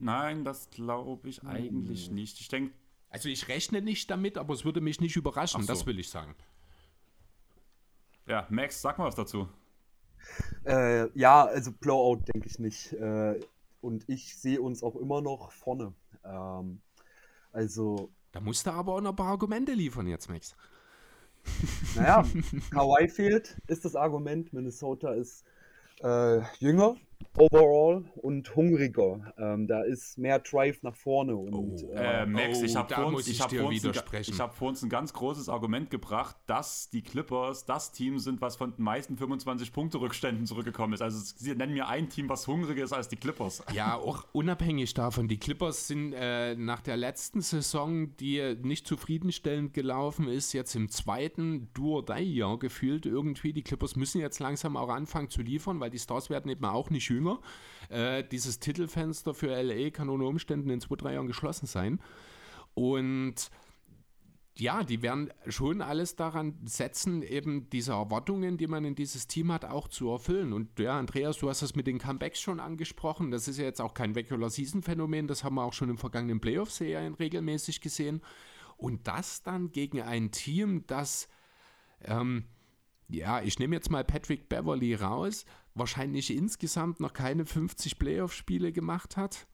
Nein, 0.00 0.44
das 0.44 0.70
glaube 0.70 1.28
ich 1.28 1.44
eigentlich 1.44 2.08
hm. 2.08 2.14
nicht. 2.14 2.40
Ich 2.40 2.48
denke. 2.48 2.74
Also 3.10 3.28
ich 3.28 3.48
rechne 3.48 3.82
nicht 3.82 4.10
damit, 4.10 4.38
aber 4.38 4.54
es 4.54 4.64
würde 4.64 4.80
mich 4.80 5.00
nicht 5.00 5.16
überraschen, 5.16 5.62
so. 5.62 5.66
das 5.66 5.84
will 5.84 5.98
ich 5.98 6.08
sagen. 6.08 6.34
Ja, 8.26 8.46
Max, 8.50 8.80
sag 8.80 8.98
mal 8.98 9.06
was 9.06 9.16
dazu. 9.16 9.48
Äh, 10.64 11.10
ja, 11.18 11.44
also 11.44 11.72
Blowout 11.72 12.22
denke 12.32 12.48
ich 12.48 12.58
nicht. 12.58 12.92
Äh, 12.92 13.40
und 13.80 14.08
ich 14.08 14.36
sehe 14.36 14.60
uns 14.60 14.82
auch 14.82 14.96
immer 14.96 15.20
noch 15.20 15.50
vorne. 15.52 15.92
Ähm, 16.24 16.80
also. 17.52 18.10
Da 18.32 18.40
musst 18.40 18.66
du 18.66 18.70
aber 18.70 18.94
auch 18.94 19.00
noch 19.00 19.10
ein 19.10 19.16
paar 19.16 19.32
Argumente 19.32 19.72
liefern 19.72 20.06
jetzt, 20.06 20.28
Max. 20.28 20.56
Naja, 21.96 22.24
Kawhi 22.70 23.08
fehlt, 23.08 23.60
ist 23.66 23.84
das 23.84 23.96
Argument. 23.96 24.52
Minnesota 24.52 25.12
ist 25.14 25.44
äh, 26.02 26.40
jünger 26.58 26.96
overall 27.36 28.04
und 28.16 28.54
hungriger. 28.54 29.32
Ähm, 29.38 29.66
da 29.66 29.82
ist 29.82 30.18
mehr 30.18 30.38
Drive 30.38 30.82
nach 30.82 30.94
vorne. 30.94 31.36
Und, 31.36 31.84
oh, 31.84 31.92
äh, 31.92 32.26
Max, 32.26 32.60
oh, 32.60 32.64
ich 32.64 32.76
habe 32.76 32.94
vor, 32.94 33.06
uns, 33.06 33.28
ich 33.28 33.40
hab 33.40 33.50
vor, 33.50 33.72
hab 33.72 34.54
vor 34.54 34.68
uns 34.68 34.82
ein 34.82 34.88
ganz 34.88 35.12
großes 35.12 35.48
Argument 35.48 35.90
gebracht, 35.90 36.36
dass 36.46 36.90
die 36.90 37.02
Clippers 37.02 37.64
das 37.64 37.92
Team 37.92 38.18
sind, 38.18 38.40
was 38.40 38.56
von 38.56 38.74
den 38.76 38.84
meisten 38.84 39.16
25 39.16 39.72
Punkte 39.72 40.00
Rückständen 40.00 40.46
zurückgekommen 40.46 40.94
ist. 40.94 41.02
Also 41.02 41.18
sie 41.36 41.54
nennen 41.54 41.72
mir 41.72 41.88
ein 41.88 42.08
Team, 42.08 42.28
was 42.28 42.46
hungriger 42.46 42.84
ist 42.84 42.92
als 42.92 43.08
die 43.08 43.16
Clippers. 43.16 43.62
Ja, 43.80 43.94
auch 43.94 44.26
unabhängig 44.32 44.94
davon. 44.94 45.28
Die 45.28 45.38
Clippers 45.38 45.86
sind 45.86 46.12
äh, 46.12 46.54
nach 46.56 46.80
der 46.80 46.96
letzten 46.96 47.40
Saison, 47.40 48.14
die 48.16 48.56
nicht 48.62 48.86
zufriedenstellend 48.86 49.72
gelaufen 49.72 50.28
ist, 50.28 50.52
jetzt 50.52 50.74
im 50.74 50.90
zweiten 50.90 51.72
Do-or-Die-Jahr 51.72 52.58
gefühlt 52.58 53.06
irgendwie. 53.06 53.52
Die 53.52 53.62
Clippers 53.62 53.96
müssen 53.96 54.20
jetzt 54.20 54.40
langsam 54.40 54.76
auch 54.76 54.88
anfangen 54.88 55.30
zu 55.30 55.40
liefern, 55.40 55.80
weil 55.80 55.90
die 55.90 55.98
Stars 55.98 56.30
werden 56.30 56.50
eben 56.50 56.64
auch 56.64 56.90
nicht 56.90 57.09
jünger. 57.10 57.40
Äh, 57.88 58.24
dieses 58.24 58.60
Titelfenster 58.60 59.34
für 59.34 59.48
LA 59.48 59.90
kann 59.90 60.08
unter 60.08 60.26
Umständen 60.26 60.70
in 60.70 60.80
zwei, 60.80 60.96
drei 60.96 61.14
Jahren 61.14 61.26
geschlossen 61.26 61.66
sein. 61.66 62.00
Und 62.74 63.50
ja, 64.56 64.84
die 64.84 65.02
werden 65.02 65.32
schon 65.46 65.80
alles 65.80 66.16
daran 66.16 66.58
setzen, 66.64 67.22
eben 67.22 67.70
diese 67.70 67.92
Erwartungen, 67.92 68.58
die 68.58 68.66
man 68.66 68.84
in 68.84 68.94
dieses 68.94 69.26
Team 69.26 69.52
hat, 69.52 69.64
auch 69.64 69.88
zu 69.88 70.10
erfüllen. 70.10 70.52
Und 70.52 70.78
ja, 70.78 70.98
Andreas, 70.98 71.38
du 71.38 71.48
hast 71.48 71.62
das 71.62 71.74
mit 71.74 71.86
den 71.86 71.98
Comebacks 71.98 72.40
schon 72.40 72.60
angesprochen. 72.60 73.30
Das 73.30 73.48
ist 73.48 73.58
ja 73.58 73.64
jetzt 73.64 73.80
auch 73.80 73.94
kein 73.94 74.12
Regular 74.12 74.50
Season 74.50 74.82
Phänomen, 74.82 75.26
das 75.26 75.44
haben 75.44 75.54
wir 75.54 75.64
auch 75.64 75.72
schon 75.72 75.90
im 75.90 75.98
vergangenen 75.98 76.40
Playoff-Serien 76.40 77.14
regelmäßig 77.14 77.80
gesehen. 77.80 78.20
Und 78.76 79.06
das 79.06 79.42
dann 79.42 79.72
gegen 79.72 80.02
ein 80.02 80.30
Team, 80.30 80.84
das, 80.86 81.28
ähm, 82.04 82.44
ja, 83.08 83.42
ich 83.42 83.58
nehme 83.58 83.76
jetzt 83.76 83.90
mal 83.90 84.04
Patrick 84.04 84.48
Beverly 84.48 84.94
raus, 84.94 85.44
wahrscheinlich 85.74 86.34
insgesamt 86.34 87.00
noch 87.00 87.12
keine 87.12 87.46
50 87.46 87.98
Playoff-Spiele 87.98 88.72
gemacht 88.72 89.16
hat. 89.16 89.46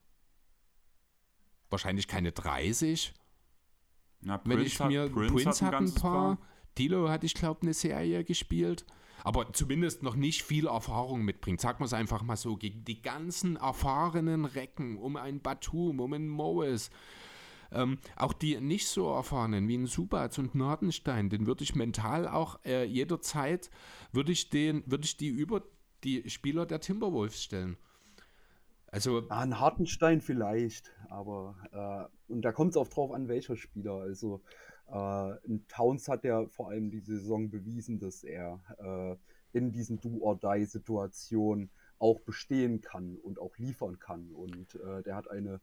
Wahrscheinlich 1.69 2.07
keine 2.07 2.31
30. 2.31 3.13
Na, 4.21 4.41
Wenn 4.45 4.61
ich 4.61 4.79
mir 4.79 5.03
hat, 5.03 5.13
Prince, 5.13 5.33
Prince 5.33 5.65
hat 5.65 5.73
ein, 5.73 5.85
hat 5.85 5.95
ein 5.95 6.01
paar. 6.01 6.37
Dilo 6.77 7.09
hat, 7.09 7.23
ich 7.23 7.33
glaube, 7.33 7.61
eine 7.63 7.73
Serie 7.73 8.23
gespielt. 8.23 8.85
Aber 9.23 9.51
zumindest 9.51 10.03
noch 10.03 10.15
nicht 10.15 10.43
viel 10.43 10.67
Erfahrung 10.67 11.23
mitbringt. 11.23 11.59
Sagen 11.59 11.79
wir 11.79 11.85
es 11.85 11.93
einfach 11.93 12.21
mal 12.21 12.35
so. 12.35 12.55
Gegen 12.55 12.85
die 12.85 13.01
ganzen 13.01 13.55
erfahrenen 13.55 14.45
Recken, 14.45 14.97
um 14.97 15.15
ein 15.15 15.41
Batum, 15.41 15.99
um 15.99 16.13
ein 16.13 16.29
Moes, 16.29 16.91
ähm, 17.71 17.97
auch 18.15 18.33
die 18.33 18.59
nicht 18.61 18.87
so 18.87 19.11
erfahrenen 19.11 19.67
wie 19.67 19.77
ein 19.77 19.87
Subatz 19.87 20.37
und 20.37 20.55
Nardenstein, 20.55 21.29
den 21.29 21.47
würde 21.47 21.63
ich 21.63 21.75
mental 21.75 22.27
auch 22.27 22.59
äh, 22.63 22.85
jederzeit, 22.85 23.69
würde 24.13 24.31
ich, 24.31 24.49
den, 24.49 24.83
würde 24.85 25.03
ich 25.03 25.17
die 25.17 25.27
über 25.27 25.63
die 26.03 26.29
Spieler 26.29 26.65
der 26.65 26.79
Timberwolves 26.79 27.43
stellen. 27.43 27.77
Also 28.89 29.23
ah, 29.29 29.41
ein 29.41 29.59
Hartenstein 29.59 30.21
vielleicht, 30.21 30.93
aber 31.09 31.55
äh, 31.71 32.31
und 32.31 32.43
da 32.43 32.51
kommt 32.51 32.71
es 32.71 32.77
auch 32.77 32.87
drauf 32.87 33.11
an, 33.11 33.27
welcher 33.27 33.57
Spieler. 33.57 33.95
Also 33.95 34.41
äh, 34.87 35.57
Towns 35.67 36.07
hat 36.07 36.23
ja 36.23 36.45
vor 36.47 36.69
allem 36.69 36.89
die 36.89 37.01
Saison 37.01 37.49
bewiesen, 37.49 37.99
dass 37.99 38.23
er 38.23 38.61
äh, 38.79 39.17
in 39.57 39.71
diesen 39.71 39.99
Do-or-Die-Situationen 39.99 41.71
auch 41.99 42.19
bestehen 42.21 42.81
kann 42.81 43.17
und 43.17 43.39
auch 43.39 43.57
liefern 43.57 43.99
kann. 43.99 44.31
Und 44.31 44.75
äh, 44.75 45.03
der 45.03 45.15
hat 45.15 45.29
eine 45.29 45.59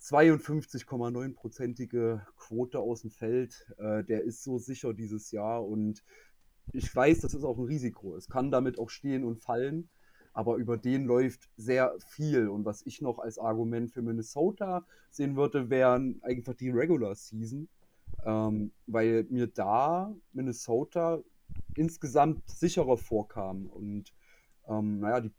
52,9-prozentige 0.00 2.26
Quote 2.36 2.80
aus 2.80 3.02
dem 3.02 3.10
Feld. 3.10 3.72
Äh, 3.78 4.02
der 4.04 4.22
ist 4.22 4.42
so 4.42 4.58
sicher 4.58 4.94
dieses 4.94 5.30
Jahr 5.30 5.62
und 5.64 6.02
ich 6.72 6.94
weiß, 6.94 7.20
das 7.20 7.34
ist 7.34 7.44
auch 7.44 7.58
ein 7.58 7.64
Risiko. 7.64 8.16
Es 8.16 8.28
kann 8.28 8.50
damit 8.50 8.78
auch 8.78 8.90
stehen 8.90 9.24
und 9.24 9.38
fallen, 9.38 9.88
aber 10.32 10.56
über 10.56 10.76
den 10.76 11.04
läuft 11.04 11.48
sehr 11.56 11.94
viel. 12.08 12.48
Und 12.48 12.64
was 12.64 12.84
ich 12.84 13.00
noch 13.00 13.18
als 13.18 13.38
Argument 13.38 13.90
für 13.90 14.02
Minnesota 14.02 14.84
sehen 15.10 15.36
würde, 15.36 15.70
wären 15.70 16.20
einfach 16.22 16.54
die 16.54 16.70
Regular 16.70 17.14
Season, 17.14 17.68
ähm, 18.24 18.72
weil 18.86 19.24
mir 19.30 19.46
da 19.46 20.14
Minnesota 20.32 21.22
insgesamt 21.74 22.48
sicherer 22.50 22.96
vorkam. 22.96 23.66
Und 23.66 24.12
ähm, 24.68 25.00
naja, 25.00 25.20
die, 25.20 25.32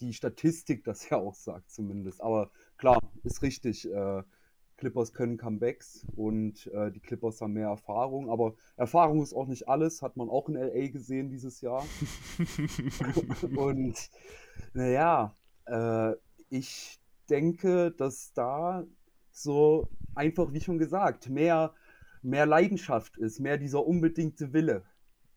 die 0.00 0.12
Statistik 0.12 0.84
das 0.84 1.08
ja 1.10 1.16
auch 1.16 1.34
sagt 1.34 1.70
zumindest. 1.70 2.20
Aber 2.20 2.50
klar, 2.76 3.00
ist 3.24 3.42
richtig. 3.42 3.90
Äh, 3.90 4.22
Clippers 4.76 5.12
können 5.12 5.38
Comebacks 5.38 6.06
und 6.16 6.66
äh, 6.68 6.90
die 6.90 7.00
Clippers 7.00 7.40
haben 7.40 7.54
mehr 7.54 7.68
Erfahrung, 7.68 8.30
aber 8.30 8.54
Erfahrung 8.76 9.22
ist 9.22 9.34
auch 9.34 9.46
nicht 9.46 9.68
alles, 9.68 10.02
hat 10.02 10.16
man 10.16 10.28
auch 10.28 10.48
in 10.48 10.54
LA 10.54 10.88
gesehen 10.88 11.30
dieses 11.30 11.60
Jahr. 11.60 11.84
und 13.56 13.96
naja, 14.74 15.34
äh, 15.66 16.12
ich 16.50 17.00
denke, 17.28 17.90
dass 17.90 18.32
da 18.34 18.84
so 19.30 19.88
einfach, 20.14 20.52
wie 20.52 20.60
schon 20.60 20.78
gesagt, 20.78 21.28
mehr, 21.28 21.74
mehr 22.22 22.46
Leidenschaft 22.46 23.16
ist, 23.16 23.40
mehr 23.40 23.58
dieser 23.58 23.86
unbedingte 23.86 24.52
Wille. 24.52 24.84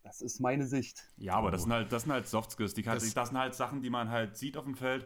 Das 0.04 0.22
ist 0.22 0.40
meine 0.40 0.66
Sicht. 0.66 1.12
Ja, 1.18 1.36
aber 1.36 1.52
das 1.52 1.64
sind 1.64 1.74
halt, 1.74 1.92
das 1.92 2.04
sind 2.04 2.12
halt 2.12 2.28
Soft 2.28 2.52
Skills. 2.52 2.74
Die 2.74 2.84
kann, 2.84 2.96
das, 2.96 3.14
das 3.14 3.30
sind 3.30 3.38
halt 3.38 3.54
Sachen, 3.54 3.82
die 3.82 3.90
man 3.90 4.10
halt 4.10 4.38
sieht 4.38 4.58
auf 4.58 4.64
dem 4.64 4.76
Feld 4.76 5.06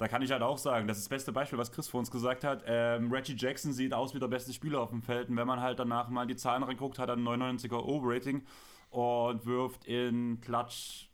da 0.00 0.08
kann 0.08 0.22
ich 0.22 0.32
halt 0.32 0.40
auch 0.40 0.56
sagen, 0.56 0.88
das 0.88 0.96
ist 0.96 1.04
das 1.04 1.08
beste 1.10 1.30
Beispiel, 1.30 1.58
was 1.58 1.72
Chris 1.72 1.86
vor 1.86 2.00
uns 2.00 2.10
gesagt 2.10 2.42
hat. 2.42 2.64
Ähm, 2.66 3.12
Reggie 3.12 3.36
Jackson 3.36 3.74
sieht 3.74 3.92
aus 3.92 4.14
wie 4.14 4.18
der 4.18 4.28
beste 4.28 4.50
Spieler 4.54 4.80
auf 4.80 4.88
dem 4.88 5.02
Feld. 5.02 5.28
Und 5.28 5.36
wenn 5.36 5.46
man 5.46 5.60
halt 5.60 5.78
danach 5.78 6.08
mal 6.08 6.26
die 6.26 6.36
Zahlen 6.36 6.62
reinguckt, 6.62 6.98
hat 6.98 7.10
er 7.10 7.16
ein 7.16 7.22
99er 7.22 7.84
Overrating 7.84 8.42
und 8.88 9.44
wirft 9.44 9.84
in 9.84 10.40
Klatsch 10.40 11.08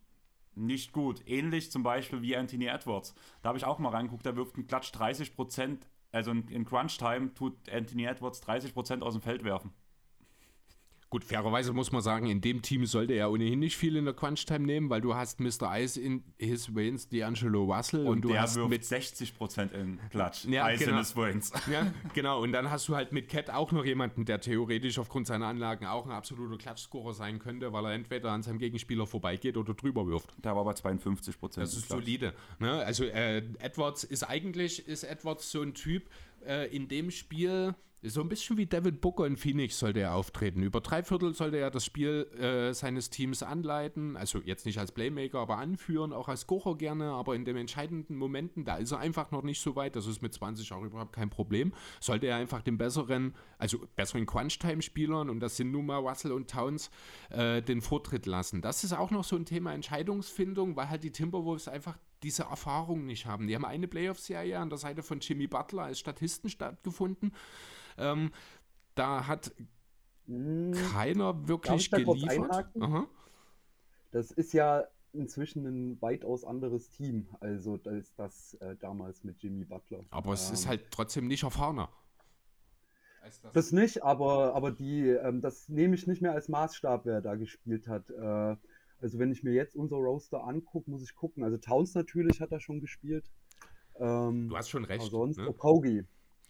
nicht 0.54 0.92
gut. 0.92 1.20
Ähnlich 1.26 1.72
zum 1.72 1.82
Beispiel 1.82 2.22
wie 2.22 2.36
Anthony 2.36 2.66
Edwards. 2.66 3.16
Da 3.42 3.48
habe 3.48 3.58
ich 3.58 3.64
auch 3.64 3.80
mal 3.80 3.88
reingeguckt, 3.88 4.24
der 4.24 4.36
wirft 4.36 4.56
in 4.56 4.68
Klatsch 4.68 4.92
30 4.92 5.32
also 6.12 6.30
in, 6.30 6.46
in 6.46 6.64
Crunch 6.64 6.96
Time 6.96 7.34
tut 7.34 7.54
Anthony 7.68 8.04
Edwards 8.04 8.40
30% 8.44 9.02
aus 9.02 9.14
dem 9.14 9.22
Feld 9.22 9.42
werfen. 9.42 9.72
Gut, 11.08 11.22
fairerweise 11.22 11.72
muss 11.72 11.92
man 11.92 12.02
sagen, 12.02 12.26
in 12.26 12.40
dem 12.40 12.62
Team 12.62 12.84
sollte 12.84 13.12
er 13.12 13.30
ohnehin 13.30 13.60
nicht 13.60 13.76
viel 13.76 13.94
in 13.94 14.06
der 14.06 14.14
Crunch-Time 14.14 14.66
nehmen, 14.66 14.90
weil 14.90 15.00
du 15.00 15.14
hast 15.14 15.38
Mr. 15.38 15.70
Ice 15.78 16.00
in 16.00 16.24
his 16.36 16.74
Waynes, 16.74 17.08
D'Angelo 17.12 17.64
Russell 17.72 18.00
und, 18.00 18.08
und 18.08 18.22
du 18.22 18.28
der 18.30 18.42
hast 18.42 18.56
mit 18.56 18.82
60% 18.82 19.72
in 19.72 20.00
Klatsch. 20.10 20.46
Ja, 20.46 20.68
Ice 20.68 20.84
genau. 20.84 20.96
in 20.96 21.04
his 21.04 21.16
Waynes. 21.16 21.52
Ja, 21.70 21.92
genau. 22.12 22.42
Und 22.42 22.52
dann 22.52 22.70
hast 22.70 22.88
du 22.88 22.96
halt 22.96 23.12
mit 23.12 23.28
Cat 23.28 23.50
auch 23.50 23.70
noch 23.70 23.84
jemanden, 23.84 24.24
der 24.24 24.40
theoretisch 24.40 24.98
aufgrund 24.98 25.26
seiner 25.28 25.46
Anlagen 25.46 25.86
auch 25.86 26.06
ein 26.06 26.12
absoluter 26.12 26.58
Klatschscorer 26.58 27.14
sein 27.14 27.38
könnte, 27.38 27.72
weil 27.72 27.84
er 27.84 27.92
entweder 27.92 28.32
an 28.32 28.42
seinem 28.42 28.58
Gegenspieler 28.58 29.06
vorbeigeht 29.06 29.56
oder 29.56 29.74
drüber 29.74 30.06
wirft. 30.08 30.34
Der 30.44 30.56
war 30.56 30.64
bei 30.64 30.72
52% 30.72 31.60
Das 31.60 31.74
ist 31.74 31.88
solide. 31.88 32.34
Ne? 32.58 32.72
Also 32.72 33.04
äh, 33.04 33.38
Edwards 33.58 34.02
ist 34.02 34.24
eigentlich 34.24 34.86
ist 34.88 35.04
Edwards 35.04 35.50
so 35.50 35.62
ein 35.62 35.74
Typ 35.74 36.10
äh, 36.46 36.74
in 36.74 36.88
dem 36.88 37.10
Spiel 37.10 37.74
so 38.02 38.20
ein 38.20 38.28
bisschen 38.28 38.56
wie 38.56 38.66
David 38.66 39.00
Booker 39.00 39.26
in 39.26 39.36
Phoenix 39.36 39.78
sollte 39.78 40.00
er 40.00 40.14
auftreten. 40.14 40.62
Über 40.62 40.80
drei 40.80 41.02
Viertel 41.02 41.34
sollte 41.34 41.56
er 41.56 41.70
das 41.70 41.84
Spiel 41.84 42.26
äh, 42.38 42.72
seines 42.74 43.10
Teams 43.10 43.42
anleiten. 43.42 44.16
Also 44.16 44.40
jetzt 44.44 44.66
nicht 44.66 44.78
als 44.78 44.92
Playmaker, 44.92 45.40
aber 45.40 45.58
anführen, 45.58 46.12
auch 46.12 46.28
als 46.28 46.46
Kocher 46.46 46.76
gerne. 46.76 47.12
Aber 47.12 47.34
in 47.34 47.44
den 47.44 47.56
entscheidenden 47.56 48.16
Momenten, 48.16 48.64
da 48.64 48.76
ist 48.76 48.92
er 48.92 48.98
einfach 48.98 49.30
noch 49.30 49.42
nicht 49.42 49.60
so 49.60 49.76
weit. 49.76 49.96
Das 49.96 50.06
ist 50.06 50.22
mit 50.22 50.34
20 50.34 50.72
auch 50.72 50.82
überhaupt 50.82 51.14
kein 51.14 51.30
Problem. 51.30 51.72
Sollte 52.00 52.26
er 52.26 52.36
einfach 52.36 52.62
den 52.62 52.78
besseren, 52.78 53.34
also 53.58 53.78
besseren 53.96 54.26
Crunch-Time-Spielern, 54.26 55.30
und 55.30 55.40
das 55.40 55.56
sind 55.56 55.70
nun 55.70 55.86
mal 55.86 55.98
Russell 55.98 56.32
und 56.32 56.50
Towns, 56.50 56.90
äh, 57.30 57.62
den 57.62 57.80
Vortritt 57.80 58.26
lassen. 58.26 58.62
Das 58.62 58.84
ist 58.84 58.92
auch 58.92 59.10
noch 59.10 59.24
so 59.24 59.36
ein 59.36 59.46
Thema 59.46 59.72
Entscheidungsfindung, 59.72 60.76
weil 60.76 60.90
halt 60.90 61.02
die 61.02 61.12
Timberwolves 61.12 61.68
einfach 61.68 61.98
diese 62.22 62.44
Erfahrung 62.44 63.06
nicht 63.06 63.26
haben. 63.26 63.46
Die 63.46 63.54
haben 63.54 63.64
eine 63.64 63.88
Playoff-Serie 63.88 64.58
an 64.58 64.70
der 64.70 64.78
Seite 64.78 65.02
von 65.02 65.20
Jimmy 65.20 65.46
Butler 65.46 65.84
als 65.84 66.00
Statisten 66.00 66.50
stattgefunden. 66.50 67.32
Ähm, 67.98 68.32
da 68.94 69.26
hat 69.26 69.52
hm, 70.26 70.72
keiner 70.92 71.48
wirklich 71.48 71.90
geliefert. 71.90 72.70
Das 74.12 74.30
ist 74.30 74.52
ja 74.52 74.84
inzwischen 75.12 75.66
ein 75.66 76.02
weitaus 76.02 76.44
anderes 76.44 76.90
Team, 76.90 77.28
also 77.40 77.78
als 77.84 78.14
das 78.14 78.54
äh, 78.54 78.76
damals 78.76 79.24
mit 79.24 79.42
Jimmy 79.42 79.64
Butler. 79.64 80.04
Aber 80.10 80.32
es 80.32 80.48
ähm, 80.48 80.54
ist 80.54 80.66
halt 80.66 80.90
trotzdem 80.90 81.26
nicht 81.26 81.42
erfahrener. 81.42 81.90
Das, 83.22 83.40
das 83.52 83.72
nicht, 83.72 84.04
aber, 84.04 84.54
aber 84.54 84.70
die, 84.70 85.08
ähm, 85.08 85.40
das 85.40 85.68
nehme 85.68 85.96
ich 85.96 86.06
nicht 86.06 86.22
mehr 86.22 86.32
als 86.32 86.48
Maßstab, 86.48 87.06
wer 87.06 87.20
da 87.20 87.34
gespielt 87.34 87.88
hat. 87.88 88.08
Äh, 88.10 88.56
also 89.00 89.18
wenn 89.18 89.32
ich 89.32 89.42
mir 89.42 89.52
jetzt 89.52 89.74
unser 89.74 89.96
Roster 89.96 90.44
angucke, 90.44 90.90
muss 90.90 91.02
ich 91.02 91.14
gucken. 91.14 91.42
Also 91.42 91.58
Towns 91.58 91.94
natürlich 91.94 92.40
hat 92.40 92.52
er 92.52 92.60
schon 92.60 92.80
gespielt. 92.80 93.30
Ähm, 93.98 94.48
du 94.48 94.56
hast 94.56 94.70
schon 94.70 94.84
recht. 94.84 95.00
Aber 95.00 95.10
sonst 95.10 95.38
ne? 95.38 95.48
Okogi. 95.48 96.04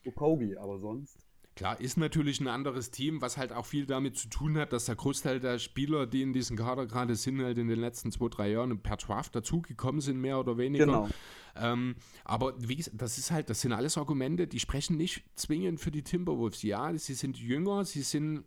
Okogi, 0.04 0.56
aber 0.56 0.78
sonst. 0.78 1.25
Klar, 1.56 1.80
ist 1.80 1.96
natürlich 1.96 2.38
ein 2.40 2.48
anderes 2.48 2.90
Team, 2.90 3.22
was 3.22 3.38
halt 3.38 3.50
auch 3.50 3.64
viel 3.64 3.86
damit 3.86 4.18
zu 4.18 4.28
tun 4.28 4.58
hat, 4.58 4.74
dass 4.74 4.84
der 4.84 4.94
Großteil 4.94 5.40
der 5.40 5.58
Spieler, 5.58 6.06
die 6.06 6.20
in 6.20 6.34
diesem 6.34 6.54
Kader 6.54 6.84
gerade 6.84 7.14
sind, 7.14 7.40
halt 7.42 7.56
in 7.56 7.66
den 7.66 7.80
letzten 7.80 8.12
zwei, 8.12 8.28
drei 8.28 8.50
Jahren 8.50 8.78
per 8.82 8.98
Draft 8.98 9.34
dazugekommen 9.34 10.02
sind, 10.02 10.20
mehr 10.20 10.38
oder 10.38 10.58
weniger. 10.58 10.84
Genau. 10.84 11.08
Ähm, 11.56 11.96
aber 12.24 12.54
wie 12.58 12.76
gesagt, 12.76 13.00
das 13.00 13.16
ist 13.16 13.30
halt, 13.30 13.48
das 13.48 13.62
sind 13.62 13.72
alles 13.72 13.96
Argumente, 13.96 14.46
die 14.46 14.60
sprechen 14.60 14.98
nicht 14.98 15.24
zwingend 15.34 15.80
für 15.80 15.90
die 15.90 16.02
Timberwolves. 16.02 16.62
Ja, 16.62 16.94
sie 16.94 17.14
sind 17.14 17.38
jünger, 17.38 17.86
sie 17.86 18.02
sind 18.02 18.44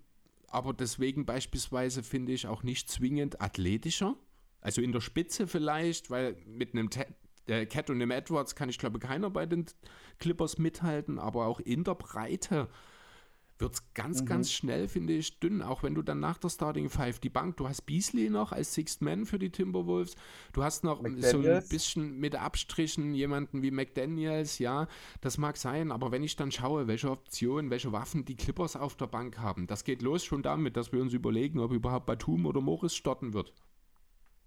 aber 0.51 0.73
deswegen 0.73 1.25
beispielsweise 1.25 2.03
finde 2.03 2.31
ich 2.31 2.47
auch 2.47 2.61
nicht 2.61 2.89
zwingend 2.89 3.41
athletischer. 3.41 4.15
Also 4.61 4.81
in 4.81 4.91
der 4.91 5.01
Spitze 5.01 5.47
vielleicht, 5.47 6.11
weil 6.11 6.35
mit 6.45 6.73
einem 6.73 6.89
äh, 7.47 7.65
Cat 7.65 7.89
und 7.89 7.95
einem 7.95 8.11
Edwards 8.11 8.55
kann 8.55 8.69
ich 8.69 8.77
glaube 8.77 8.99
keiner 8.99 9.29
bei 9.29 9.45
den 9.45 9.65
Clippers 10.19 10.57
mithalten, 10.57 11.17
aber 11.17 11.47
auch 11.47 11.59
in 11.59 11.83
der 11.83 11.95
Breite 11.95 12.67
wird 13.59 13.73
es 13.73 13.93
ganz, 13.93 14.21
mhm. 14.21 14.25
ganz 14.25 14.51
schnell, 14.51 14.87
finde 14.87 15.13
ich, 15.13 15.39
dünn. 15.39 15.61
Auch 15.61 15.83
wenn 15.83 15.95
du 15.95 16.01
dann 16.01 16.19
nach 16.19 16.37
der 16.37 16.49
Starting 16.49 16.89
Five 16.89 17.19
die 17.19 17.29
Bank, 17.29 17.57
du 17.57 17.67
hast 17.67 17.81
Beasley 17.81 18.29
noch 18.29 18.51
als 18.51 18.73
Sixth 18.73 19.01
Man 19.01 19.25
für 19.25 19.39
die 19.39 19.49
Timberwolves, 19.49 20.15
du 20.53 20.63
hast 20.63 20.83
noch 20.83 21.01
McDaniels. 21.01 21.31
so 21.31 21.39
ein 21.39 21.67
bisschen 21.69 22.19
mit 22.19 22.35
Abstrichen 22.35 23.13
jemanden 23.13 23.61
wie 23.61 23.71
McDaniels, 23.71 24.59
ja, 24.59 24.87
das 25.21 25.37
mag 25.37 25.57
sein, 25.57 25.91
aber 25.91 26.11
wenn 26.11 26.23
ich 26.23 26.35
dann 26.35 26.51
schaue, 26.51 26.87
welche 26.87 27.11
Optionen, 27.11 27.69
welche 27.69 27.91
Waffen 27.91 28.25
die 28.25 28.35
Clippers 28.35 28.75
auf 28.75 28.95
der 28.95 29.07
Bank 29.07 29.37
haben, 29.39 29.67
das 29.67 29.83
geht 29.83 30.01
los 30.01 30.23
schon 30.23 30.41
damit, 30.41 30.77
dass 30.77 30.91
wir 30.91 31.01
uns 31.01 31.13
überlegen, 31.13 31.59
ob 31.59 31.71
überhaupt 31.71 32.05
Batum 32.05 32.45
oder 32.45 32.61
Morris 32.61 32.95
starten 32.95 33.33
wird. 33.33 33.53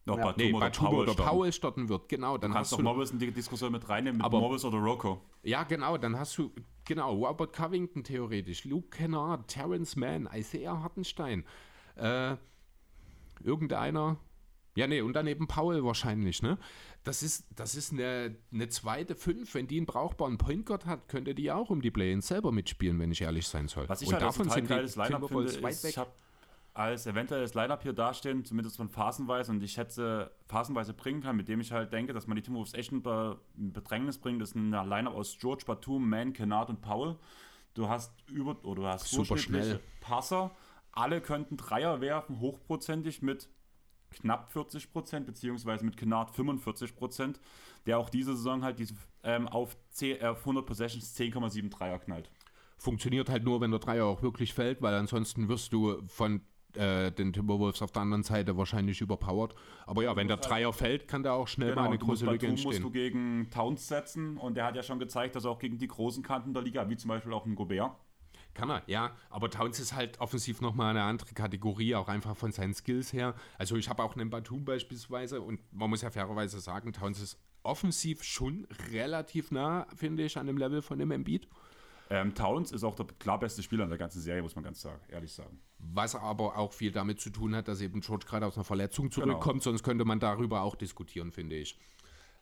Noch 0.04 0.18
ja. 0.18 0.24
Batum, 0.24 0.42
nee, 0.42 0.52
oder, 0.52 0.66
Batum 0.66 0.86
Powell 0.86 1.08
oder 1.08 1.14
Powell 1.14 1.52
starten 1.52 1.88
wird, 1.88 2.08
genau. 2.08 2.36
Dann 2.36 2.50
du 2.50 2.56
kannst 2.56 2.72
hast 2.72 2.78
du 2.78 2.82
Morris 2.82 3.10
in 3.12 3.18
die 3.20 3.30
Diskussion 3.30 3.70
mit 3.70 3.88
reinnehmen, 3.88 4.18
mit 4.18 4.24
aber, 4.24 4.40
Morris 4.40 4.64
oder 4.64 4.78
Rocco. 4.78 5.20
Ja, 5.42 5.62
genau, 5.62 5.96
dann 5.96 6.18
hast 6.18 6.36
du, 6.38 6.50
genau, 6.84 7.14
Robert 7.14 7.52
Covington 7.52 8.02
theoretisch, 8.02 8.64
Luke 8.64 8.88
Kennard, 8.90 9.46
Terrence 9.48 9.94
Mann, 9.94 10.28
Isaiah 10.34 10.82
Hartenstein, 10.82 11.44
äh, 11.94 12.36
irgendeiner, 13.44 14.18
ja, 14.74 14.86
nee, 14.86 15.02
und 15.02 15.12
dann 15.12 15.26
eben 15.26 15.46
Powell 15.46 15.84
wahrscheinlich, 15.84 16.42
ne? 16.42 16.58
Das 17.04 17.22
ist, 17.22 17.46
das 17.54 17.74
ist 17.74 17.92
eine, 17.92 18.36
eine 18.52 18.68
zweite 18.68 19.14
Fünf. 19.14 19.54
Wenn 19.54 19.66
die 19.66 19.76
einen 19.76 19.86
brauchbaren 19.86 20.38
Point 20.38 20.66
Guard 20.66 20.86
hat, 20.86 21.08
könnte 21.08 21.34
die 21.34 21.50
auch 21.50 21.68
um 21.68 21.82
die 21.82 21.90
Play-ins 21.90 22.28
selber 22.28 22.52
mitspielen, 22.52 22.98
wenn 23.00 23.10
ich 23.10 23.20
ehrlich 23.20 23.46
sein 23.46 23.68
soll. 23.68 23.88
Was 23.88 24.02
ich 24.02 24.08
und 24.08 24.14
halt 24.14 24.22
davon 24.22 24.48
sind 24.48 24.68
geiles 24.68 24.96
Line-Up 24.96 25.28
finde, 25.28 25.44
ist, 25.44 25.84
ich 25.84 25.98
habe 25.98 26.12
als 26.74 27.06
eventuelles 27.06 27.54
Line-Up 27.54 27.82
hier 27.82 27.92
dastehen, 27.92 28.44
zumindest 28.44 28.76
von 28.76 28.88
phasenweise, 28.88 29.52
und 29.52 29.62
ich 29.62 29.72
schätze, 29.72 30.30
phasenweise 30.46 30.94
bringen 30.94 31.20
kann, 31.20 31.36
mit 31.36 31.48
dem 31.48 31.60
ich 31.60 31.72
halt 31.72 31.92
denke, 31.92 32.12
dass 32.12 32.26
man 32.26 32.36
die 32.36 32.42
Timberwolves 32.42 32.74
echt 32.74 32.92
in 32.92 33.02
Bedrängnis 33.02 34.18
bringt, 34.18 34.40
ist 34.42 34.54
ein 34.54 34.70
Line-Up 34.70 35.14
aus 35.14 35.36
George, 35.38 35.64
Batum, 35.66 36.08
Mann, 36.08 36.32
Kennard 36.32 36.70
und 36.70 36.80
Paul. 36.80 37.18
Du 37.74 37.88
hast 37.88 38.12
über 38.30 38.56
oder 38.64 38.82
du 38.82 38.88
hast 38.88 39.08
super 39.08 39.36
schnell 39.36 39.80
Passer. 40.00 40.50
Alle 40.92 41.20
könnten 41.20 41.56
Dreier 41.56 42.00
werfen, 42.00 42.40
hochprozentig 42.40 43.22
mit 43.22 43.48
knapp 44.10 44.52
40 44.52 44.92
Prozent, 44.92 45.26
beziehungsweise 45.26 45.84
mit 45.84 45.96
Kennard 45.96 46.30
45 46.30 46.96
Prozent, 46.96 47.40
der 47.86 47.98
auch 47.98 48.10
diese 48.10 48.36
Saison 48.36 48.62
halt 48.62 48.78
diese, 48.78 48.94
ähm, 49.22 49.48
auf, 49.48 49.76
10, 49.90 50.20
äh, 50.20 50.26
auf 50.26 50.40
100 50.40 50.66
Possessions 50.66 51.14
10,7 51.14 51.70
Dreier 51.70 51.98
knallt. 51.98 52.30
Funktioniert 52.76 53.30
halt 53.30 53.44
nur, 53.44 53.60
wenn 53.60 53.70
der 53.70 53.80
Dreier 53.80 54.04
auch 54.04 54.22
wirklich 54.22 54.52
fällt, 54.52 54.82
weil 54.82 54.94
ansonsten 54.94 55.48
wirst 55.48 55.72
du 55.72 56.02
von 56.08 56.42
äh, 56.76 57.10
den 57.10 57.32
Timberwolves 57.32 57.82
auf 57.82 57.92
der 57.92 58.02
anderen 58.02 58.22
Seite 58.22 58.56
wahrscheinlich 58.56 59.00
überpowered. 59.00 59.54
Aber 59.86 60.02
ja, 60.02 60.16
wenn 60.16 60.28
der 60.28 60.38
Dreier 60.38 60.72
fällt, 60.72 61.08
kann 61.08 61.22
der 61.22 61.34
auch 61.34 61.48
schnell 61.48 61.70
genau, 61.70 61.82
mal 61.82 61.88
eine 61.88 61.98
große 61.98 62.26
Lücke 62.26 62.46
entstehen. 62.46 62.70
musst 62.70 62.82
du 62.82 62.90
gegen 62.90 63.48
Towns 63.50 63.88
setzen 63.88 64.36
und 64.36 64.56
der 64.56 64.66
hat 64.66 64.76
ja 64.76 64.82
schon 64.82 64.98
gezeigt, 64.98 65.36
dass 65.36 65.44
er 65.44 65.50
auch 65.50 65.58
gegen 65.58 65.78
die 65.78 65.88
großen 65.88 66.22
Kanten 66.22 66.54
der 66.54 66.62
Liga, 66.62 66.88
wie 66.88 66.96
zum 66.96 67.08
Beispiel 67.08 67.32
auch 67.32 67.46
ein 67.46 67.54
Gobert, 67.54 67.92
kann 68.54 68.70
er, 68.70 68.82
ja. 68.86 69.12
Aber 69.30 69.50
Towns 69.50 69.80
ist 69.80 69.94
halt 69.94 70.20
offensiv 70.20 70.60
nochmal 70.60 70.90
eine 70.90 71.02
andere 71.02 71.32
Kategorie, 71.32 71.94
auch 71.94 72.08
einfach 72.08 72.36
von 72.36 72.52
seinen 72.52 72.74
Skills 72.74 73.12
her. 73.12 73.34
Also 73.58 73.76
ich 73.76 73.88
habe 73.88 74.02
auch 74.02 74.14
einen 74.14 74.30
Batum 74.30 74.64
beispielsweise 74.64 75.40
und 75.40 75.60
man 75.72 75.88
muss 75.88 76.02
ja 76.02 76.10
fairerweise 76.10 76.60
sagen, 76.60 76.92
Towns 76.92 77.20
ist 77.20 77.38
offensiv 77.62 78.22
schon 78.22 78.66
relativ 78.90 79.50
nah, 79.50 79.86
finde 79.94 80.24
ich, 80.24 80.36
an 80.36 80.46
dem 80.46 80.58
Level 80.58 80.82
von 80.82 80.98
dem 80.98 81.10
Embiid. 81.10 81.48
Ähm, 82.12 82.34
Towns 82.34 82.72
ist 82.72 82.84
auch 82.84 82.94
der 82.94 83.06
klar 83.18 83.40
beste 83.40 83.62
Spieler 83.62 83.84
in 83.84 83.88
der 83.88 83.98
ganzen 83.98 84.20
Serie, 84.20 84.42
muss 84.42 84.54
man 84.54 84.62
ganz 84.62 84.82
sagen, 84.82 85.00
ehrlich 85.08 85.32
sagen. 85.32 85.58
Was 85.78 86.14
aber 86.14 86.58
auch 86.58 86.74
viel 86.74 86.92
damit 86.92 87.22
zu 87.22 87.30
tun 87.30 87.56
hat, 87.56 87.68
dass 87.68 87.80
eben 87.80 88.02
George 88.02 88.26
gerade 88.28 88.44
aus 88.44 88.56
einer 88.56 88.64
Verletzung 88.64 89.08
genau. 89.08 89.24
zurückkommt, 89.24 89.62
genau. 89.62 89.72
sonst 89.72 89.82
könnte 89.82 90.04
man 90.04 90.20
darüber 90.20 90.60
auch 90.60 90.76
diskutieren, 90.76 91.32
finde 91.32 91.56
ich. 91.56 91.78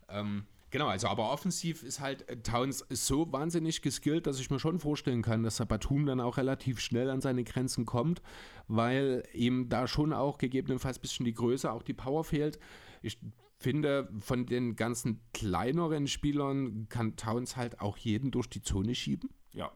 Ähm, 0.08 0.44
genau, 0.70 0.88
also 0.88 1.06
aber 1.06 1.30
offensiv 1.30 1.84
ist 1.84 2.00
halt 2.00 2.28
äh, 2.28 2.42
Towns 2.42 2.84
so 2.90 3.32
wahnsinnig 3.32 3.80
geskillt, 3.80 4.26
dass 4.26 4.40
ich 4.40 4.50
mir 4.50 4.58
schon 4.58 4.80
vorstellen 4.80 5.22
kann, 5.22 5.44
dass 5.44 5.58
der 5.58 5.66
Batum 5.66 6.04
dann 6.04 6.20
auch 6.20 6.36
relativ 6.36 6.80
schnell 6.80 7.08
an 7.08 7.20
seine 7.20 7.44
Grenzen 7.44 7.86
kommt, 7.86 8.22
weil 8.66 9.22
ihm 9.32 9.68
da 9.68 9.86
schon 9.86 10.12
auch 10.12 10.38
gegebenenfalls 10.38 10.98
ein 10.98 11.02
bisschen 11.02 11.26
die 11.26 11.34
Größe, 11.34 11.70
auch 11.70 11.84
die 11.84 11.94
Power 11.94 12.24
fehlt. 12.24 12.58
Ich 13.02 13.18
finde, 13.60 14.08
von 14.20 14.46
den 14.46 14.74
ganzen 14.74 15.20
kleineren 15.32 16.08
Spielern 16.08 16.88
kann 16.88 17.16
Towns 17.16 17.56
halt 17.56 17.80
auch 17.80 17.98
jeden 17.98 18.30
durch 18.30 18.48
die 18.48 18.62
Zone 18.62 18.94
schieben. 18.94 19.30
Ja. 19.52 19.70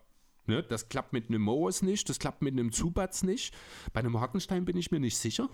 Ne, 0.47 0.63
das 0.63 0.89
klappt 0.89 1.13
mit 1.13 1.29
einem 1.29 1.43
Moos 1.43 1.83
nicht, 1.83 2.09
das 2.09 2.19
klappt 2.19 2.43
mit 2.43 2.53
einem 2.53 2.73
Zubatz 2.73 3.23
nicht. 3.23 3.55
Bei 3.93 4.01
einem 4.01 4.21
Hartenstein 4.21 4.65
bin 4.65 4.77
ich 4.77 4.91
mir 4.91 5.01
nicht 5.01 5.17
sicher. 5.17 5.49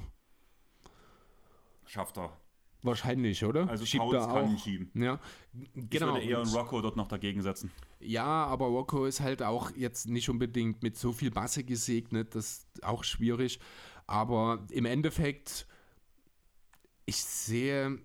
Schafft 1.85 2.19
er. 2.19 2.37
Wahrscheinlich, 2.83 3.45
oder? 3.45 3.69
Also 3.69 3.85
Schiebt 3.85 4.05
Towns 4.05 4.27
kann 4.27 4.51
ihn 4.51 4.59
schieben. 4.59 4.91
Ja, 4.95 5.21
genau. 5.75 5.91
Ich 5.91 6.01
würde 6.01 6.21
eher 6.21 6.39
einen 6.41 6.51
Rocco 6.51 6.81
dort 6.81 6.97
noch 6.97 7.09
dagegen 7.09 7.43
setzen. 7.43 7.71
Ja, 7.99 8.47
aber 8.47 8.67
Rocco 8.67 9.05
ist 9.05 9.21
halt 9.21 9.43
auch 9.43 9.71
jetzt 9.77 10.09
nicht 10.09 10.31
unbedingt 10.31 10.83
mit 10.83 10.97
so 10.97 11.13
viel 11.13 11.31
Masse 11.31 11.63
gesegnet, 11.65 12.35
das 12.35 12.67
ist 12.75 12.85
auch 12.85 13.05
schwierig. 13.05 13.61
Aber 14.07 14.67
im 14.71 14.87
Endeffekt, 14.87 15.67
ich 17.05 17.23
sehe 17.23 17.99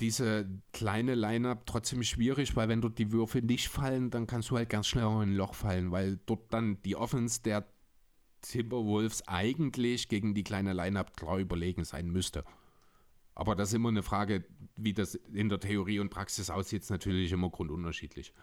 diese 0.00 0.48
kleine 0.72 1.14
Line-Up 1.14 1.66
trotzdem 1.66 2.02
schwierig, 2.02 2.56
weil 2.56 2.68
wenn 2.68 2.80
dort 2.80 2.98
die 2.98 3.12
Würfe 3.12 3.38
nicht 3.38 3.68
fallen, 3.68 4.10
dann 4.10 4.26
kannst 4.26 4.50
du 4.50 4.56
halt 4.56 4.68
ganz 4.68 4.86
schnell 4.86 5.04
in 5.04 5.20
ein 5.20 5.36
Loch 5.36 5.54
fallen, 5.54 5.90
weil 5.90 6.18
dort 6.26 6.52
dann 6.52 6.80
die 6.82 6.96
Offense 6.96 7.42
der 7.42 7.66
Timberwolves 8.42 9.26
eigentlich 9.28 10.08
gegen 10.08 10.34
die 10.34 10.44
kleine 10.44 10.72
Line-Up 10.72 11.16
klar 11.16 11.38
überlegen 11.38 11.84
sein 11.84 12.10
müsste. 12.10 12.44
Aber 13.34 13.54
das 13.54 13.68
ist 13.68 13.74
immer 13.74 13.88
eine 13.88 14.02
Frage, 14.02 14.44
wie 14.76 14.92
das 14.92 15.14
in 15.14 15.48
der 15.48 15.60
Theorie 15.60 16.00
und 16.00 16.10
Praxis 16.10 16.50
aussieht, 16.50 16.82
ist 16.82 16.90
natürlich 16.90 17.32
immer 17.32 17.50
grundunterschiedlich. 17.50 18.34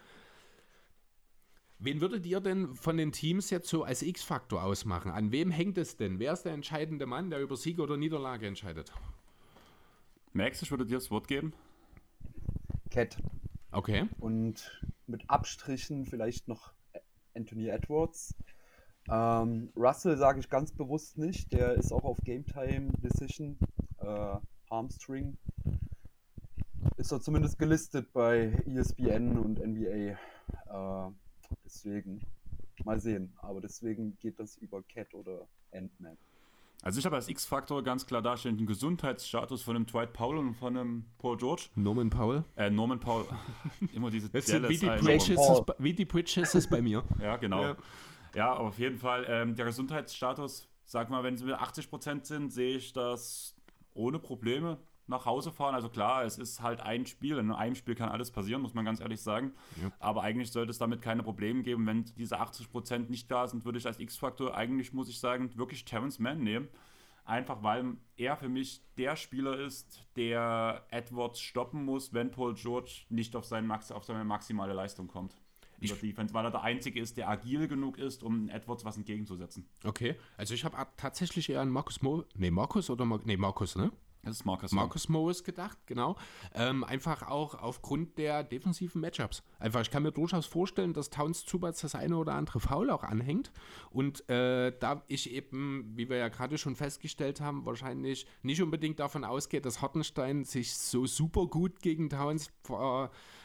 Wen 1.78 2.00
würdet 2.00 2.26
ihr 2.26 2.40
denn 2.40 2.74
von 2.74 2.96
den 2.96 3.12
Teams 3.12 3.50
jetzt 3.50 3.68
so 3.68 3.84
als 3.84 4.02
X-Faktor 4.02 4.62
ausmachen? 4.62 5.10
An 5.12 5.32
wem 5.32 5.50
hängt 5.50 5.78
es 5.78 5.96
denn? 5.96 6.18
Wer 6.18 6.32
ist 6.32 6.42
der 6.42 6.52
entscheidende 6.52 7.06
Mann, 7.06 7.30
der 7.30 7.40
über 7.40 7.56
Sieg 7.56 7.78
oder 7.78 7.96
Niederlage 7.96 8.46
entscheidet? 8.46 8.92
Max, 10.32 10.62
ich 10.62 10.70
würde 10.70 10.86
dir 10.86 10.96
das 10.96 11.10
Wort 11.10 11.26
geben. 11.26 11.52
Cat. 12.90 13.16
Okay. 13.72 14.08
Und 14.18 14.80
mit 15.06 15.28
Abstrichen 15.28 16.06
vielleicht 16.06 16.46
noch 16.46 16.72
Anthony 17.34 17.68
Edwards. 17.68 18.34
Ähm, 19.08 19.72
Russell 19.76 20.16
sage 20.16 20.38
ich 20.38 20.48
ganz 20.48 20.72
bewusst 20.72 21.18
nicht. 21.18 21.52
Der 21.52 21.74
ist 21.74 21.92
auch 21.92 22.04
auf 22.04 22.18
Game 22.24 22.44
Time 22.46 22.92
Decision. 22.98 23.58
Äh, 23.98 24.36
Armstring. 24.68 25.36
Ist 26.96 27.10
er 27.10 27.20
zumindest 27.20 27.58
gelistet 27.58 28.12
bei 28.12 28.52
ESPN 28.66 29.36
und 29.36 29.58
NBA. 29.58 30.16
Äh, 30.66 31.12
deswegen 31.64 32.24
mal 32.84 33.00
sehen. 33.00 33.32
Aber 33.38 33.60
deswegen 33.60 34.16
geht 34.18 34.38
das 34.38 34.56
über 34.58 34.82
Cat 34.84 35.12
oder 35.14 35.48
Ant-Man. 35.72 36.16
Also 36.82 36.98
ich 36.98 37.04
habe 37.04 37.16
als 37.16 37.28
X-Faktor 37.28 37.82
ganz 37.82 38.06
klar 38.06 38.22
darstellen 38.22 38.56
den 38.56 38.66
Gesundheitsstatus 38.66 39.62
von 39.62 39.76
einem 39.76 39.86
Dwight 39.86 40.12
Powell 40.12 40.38
und 40.38 40.54
von 40.54 40.76
einem 40.76 41.04
Paul 41.18 41.36
George. 41.36 41.64
Norman 41.74 42.08
Powell? 42.08 42.44
Äh, 42.56 42.70
Norman 42.70 43.00
Powell. 43.00 43.26
Immer 43.92 44.10
diese 44.10 44.30
das 44.30 44.48
wie, 44.68 44.78
die 44.78 44.86
Bridges 44.86 45.38
wie 45.78 45.92
die 45.92 46.04
Bridges 46.06 46.54
ist 46.54 46.70
bei 46.70 46.80
mir. 46.80 47.04
ja, 47.20 47.36
genau. 47.36 47.62
Ja. 47.62 47.76
ja, 48.34 48.52
auf 48.54 48.78
jeden 48.78 48.98
Fall. 48.98 49.26
Ähm, 49.28 49.54
der 49.56 49.66
Gesundheitsstatus, 49.66 50.68
sag 50.84 51.10
mal, 51.10 51.22
wenn 51.22 51.34
es 51.34 51.42
mir 51.42 51.60
80% 51.60 52.24
sind, 52.24 52.50
sehe 52.50 52.76
ich 52.76 52.92
das 52.92 53.54
ohne 53.92 54.18
Probleme 54.18 54.78
nach 55.10 55.26
Hause 55.26 55.52
fahren. 55.52 55.74
Also 55.74 55.90
klar, 55.90 56.24
es 56.24 56.38
ist 56.38 56.62
halt 56.62 56.80
ein 56.80 57.04
Spiel. 57.04 57.36
In 57.38 57.52
einem 57.52 57.74
Spiel 57.74 57.94
kann 57.94 58.08
alles 58.08 58.30
passieren, 58.30 58.62
muss 58.62 58.72
man 58.72 58.84
ganz 58.84 59.00
ehrlich 59.00 59.20
sagen. 59.20 59.52
Ja. 59.82 59.90
Aber 59.98 60.22
eigentlich 60.22 60.50
sollte 60.50 60.70
es 60.70 60.78
damit 60.78 61.02
keine 61.02 61.22
Probleme 61.22 61.62
geben. 61.62 61.86
Wenn 61.86 62.04
diese 62.16 62.40
80% 62.40 63.10
nicht 63.10 63.30
da 63.30 63.46
sind, 63.46 63.64
würde 63.64 63.78
ich 63.78 63.86
als 63.86 63.98
X-Faktor 63.98 64.56
eigentlich, 64.56 64.92
muss 64.92 65.08
ich 65.08 65.20
sagen, 65.20 65.50
wirklich 65.56 65.84
Terrence 65.84 66.18
Mann 66.18 66.42
nehmen. 66.42 66.68
Einfach 67.24 67.62
weil 67.62 67.96
er 68.16 68.36
für 68.36 68.48
mich 68.48 68.82
der 68.96 69.14
Spieler 69.14 69.58
ist, 69.58 70.08
der 70.16 70.86
Edwards 70.90 71.40
stoppen 71.40 71.84
muss, 71.84 72.12
wenn 72.12 72.30
Paul 72.30 72.54
George 72.54 73.02
nicht 73.08 73.36
auf, 73.36 73.44
seinen 73.44 73.66
Max, 73.66 73.92
auf 73.92 74.04
seine 74.04 74.24
maximale 74.24 74.72
Leistung 74.72 75.06
kommt. 75.06 75.36
Ich, 75.80 75.98
Defense, 75.98 76.34
weil 76.34 76.44
er 76.44 76.50
der 76.50 76.62
Einzige 76.62 77.00
ist, 77.00 77.16
der 77.16 77.28
agil 77.28 77.66
genug 77.66 77.96
ist, 77.98 78.22
um 78.22 78.48
Edwards 78.50 78.84
was 78.84 78.96
entgegenzusetzen. 78.96 79.66
Okay, 79.84 80.14
also 80.36 80.52
ich 80.52 80.64
habe 80.64 80.76
tatsächlich 80.96 81.48
eher 81.48 81.62
einen 81.62 81.70
Markus 81.70 82.02
Mo. 82.02 82.24
Nee, 82.34 82.50
Markus 82.50 82.90
oder 82.90 83.04
Mar 83.06 83.20
nee, 83.24 83.38
Markus, 83.38 83.76
ne? 83.76 83.90
Das 84.22 84.36
ist 84.36 84.44
Marcus, 84.44 84.72
Marcus 84.72 85.08
Morris 85.08 85.44
gedacht, 85.44 85.78
genau. 85.86 86.16
Ähm, 86.54 86.84
einfach 86.84 87.22
auch 87.22 87.54
aufgrund 87.54 88.18
der 88.18 88.44
defensiven 88.44 89.00
Matchups. 89.00 89.42
Einfach, 89.58 89.80
ich 89.80 89.90
kann 89.90 90.02
mir 90.02 90.12
durchaus 90.12 90.44
vorstellen, 90.44 90.92
dass 90.92 91.08
Towns 91.08 91.46
Zubats 91.46 91.80
das 91.80 91.94
eine 91.94 92.16
oder 92.16 92.34
andere 92.34 92.60
Foul 92.60 92.90
auch 92.90 93.02
anhängt. 93.02 93.50
Und 93.90 94.28
äh, 94.28 94.72
da 94.78 95.02
ich 95.08 95.32
eben, 95.32 95.92
wie 95.96 96.10
wir 96.10 96.18
ja 96.18 96.28
gerade 96.28 96.58
schon 96.58 96.76
festgestellt 96.76 97.40
haben, 97.40 97.64
wahrscheinlich 97.64 98.26
nicht 98.42 98.60
unbedingt 98.60 99.00
davon 99.00 99.24
ausgehe, 99.24 99.62
dass 99.62 99.80
Hartenstein 99.80 100.44
sich 100.44 100.74
so 100.74 101.06
super 101.06 101.46
gut 101.46 101.80
gegen 101.80 102.10
Towns 102.10 102.50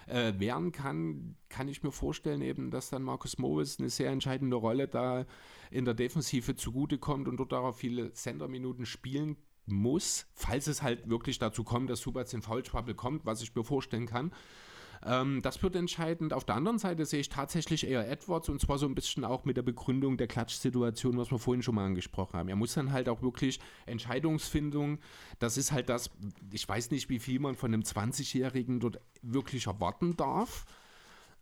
äh, 0.07 0.33
wehren 0.37 0.73
kann, 0.73 1.37
kann 1.47 1.69
ich 1.69 1.83
mir 1.83 1.91
vorstellen, 1.91 2.41
eben, 2.41 2.69
dass 2.69 2.89
dann 2.89 3.01
Marcus 3.01 3.37
Morris 3.37 3.79
eine 3.79 3.89
sehr 3.89 4.11
entscheidende 4.11 4.57
Rolle 4.57 4.89
da 4.89 5.25
in 5.71 5.85
der 5.85 5.93
Defensive 5.93 6.55
zugutekommt 6.57 7.29
und 7.29 7.37
dort 7.37 7.53
darauf 7.53 7.77
viele 7.77 8.11
Senderminuten 8.13 8.85
spielen 8.85 9.37
muss, 9.67 10.27
falls 10.33 10.67
es 10.67 10.81
halt 10.81 11.09
wirklich 11.09 11.39
dazu 11.39 11.63
kommt, 11.63 11.89
dass 11.89 12.01
Subats 12.01 12.33
in 12.33 12.41
Foul 12.41 12.63
Trouble 12.63 12.95
kommt, 12.95 13.25
was 13.25 13.41
ich 13.41 13.55
mir 13.55 13.63
vorstellen 13.63 14.05
kann. 14.05 14.31
Ähm, 15.05 15.41
das 15.41 15.61
wird 15.61 15.75
entscheidend. 15.75 16.33
Auf 16.33 16.45
der 16.45 16.55
anderen 16.55 16.79
Seite 16.79 17.05
sehe 17.05 17.19
ich 17.19 17.29
tatsächlich 17.29 17.87
eher 17.87 18.09
Edwards 18.09 18.49
und 18.49 18.59
zwar 18.59 18.77
so 18.77 18.87
ein 18.87 18.95
bisschen 18.95 19.23
auch 19.23 19.45
mit 19.45 19.57
der 19.57 19.61
Begründung 19.61 20.17
der 20.17 20.27
Klatschsituation, 20.27 21.17
was 21.17 21.31
wir 21.31 21.39
vorhin 21.39 21.61
schon 21.61 21.75
mal 21.75 21.85
angesprochen 21.85 22.37
haben. 22.37 22.49
Er 22.49 22.55
muss 22.55 22.73
dann 22.73 22.91
halt 22.91 23.07
auch 23.07 23.21
wirklich 23.21 23.59
Entscheidungsfindung, 23.85 24.99
das 25.39 25.57
ist 25.57 25.71
halt 25.71 25.89
das, 25.89 26.09
ich 26.51 26.67
weiß 26.67 26.91
nicht, 26.91 27.09
wie 27.09 27.19
viel 27.19 27.39
man 27.39 27.55
von 27.55 27.73
einem 27.73 27.83
20-Jährigen 27.83 28.79
dort 28.79 28.99
wirklich 29.21 29.67
erwarten 29.67 30.17
darf, 30.17 30.65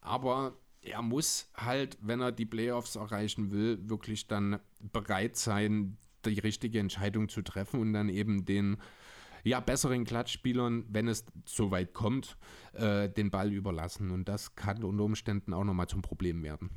aber 0.02 0.58
er 0.82 1.02
muss 1.02 1.50
halt, 1.56 1.98
wenn 2.02 2.20
er 2.20 2.34
die 2.34 2.46
Playoffs 2.46 2.98
erreichen 2.98 3.52
will, 3.52 3.80
wirklich 3.90 4.28
dann 4.28 4.60
bereit 4.92 5.38
sein, 5.38 5.98
die 6.30 6.40
richtige 6.40 6.80
Entscheidung 6.80 7.30
zu 7.30 7.42
treffen 7.42 7.80
und 7.80 7.94
dann 7.94 8.10
eben 8.10 8.46
den 8.46 8.78
ja, 9.44 9.60
besseren 9.60 10.06
Klatschspielern, 10.06 10.86
wenn 10.90 11.08
es 11.08 11.26
so 11.46 11.72
weit 11.72 11.94
kommt, 11.94 12.38
äh, 12.74 13.10
den 13.10 13.30
Ball 13.30 13.52
überlassen. 13.52 14.12
Und 14.12 14.30
das 14.30 14.56
kann 14.56 14.84
unter 14.84 15.04
Umständen 15.04 15.54
auch 15.54 15.66
nochmal 15.66 15.88
zum 15.88 16.02
Problem 16.02 16.44
werden. 16.44 16.70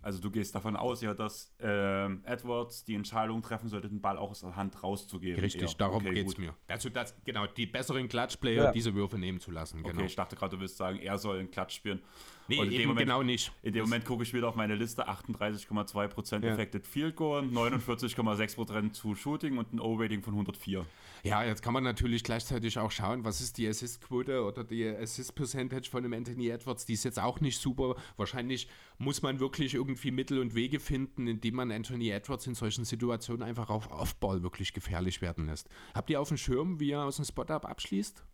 Also 0.00 0.20
du 0.20 0.30
gehst 0.30 0.54
davon 0.54 0.76
aus, 0.76 1.02
ja, 1.02 1.12
dass 1.12 1.52
äh, 1.60 2.06
Edwards 2.24 2.84
die 2.84 2.94
Entscheidung 2.94 3.42
treffen 3.42 3.68
sollte, 3.68 3.88
den 3.88 4.00
Ball 4.00 4.16
auch 4.16 4.30
aus 4.30 4.40
der 4.40 4.56
Hand 4.56 4.82
rauszugeben. 4.82 5.40
Richtig, 5.40 5.70
eher. 5.70 5.76
darum 5.76 6.04
okay, 6.04 6.14
geht 6.14 6.28
es 6.28 6.38
mir. 6.38 6.54
Also 6.68 6.88
das, 6.88 7.14
genau, 7.24 7.46
die 7.46 7.66
besseren 7.66 8.08
Klatschplayer 8.08 8.64
ja. 8.64 8.72
diese 8.72 8.94
Würfe 8.94 9.18
nehmen 9.18 9.40
zu 9.40 9.50
lassen. 9.50 9.82
Genau. 9.82 9.96
Okay, 9.96 10.06
ich 10.06 10.16
dachte 10.16 10.36
gerade, 10.36 10.56
du 10.56 10.60
willst 10.60 10.76
sagen, 10.76 10.98
er 10.98 11.18
soll 11.18 11.38
einen 11.38 11.50
Klatsch 11.50 11.74
spielen. 11.74 12.00
Nee, 12.48 12.60
und 12.60 12.72
eben 12.72 12.88
Moment, 12.88 13.06
genau 13.06 13.22
nicht. 13.22 13.52
In 13.62 13.74
dem 13.74 13.84
Moment 13.84 14.04
gucke 14.06 14.22
ich 14.22 14.32
wieder 14.32 14.48
auf 14.48 14.56
meine 14.56 14.74
Liste, 14.74 15.08
38,2% 15.08 16.44
ja. 16.44 16.52
Affected 16.52 16.86
Field 16.86 17.14
Goal, 17.14 17.42
49,6% 17.42 18.92
zu 18.92 19.14
Shooting 19.14 19.58
und 19.58 19.74
ein 19.74 19.80
O-Rating 19.80 20.22
von 20.22 20.32
104. 20.32 20.84
Ja, 21.24 21.44
jetzt 21.44 21.62
kann 21.62 21.74
man 21.74 21.84
natürlich 21.84 22.24
gleichzeitig 22.24 22.78
auch 22.78 22.90
schauen, 22.90 23.24
was 23.24 23.40
ist 23.40 23.58
die 23.58 23.68
Assist-Quote 23.68 24.42
oder 24.42 24.64
die 24.64 24.88
Assist-Percentage 24.88 25.90
von 25.90 26.02
dem 26.02 26.12
Anthony 26.14 26.48
Edwards. 26.48 26.86
Die 26.86 26.94
ist 26.94 27.04
jetzt 27.04 27.20
auch 27.20 27.40
nicht 27.40 27.60
super. 27.60 27.96
Wahrscheinlich 28.16 28.68
muss 28.98 29.20
man 29.20 29.40
wirklich 29.40 29.74
irgendwie 29.74 30.10
Mittel 30.10 30.38
und 30.38 30.54
Wege 30.54 30.80
finden, 30.80 31.26
indem 31.26 31.56
man 31.56 31.70
Anthony 31.70 32.08
Edwards 32.08 32.46
in 32.46 32.54
solchen 32.54 32.84
Situationen 32.84 33.42
einfach 33.42 33.68
auf 33.68 33.90
Off-Ball 33.90 34.42
wirklich 34.42 34.72
gefährlich 34.72 35.20
werden 35.20 35.46
lässt. 35.46 35.68
Habt 35.92 36.08
ihr 36.08 36.20
auf 36.20 36.28
dem 36.28 36.36
Schirm, 36.36 36.80
wie 36.80 36.92
er 36.92 37.04
aus 37.04 37.16
dem 37.16 37.24
Spot-Up 37.24 37.66
abschließt? 37.66 38.24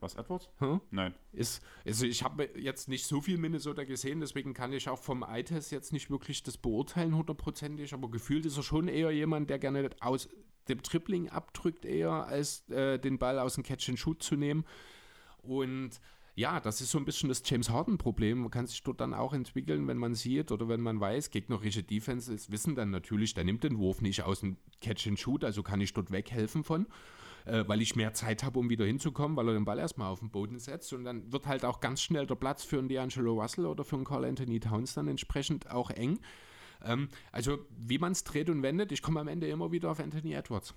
Was, 0.00 0.14
Edwards? 0.14 0.48
Hm? 0.58 0.80
Nein. 0.90 1.14
Ist, 1.32 1.62
also 1.84 2.06
ich 2.06 2.22
habe 2.22 2.48
jetzt 2.56 2.88
nicht 2.88 3.06
so 3.06 3.20
viel 3.20 3.36
Minnesota 3.36 3.84
gesehen, 3.84 4.20
deswegen 4.20 4.54
kann 4.54 4.72
ich 4.72 4.88
auch 4.88 4.98
vom 4.98 5.22
Eye-Test 5.22 5.72
jetzt 5.72 5.92
nicht 5.92 6.10
wirklich 6.10 6.42
das 6.42 6.56
beurteilen 6.56 7.16
hundertprozentig, 7.16 7.92
aber 7.94 8.10
gefühlt 8.10 8.46
ist 8.46 8.56
er 8.56 8.62
schon 8.62 8.88
eher 8.88 9.10
jemand, 9.10 9.50
der 9.50 9.58
gerne 9.58 9.90
aus 10.00 10.28
dem 10.68 10.82
Tripling 10.82 11.28
abdrückt 11.30 11.84
eher, 11.84 12.10
als 12.10 12.68
äh, 12.70 12.98
den 12.98 13.18
Ball 13.18 13.38
aus 13.38 13.54
dem 13.54 13.64
Catch-and-Shoot 13.64 14.22
zu 14.22 14.36
nehmen. 14.36 14.64
Und 15.38 16.00
ja, 16.34 16.60
das 16.60 16.80
ist 16.80 16.92
so 16.92 16.98
ein 16.98 17.04
bisschen 17.04 17.28
das 17.28 17.42
James 17.44 17.70
Harden-Problem. 17.70 18.38
Man 18.38 18.50
kann 18.52 18.66
sich 18.66 18.82
dort 18.84 19.00
dann 19.00 19.14
auch 19.14 19.32
entwickeln, 19.32 19.88
wenn 19.88 19.98
man 19.98 20.14
sieht 20.14 20.52
oder 20.52 20.68
wenn 20.68 20.80
man 20.80 21.00
weiß, 21.00 21.30
gegnerische 21.30 21.82
Defenses 21.82 22.52
wissen 22.52 22.76
dann 22.76 22.90
natürlich, 22.90 23.34
der 23.34 23.42
nimmt 23.42 23.64
den 23.64 23.78
Wurf 23.78 24.00
nicht 24.00 24.22
aus 24.22 24.40
dem 24.40 24.56
Catch-and-Shoot, 24.80 25.42
also 25.42 25.64
kann 25.64 25.80
ich 25.80 25.94
dort 25.94 26.12
weghelfen 26.12 26.62
von 26.62 26.86
äh, 27.48 27.66
weil 27.68 27.80
ich 27.80 27.96
mehr 27.96 28.12
Zeit 28.14 28.42
habe, 28.42 28.58
um 28.58 28.70
wieder 28.70 28.84
hinzukommen, 28.84 29.36
weil 29.36 29.48
er 29.48 29.54
den 29.54 29.64
Ball 29.64 29.78
erstmal 29.78 30.10
auf 30.10 30.20
den 30.20 30.30
Boden 30.30 30.58
setzt. 30.58 30.92
Und 30.92 31.04
dann 31.04 31.32
wird 31.32 31.46
halt 31.46 31.64
auch 31.64 31.80
ganz 31.80 32.02
schnell 32.02 32.26
der 32.26 32.34
Platz 32.34 32.64
für 32.64 32.78
einen 32.78 32.88
D'Angelo 32.88 33.40
Russell 33.40 33.66
oder 33.66 33.84
für 33.84 33.96
einen 33.96 34.04
Carl 34.04 34.24
Anthony 34.24 34.60
Towns 34.60 34.94
dann 34.94 35.08
entsprechend 35.08 35.70
auch 35.70 35.90
eng. 35.90 36.20
Ähm, 36.84 37.08
also, 37.32 37.58
wie 37.76 37.98
man 37.98 38.12
es 38.12 38.24
dreht 38.24 38.50
und 38.50 38.62
wendet, 38.62 38.92
ich 38.92 39.02
komme 39.02 39.20
am 39.20 39.28
Ende 39.28 39.48
immer 39.48 39.72
wieder 39.72 39.90
auf 39.90 40.00
Anthony 40.00 40.32
Edwards. 40.32 40.74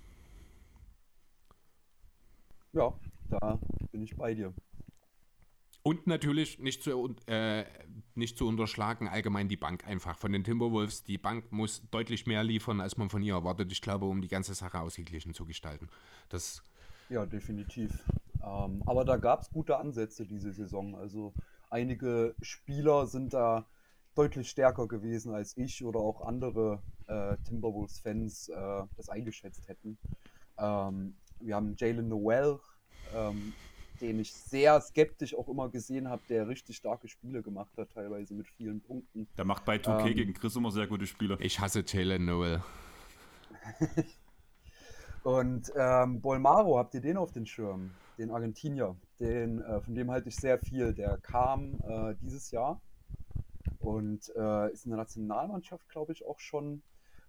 Ja, 2.72 2.92
da 3.28 3.58
bin 3.90 4.02
ich 4.02 4.16
bei 4.16 4.34
dir. 4.34 4.52
Und 5.84 6.06
natürlich 6.06 6.60
nicht 6.60 6.84
zu, 6.84 7.16
äh, 7.26 7.64
nicht 8.14 8.38
zu 8.38 8.46
unterschlagen, 8.46 9.08
allgemein 9.08 9.48
die 9.48 9.56
Bank 9.56 9.86
einfach 9.86 10.16
von 10.16 10.32
den 10.32 10.44
Timberwolves. 10.44 11.02
Die 11.02 11.18
Bank 11.18 11.50
muss 11.50 11.82
deutlich 11.90 12.26
mehr 12.26 12.44
liefern, 12.44 12.80
als 12.80 12.96
man 12.96 13.10
von 13.10 13.22
ihr 13.22 13.34
erwartet. 13.34 13.72
Ich 13.72 13.82
glaube, 13.82 14.06
um 14.06 14.20
die 14.20 14.28
ganze 14.28 14.54
Sache 14.54 14.80
ausgeglichen 14.80 15.34
zu 15.34 15.44
gestalten. 15.44 15.88
Das 16.28 16.62
ja, 17.08 17.26
definitiv. 17.26 18.04
Ähm, 18.42 18.82
aber 18.86 19.04
da 19.04 19.16
gab 19.16 19.42
es 19.42 19.50
gute 19.50 19.76
Ansätze 19.76 20.24
diese 20.24 20.52
Saison. 20.52 20.94
Also 20.94 21.34
einige 21.68 22.34
Spieler 22.40 23.06
sind 23.06 23.34
da 23.34 23.66
deutlich 24.14 24.48
stärker 24.48 24.88
gewesen 24.88 25.34
als 25.34 25.56
ich 25.56 25.84
oder 25.84 26.00
auch 26.00 26.22
andere 26.22 26.82
äh, 27.06 27.36
Timberwolves-Fans 27.44 28.48
äh, 28.48 28.82
das 28.96 29.08
eingeschätzt 29.08 29.68
hätten. 29.68 29.98
Ähm, 30.58 31.16
wir 31.40 31.56
haben 31.56 31.74
Jalen 31.76 32.08
Noel, 32.08 32.58
ähm, 33.14 33.52
den 34.00 34.18
ich 34.18 34.32
sehr 34.32 34.80
skeptisch 34.80 35.34
auch 35.34 35.48
immer 35.48 35.68
gesehen 35.68 36.08
habe, 36.08 36.22
der 36.28 36.48
richtig 36.48 36.76
starke 36.76 37.08
Spiele 37.08 37.42
gemacht 37.42 37.70
hat, 37.76 37.90
teilweise 37.92 38.34
mit 38.34 38.48
vielen 38.48 38.80
Punkten. 38.80 39.28
Der 39.36 39.44
macht 39.44 39.64
bei 39.64 39.76
2K 39.76 40.08
ähm, 40.08 40.16
gegen 40.16 40.34
Chris 40.34 40.56
immer 40.56 40.70
sehr 40.70 40.86
gute 40.86 41.06
Spiele. 41.06 41.36
Ich 41.40 41.60
hasse 41.60 41.84
Jalen 41.86 42.24
Noel. 42.24 42.62
Und 45.22 45.72
ähm, 45.76 46.20
Bolmaro, 46.20 46.78
habt 46.78 46.94
ihr 46.94 47.00
den 47.00 47.16
auf 47.16 47.30
den 47.30 47.46
Schirm? 47.46 47.92
Den 48.18 48.30
Argentinier, 48.30 48.96
den, 49.20 49.62
äh, 49.62 49.80
von 49.80 49.94
dem 49.94 50.10
halte 50.10 50.28
ich 50.28 50.36
sehr 50.36 50.58
viel. 50.58 50.92
Der 50.92 51.18
kam 51.18 51.78
äh, 51.86 52.14
dieses 52.20 52.50
Jahr 52.50 52.80
und 53.78 54.32
äh, 54.36 54.72
ist 54.72 54.84
in 54.84 54.90
der 54.90 54.98
Nationalmannschaft, 54.98 55.88
glaube 55.88 56.12
ich, 56.12 56.24
auch 56.24 56.38
schon 56.38 56.82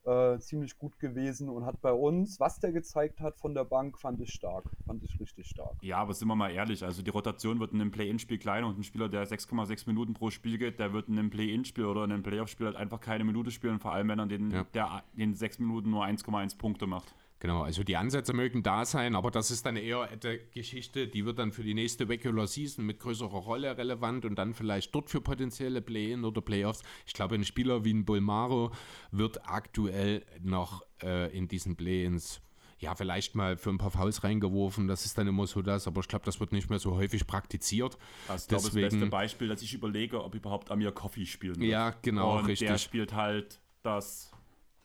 äh, 0.05 0.37
ziemlich 0.39 0.77
gut 0.77 0.99
gewesen 0.99 1.49
und 1.49 1.65
hat 1.65 1.81
bei 1.81 1.91
uns, 1.91 2.39
was 2.39 2.59
der 2.59 2.71
gezeigt 2.71 3.21
hat 3.21 3.37
von 3.37 3.53
der 3.53 3.63
Bank, 3.63 3.97
fand 3.97 4.19
ich 4.21 4.33
stark. 4.33 4.65
Fand 4.85 5.03
ich 5.03 5.19
richtig 5.19 5.47
stark. 5.47 5.75
Ja, 5.81 5.97
aber 5.97 6.13
sind 6.13 6.27
wir 6.27 6.35
mal 6.35 6.51
ehrlich, 6.51 6.83
also 6.83 7.01
die 7.01 7.09
Rotation 7.09 7.59
wird 7.59 7.73
in 7.73 7.81
einem 7.81 7.91
Play-In-Spiel 7.91 8.37
kleiner 8.37 8.67
und 8.67 8.77
ein 8.77 8.83
Spieler, 8.83 9.09
der 9.09 9.25
6,6 9.27 9.87
Minuten 9.87 10.13
pro 10.13 10.29
Spiel 10.29 10.57
geht, 10.57 10.79
der 10.79 10.93
wird 10.93 11.07
in 11.07 11.17
einem 11.17 11.29
Play-In-Spiel 11.29 11.85
oder 11.85 12.03
in 12.03 12.11
einem 12.11 12.23
Playoff-Spiel 12.23 12.67
halt 12.67 12.75
einfach 12.75 12.99
keine 12.99 13.23
Minute 13.23 13.51
spielen, 13.51 13.79
vor 13.79 13.93
allem 13.93 14.09
wenn 14.09 14.19
er 14.19 14.27
den, 14.27 14.51
ja. 14.51 14.65
der 14.73 15.03
in 15.15 15.33
6 15.33 15.59
Minuten 15.59 15.89
nur 15.89 16.03
1,1 16.03 16.57
Punkte 16.57 16.87
macht. 16.87 17.15
Genau, 17.43 17.61
also 17.61 17.83
die 17.83 17.97
Ansätze 17.97 18.31
mögen 18.31 18.63
da 18.63 18.85
sein, 18.85 19.17
aber 19.17 19.29
das 19.29 19.51
ist 19.51 19.65
dann 19.65 19.75
eher 19.75 20.03
eine 20.03 20.39
Geschichte, 20.53 21.09
die 21.09 21.25
wird 21.25 21.39
dann 21.39 21.51
für 21.51 21.61
die 21.61 21.73
nächste 21.73 22.07
Regular 22.07 22.47
Season 22.47 22.85
mit 22.85 23.01
größerer 23.01 23.37
Rolle 23.37 23.77
relevant 23.77 24.23
und 24.23 24.35
dann 24.35 24.53
vielleicht 24.53 24.95
dort 24.95 25.09
für 25.09 25.19
potenzielle 25.19 25.81
Play-In 25.81 26.23
oder 26.23 26.39
Playoffs. 26.39 26.83
Ich 27.05 27.11
glaube, 27.11 27.35
ein 27.35 27.43
Spieler 27.43 27.83
wie 27.83 27.93
ein 27.93 28.05
Bulmaro 28.05 28.71
wird 29.11 29.45
aktuell 29.45 30.25
noch 30.41 30.85
äh, 31.01 31.37
in 31.37 31.49
diesen 31.49 31.75
Play-Ins 31.75 32.39
ja, 32.79 32.95
vielleicht 32.95 33.35
mal 33.35 33.57
für 33.57 33.71
ein 33.71 33.77
paar 33.77 33.91
Fouls 33.91 34.23
reingeworfen. 34.23 34.87
Das 34.87 35.05
ist 35.05 35.17
dann 35.17 35.27
immer 35.27 35.45
so 35.45 35.61
das, 35.61 35.85
aber 35.85 35.99
ich 35.99 36.07
glaube, 36.07 36.23
das 36.23 36.39
wird 36.39 36.53
nicht 36.53 36.69
mehr 36.69 36.79
so 36.79 36.95
häufig 36.95 37.27
praktiziert. 37.27 37.97
Das 38.27 38.43
ist 38.43 38.51
das 38.53 38.69
beste 38.71 39.05
Beispiel, 39.07 39.49
dass 39.49 39.61
ich 39.61 39.73
überlege, 39.73 40.23
ob 40.23 40.33
überhaupt 40.33 40.71
Amir 40.71 40.93
Coffee 40.93 41.25
spielen 41.25 41.59
wird. 41.59 41.69
Ja, 41.69 41.93
genau, 42.01 42.37
Und 42.37 42.45
richtig. 42.45 42.69
Der 42.69 42.77
spielt 42.77 43.13
halt 43.13 43.59
das 43.81 44.31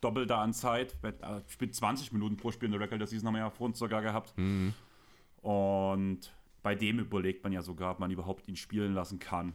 Doppelte 0.01 0.35
an 0.35 0.53
Zeit. 0.53 0.95
Äh, 1.03 1.41
spielt 1.47 1.75
20 1.75 2.11
Minuten 2.11 2.37
pro 2.37 2.51
Spiel 2.51 2.67
in 2.67 2.71
der 2.71 2.81
Regular 2.81 3.07
Season, 3.07 3.27
haben 3.27 3.35
wir 3.35 3.41
ja 3.41 3.49
vor 3.49 3.67
uns 3.67 3.79
sogar 3.79 4.01
gehabt. 4.01 4.37
Mhm. 4.37 4.73
Und 5.41 6.33
bei 6.61 6.75
dem 6.75 6.99
überlegt 6.99 7.43
man 7.43 7.53
ja 7.53 7.61
sogar, 7.61 7.91
ob 7.91 7.99
man 7.99 8.11
überhaupt 8.11 8.47
ihn 8.47 8.55
spielen 8.55 8.93
lassen 8.93 9.19
kann. 9.19 9.53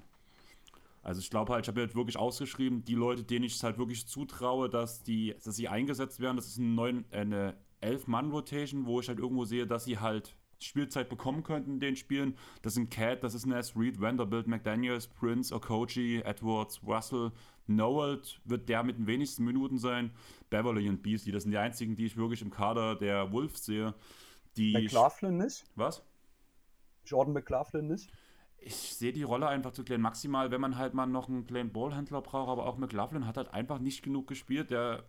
Also 1.03 1.21
ich 1.21 1.29
glaube 1.29 1.53
halt, 1.53 1.67
ich 1.67 1.69
habe 1.69 1.83
halt 1.83 1.95
wirklich 1.95 2.17
ausgeschrieben, 2.17 2.85
die 2.85 2.95
Leute, 2.95 3.25
denen 3.25 3.45
ich 3.45 3.55
es 3.55 3.63
halt 3.63 3.77
wirklich 3.77 4.07
zutraue, 4.07 4.71
dass 4.71 5.03
die, 5.03 5.35
dass 5.45 5.55
sie 5.55 5.69
eingesetzt 5.69 6.19
werden, 6.19 6.37
das 6.37 6.47
ist 6.47 6.57
ein 6.57 6.75
neun, 6.75 7.05
eine 7.11 7.57
Elf-Mann-Rotation, 7.83 8.87
wo 8.87 9.01
ich 9.01 9.09
halt 9.09 9.19
irgendwo 9.19 9.45
sehe, 9.45 9.67
dass 9.67 9.85
sie 9.85 9.99
halt 9.99 10.35
Spielzeit 10.65 11.09
bekommen 11.09 11.43
könnten 11.43 11.75
in 11.75 11.81
den 11.81 11.97
Spielen. 11.97 12.37
Das 12.63 12.75
sind 12.75 12.91
Cat, 12.91 13.23
das 13.23 13.35
ist 13.35 13.47
Ness, 13.47 13.77
Reed, 13.77 14.01
Vanderbilt, 14.01 14.47
McDaniels, 14.47 15.07
Prince, 15.07 15.55
Okoji, 15.55 16.21
Edwards, 16.23 16.81
Russell, 16.87 17.33
Noel 17.67 18.21
wird 18.45 18.69
der 18.69 18.83
mit 18.83 18.99
den 18.99 19.07
wenigsten 19.07 19.45
Minuten 19.45 19.79
sein. 19.79 20.11
Beverly 20.51 20.89
und 20.89 21.03
Beasley, 21.03 21.33
das 21.33 21.45
sind 21.45 21.53
die 21.53 21.59
einzigen, 21.59 21.97
die 21.97 22.07
ich 22.07 22.17
wirklich 22.17 22.43
im 22.43 22.51
Kader 22.51 22.97
der 22.97 23.33
Wolves 23.33 23.65
sehe. 23.65 23.95
Die 24.57 24.73
McLaughlin 24.73 25.39
nicht? 25.39 25.65
Was? 25.75 26.03
Jordan 27.05 27.35
McLaughlin 27.35 27.89
nicht? 27.89 28.11
Ich 28.59 28.75
sehe 28.75 29.13
die 29.13 29.25
Rolle 29.25 29.47
einfach 29.49 29.73
zu 29.73 29.85
klein. 29.85 30.01
Maximal, 30.01 30.51
wenn 30.51 30.61
man 30.61 30.79
halt 30.79 30.95
mal 30.95 31.07
noch 31.07 31.29
einen 31.29 31.47
kleinen 31.47 31.73
Ballhändler 31.73 32.23
braucht, 32.23 32.49
aber 32.49 32.67
auch 32.67 32.79
McLaughlin 32.79 33.27
hat 33.27 33.37
halt 33.37 33.53
einfach 33.53 33.79
nicht 33.79 34.03
genug 34.03 34.27
gespielt. 34.27 34.71
Der 34.71 35.05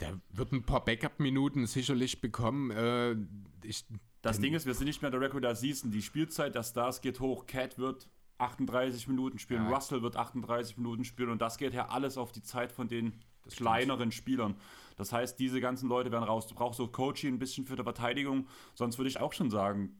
der 0.00 0.20
wird 0.30 0.52
ein 0.52 0.62
paar 0.62 0.84
Backup-Minuten 0.84 1.66
sicherlich 1.66 2.20
bekommen. 2.20 2.70
Äh, 2.70 3.16
ich, 3.62 3.84
das 4.22 4.40
Ding 4.40 4.54
ist, 4.54 4.66
wir 4.66 4.74
sind 4.74 4.86
nicht 4.86 5.02
mehr 5.02 5.10
der 5.10 5.20
Regular 5.20 5.54
Season. 5.54 5.90
Die 5.90 6.02
Spielzeit 6.02 6.54
der 6.54 6.62
Stars 6.62 7.00
geht 7.00 7.20
hoch. 7.20 7.46
Cat 7.46 7.78
wird 7.78 8.08
38 8.38 9.08
Minuten 9.08 9.38
spielen, 9.38 9.64
ja. 9.64 9.74
Russell 9.74 10.02
wird 10.02 10.16
38 10.16 10.76
Minuten 10.76 11.04
spielen 11.04 11.30
und 11.30 11.40
das 11.40 11.56
geht 11.58 11.72
ja 11.72 11.88
alles 11.88 12.18
auf 12.18 12.32
die 12.32 12.42
Zeit 12.42 12.72
von 12.72 12.88
den 12.88 13.14
das 13.44 13.56
kleineren. 13.56 14.12
Spielern. 14.12 14.56
Das 14.96 15.12
heißt, 15.12 15.38
diese 15.38 15.60
ganzen 15.60 15.88
Leute 15.88 16.10
werden 16.10 16.24
raus. 16.24 16.46
Du 16.46 16.54
brauchst 16.54 16.78
so 16.78 16.88
Coaching 16.88 17.34
ein 17.34 17.38
bisschen 17.38 17.64
für 17.66 17.76
die 17.76 17.82
Verteidigung. 17.82 18.46
Sonst 18.74 18.98
würde 18.98 19.08
ich 19.08 19.20
auch 19.20 19.32
schon 19.32 19.50
sagen, 19.50 19.96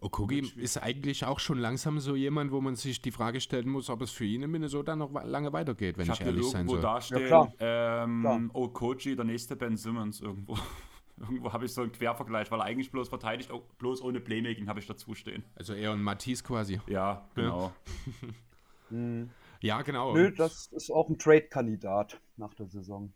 Okogi 0.00 0.40
ist 0.56 0.78
eigentlich 0.78 1.24
auch 1.24 1.40
schon 1.40 1.58
langsam 1.58 2.00
so 2.00 2.16
jemand, 2.16 2.52
wo 2.52 2.60
man 2.60 2.76
sich 2.76 3.02
die 3.02 3.10
Frage 3.10 3.40
stellen 3.40 3.68
muss, 3.68 3.90
ob 3.90 4.02
es 4.02 4.10
für 4.10 4.24
ihn 4.24 4.42
in 4.42 4.50
Minnesota 4.50 4.96
noch 4.96 5.12
lange 5.24 5.52
weitergeht, 5.52 5.98
wenn 5.98 6.10
ich, 6.10 6.20
ich 6.20 6.26
ehrlich 6.26 6.46
sein 6.46 6.68
soll. 6.68 6.80
Da 6.80 7.00
stehen, 7.00 7.28
ja, 7.28 7.52
ähm, 7.60 8.50
Okoji, 8.54 9.16
der 9.16 9.24
nächste 9.24 9.56
Ben 9.56 9.76
Simmons 9.76 10.20
irgendwo. 10.20 10.56
irgendwo 11.18 11.52
habe 11.52 11.66
ich 11.66 11.72
so 11.72 11.82
einen 11.82 11.92
Quervergleich, 11.92 12.50
weil 12.50 12.60
er 12.60 12.64
eigentlich 12.64 12.90
bloß 12.90 13.08
verteidigt, 13.08 13.50
bloß 13.78 14.02
ohne 14.02 14.20
Playmaking 14.20 14.68
habe 14.68 14.80
ich 14.80 14.86
dazu 14.86 15.14
stehen. 15.14 15.44
Also 15.54 15.74
eher 15.74 15.92
ein 15.92 16.02
Matisse 16.02 16.42
quasi. 16.42 16.80
Ja, 16.86 17.28
genau. 17.34 17.72
Ja, 18.90 18.98
ja 19.60 19.82
genau. 19.82 20.14
Nö, 20.14 20.32
das 20.32 20.68
ist 20.68 20.90
auch 20.90 21.08
ein 21.08 21.18
Trade-Kandidat 21.18 22.20
nach 22.36 22.54
der 22.54 22.66
Saison. 22.66 23.12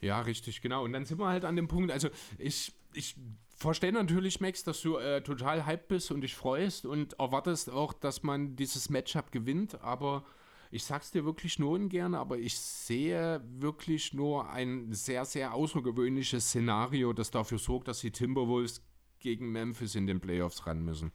Ja, 0.00 0.20
richtig, 0.20 0.62
genau. 0.62 0.84
Und 0.84 0.92
dann 0.92 1.04
sind 1.04 1.18
wir 1.18 1.28
halt 1.28 1.44
an 1.44 1.56
dem 1.56 1.68
Punkt, 1.68 1.90
also 1.90 2.08
ich, 2.38 2.72
ich 2.94 3.16
verstehe 3.58 3.92
natürlich, 3.92 4.40
Max, 4.40 4.62
dass 4.64 4.80
du 4.82 4.96
äh, 4.96 5.22
total 5.22 5.66
hype 5.66 5.88
bist 5.88 6.10
und 6.10 6.20
dich 6.20 6.34
freust 6.34 6.86
und 6.86 7.14
erwartest 7.18 7.70
auch, 7.70 7.92
dass 7.92 8.22
man 8.22 8.56
dieses 8.56 8.88
Matchup 8.88 9.32
gewinnt, 9.32 9.80
aber 9.82 10.24
ich 10.70 10.84
sag's 10.84 11.10
dir 11.10 11.24
wirklich 11.24 11.58
nur 11.58 11.70
ungern, 11.72 12.14
aber 12.14 12.38
ich 12.38 12.58
sehe 12.58 13.42
wirklich 13.58 14.12
nur 14.12 14.50
ein 14.50 14.92
sehr, 14.92 15.24
sehr 15.24 15.54
außergewöhnliches 15.54 16.48
Szenario, 16.48 17.12
das 17.12 17.30
dafür 17.30 17.58
sorgt, 17.58 17.88
dass 17.88 18.00
die 18.00 18.10
Timberwolves 18.10 18.82
gegen 19.18 19.50
Memphis 19.50 19.94
in 19.94 20.06
den 20.06 20.20
Playoffs 20.20 20.66
ran 20.66 20.84
müssen. 20.84 21.10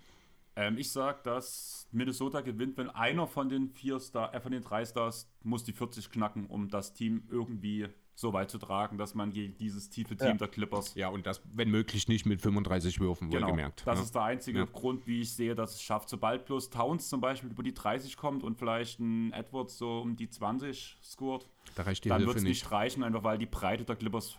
Ähm, 0.56 0.78
ich 0.78 0.92
sag, 0.92 1.24
dass 1.24 1.88
Minnesota 1.92 2.42
gewinnt, 2.42 2.78
wenn 2.78 2.90
einer 2.90 3.28
von 3.28 3.50
den 3.50 3.70
vier 3.70 4.00
Star, 4.00 4.34
äh, 4.34 4.42
von 4.42 4.52
den 4.52 4.64
drei 4.64 4.86
Stars 4.86 5.32
muss 5.44 5.64
die 5.64 5.74
40 5.74 6.12
knacken, 6.12 6.48
um 6.48 6.70
das 6.70 6.94
Team 6.94 7.24
irgendwie 7.30 7.88
so 8.16 8.34
weit 8.34 8.52
zu 8.52 8.58
tragen, 8.58 8.98
dass 8.98 9.16
man 9.16 9.32
gegen 9.32 9.58
dieses 9.58 9.90
tiefe 9.90 10.16
Team 10.16 10.28
ja. 10.28 10.34
der 10.36 10.48
Clippers. 10.48 10.94
Ja, 10.96 11.08
und 11.10 11.26
das, 11.26 11.42
wenn 11.54 11.70
möglich, 11.70 12.08
nicht 12.08 12.26
mit 12.26 12.42
35 12.42 13.00
Würfen, 13.00 13.30
genau. 13.30 13.48
wohlgemerkt. 13.48 13.84
Das 13.86 13.98
ja. 13.98 14.04
ist 14.04 14.16
der 14.16 14.24
einzige 14.24 14.60
ja. 14.60 14.66
Grund, 14.66 15.08
wie 15.08 15.22
ich 15.22 15.34
sehe, 15.34 15.56
dass 15.56 15.76
es 15.76 15.82
schafft. 15.82 16.10
Sobald 16.10 16.46
bloß 16.46 16.70
Towns 16.70 17.10
zum 17.10 17.22
Beispiel 17.22 17.50
über 17.50 17.64
die 17.64 17.74
30 17.74 18.16
kommt 18.18 18.44
und 18.44 18.58
vielleicht 18.58 19.00
ein 19.00 19.34
Edwards 19.34 19.78
so 19.78 20.02
um 20.02 20.16
die 20.16 20.30
20 20.30 20.98
scored, 21.04 21.48
da 21.76 21.84
dann 21.84 22.26
wird 22.26 22.38
es 22.38 22.44
nicht 22.44 22.72
reichen, 22.72 23.04
einfach 23.04 23.24
weil 23.24 23.38
die 23.38 23.48
Breite 23.48 23.84
der 23.84 23.96
Clippers. 23.96 24.38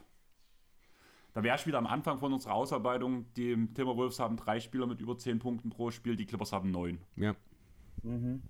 Da 1.32 1.42
wäre 1.42 1.56
ich 1.56 1.66
wieder 1.66 1.78
am 1.78 1.88
Anfang 1.88 2.20
von 2.20 2.32
unserer 2.32 2.54
Ausarbeitung. 2.54 3.26
Die 3.34 3.54
Timberwolves 3.74 4.20
haben 4.20 4.36
drei 4.36 4.60
Spieler 4.60 4.86
mit 4.86 5.00
über 5.00 5.18
10 5.18 5.40
Punkten 5.40 5.70
pro 5.70 5.90
Spiel, 5.90 6.14
die 6.14 6.26
Clippers 6.26 6.52
haben 6.52 6.70
neun. 6.70 7.00
Ja. 7.16 7.34
Mhm. 8.04 8.42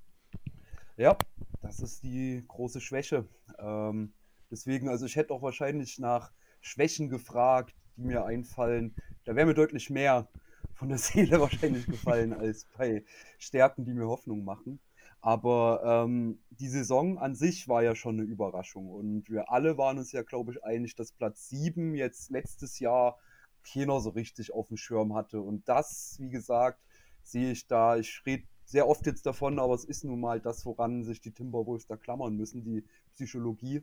Ja, 0.99 1.17
das 1.63 1.81
ist 1.81 2.05
die 2.05 2.45
große 2.47 2.83
Schwäche. 2.83 3.27
Ähm, 3.59 4.13
Deswegen, 4.55 4.89
also 4.89 5.05
ich 5.05 5.17
hätte 5.17 5.35
auch 5.35 5.43
wahrscheinlich 5.43 5.99
nach 5.99 6.31
Schwächen 6.61 7.09
gefragt, 7.09 7.75
die 7.97 8.03
mir 8.03 8.25
einfallen. 8.25 8.95
Da 9.25 9.35
wäre 9.35 9.49
mir 9.49 9.55
deutlich 9.55 9.91
mehr 9.91 10.29
von 10.75 10.89
der 10.89 10.99
Seele 11.07 11.41
wahrscheinlich 11.41 11.87
gefallen 11.87 12.33
als 12.33 12.69
bei 12.79 13.05
Stärken, 13.37 13.85
die 13.85 13.93
mir 13.93 14.07
Hoffnung 14.07 14.45
machen. 14.45 14.79
Aber 15.21 15.83
ähm, 15.85 16.39
die 16.51 16.69
Saison 16.69 17.19
an 17.19 17.35
sich 17.35 17.67
war 17.67 17.83
ja 17.83 17.97
schon 17.97 18.21
eine 18.21 18.29
Überraschung. 18.29 18.89
Und 18.89 19.29
wir 19.29 19.51
alle 19.51 19.77
waren 19.77 19.99
uns 19.99 20.13
ja, 20.13 20.23
glaube 20.23 20.53
ich, 20.53 20.63
einig, 20.63 20.95
dass 20.95 21.11
Platz 21.11 21.49
7 21.49 21.97
jetzt 21.97 22.31
letztes 22.31 22.79
Jahr 22.79 23.19
keiner 23.65 23.99
so 23.99 24.11
richtig 24.11 24.55
auf 24.55 24.69
dem 24.69 24.77
Schirm 24.77 25.15
hatte. 25.15 25.41
Und 25.41 25.69
das, 25.69 26.15
wie 26.21 26.31
gesagt, 26.31 26.79
sehe 27.25 27.51
ich 27.51 27.67
da. 27.67 27.97
Ich 27.97 28.23
rede 28.25 28.45
sehr 28.65 28.87
oft 28.87 29.05
jetzt 29.07 29.27
davon, 29.27 29.59
aber 29.59 29.75
es 29.75 29.85
ist 29.85 30.05
nun 30.05 30.21
mal 30.21 30.41
das, 30.41 30.65
woran 30.65 31.03
sich 31.03 31.21
die 31.21 31.33
Timberwolves 31.33 31.89
da 31.89 31.97
klammern 31.97 32.37
müssen, 32.37 32.63
die 32.63 32.85
Psychologie 33.15 33.83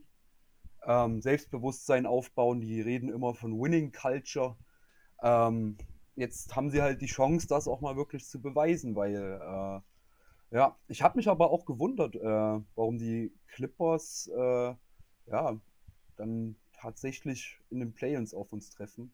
ähm, 0.86 1.21
Selbstbewusstsein 1.21 2.05
aufbauen. 2.05 2.61
Die 2.61 2.82
reden 2.82 3.09
immer 3.09 3.34
von 3.34 3.59
Winning 3.59 3.91
Culture. 3.91 4.57
Ähm, 5.21 5.77
jetzt 6.15 6.55
haben 6.55 6.69
sie 6.69 6.82
halt 6.82 7.01
die 7.01 7.07
Chance, 7.07 7.47
das 7.47 7.67
auch 7.67 7.82
mal 7.82 7.95
wirklich 7.95 8.25
zu 8.25 8.41
beweisen, 8.41 8.95
weil 8.95 9.15
äh, 9.15 10.55
ja, 10.55 10.75
ich 10.88 11.01
habe 11.01 11.17
mich 11.17 11.29
aber 11.29 11.51
auch 11.51 11.65
gewundert, 11.65 12.15
äh, 12.15 12.59
warum 12.75 12.97
die 12.97 13.32
Clippers 13.47 14.29
äh, 14.36 14.75
ja 15.27 15.59
dann 16.17 16.55
tatsächlich 16.73 17.59
in 17.69 17.79
den 17.79 17.93
Play-ins 17.93 18.34
auf 18.34 18.51
uns 18.51 18.69
treffen. 18.69 19.11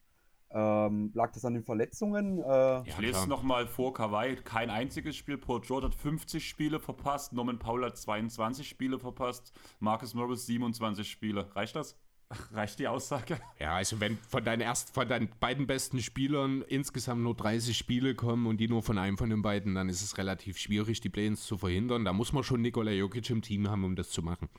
Ähm, 0.50 1.12
lag 1.14 1.32
das 1.34 1.44
an 1.44 1.54
den 1.54 1.64
Verletzungen? 1.64 2.40
Äh, 2.42 2.88
ich 2.88 2.98
lese 2.98 3.20
es 3.20 3.28
nochmal 3.28 3.68
vor, 3.68 3.94
Kawhi 3.94 4.38
kein 4.38 4.70
einziges 4.70 5.16
Spiel. 5.16 5.38
Paul 5.38 5.62
George 5.62 5.88
hat 5.88 5.96
50 5.96 6.48
Spiele 6.48 6.80
verpasst, 6.80 7.34
Norman 7.34 7.60
Paul 7.60 7.84
hat 7.84 7.98
22 7.98 8.68
Spiele 8.68 9.00
verpasst, 9.00 9.54
Marcus 9.80 10.14
Morris 10.14 10.46
27 10.46 11.10
Spiele. 11.10 11.54
Reicht 11.56 11.76
das? 11.76 11.98
Reicht 12.52 12.80
die 12.80 12.88
Aussage? 12.88 13.40
Ja, 13.60 13.76
also 13.76 14.00
wenn 14.00 14.18
von 14.18 14.44
deinen, 14.44 14.62
erst, 14.62 14.94
von 14.94 15.08
deinen 15.08 15.30
beiden 15.40 15.68
besten 15.68 16.02
Spielern 16.02 16.62
insgesamt 16.68 17.22
nur 17.22 17.36
30 17.36 17.78
Spiele 17.78 18.16
kommen 18.16 18.48
und 18.48 18.58
die 18.58 18.68
nur 18.68 18.84
von 18.84 18.98
einem 18.98 19.18
von 19.18 19.30
den 19.30 19.42
beiden, 19.42 19.76
dann 19.76 19.90
ist 19.90 20.02
es 20.02 20.18
relativ 20.18 20.58
schwierig, 20.58 21.00
die 21.00 21.10
Play-ins 21.10 21.46
zu 21.46 21.58
verhindern. 21.58 22.06
Da 22.06 22.14
muss 22.14 22.34
man 22.34 22.44
schon 22.44 22.62
Nikola 22.62 22.92
Jokic 22.92 23.30
im 23.30 23.42
Team 23.42 23.70
haben, 23.70 23.84
um 23.84 23.96
das 23.96 24.10
zu 24.10 24.22
machen. 24.22 24.50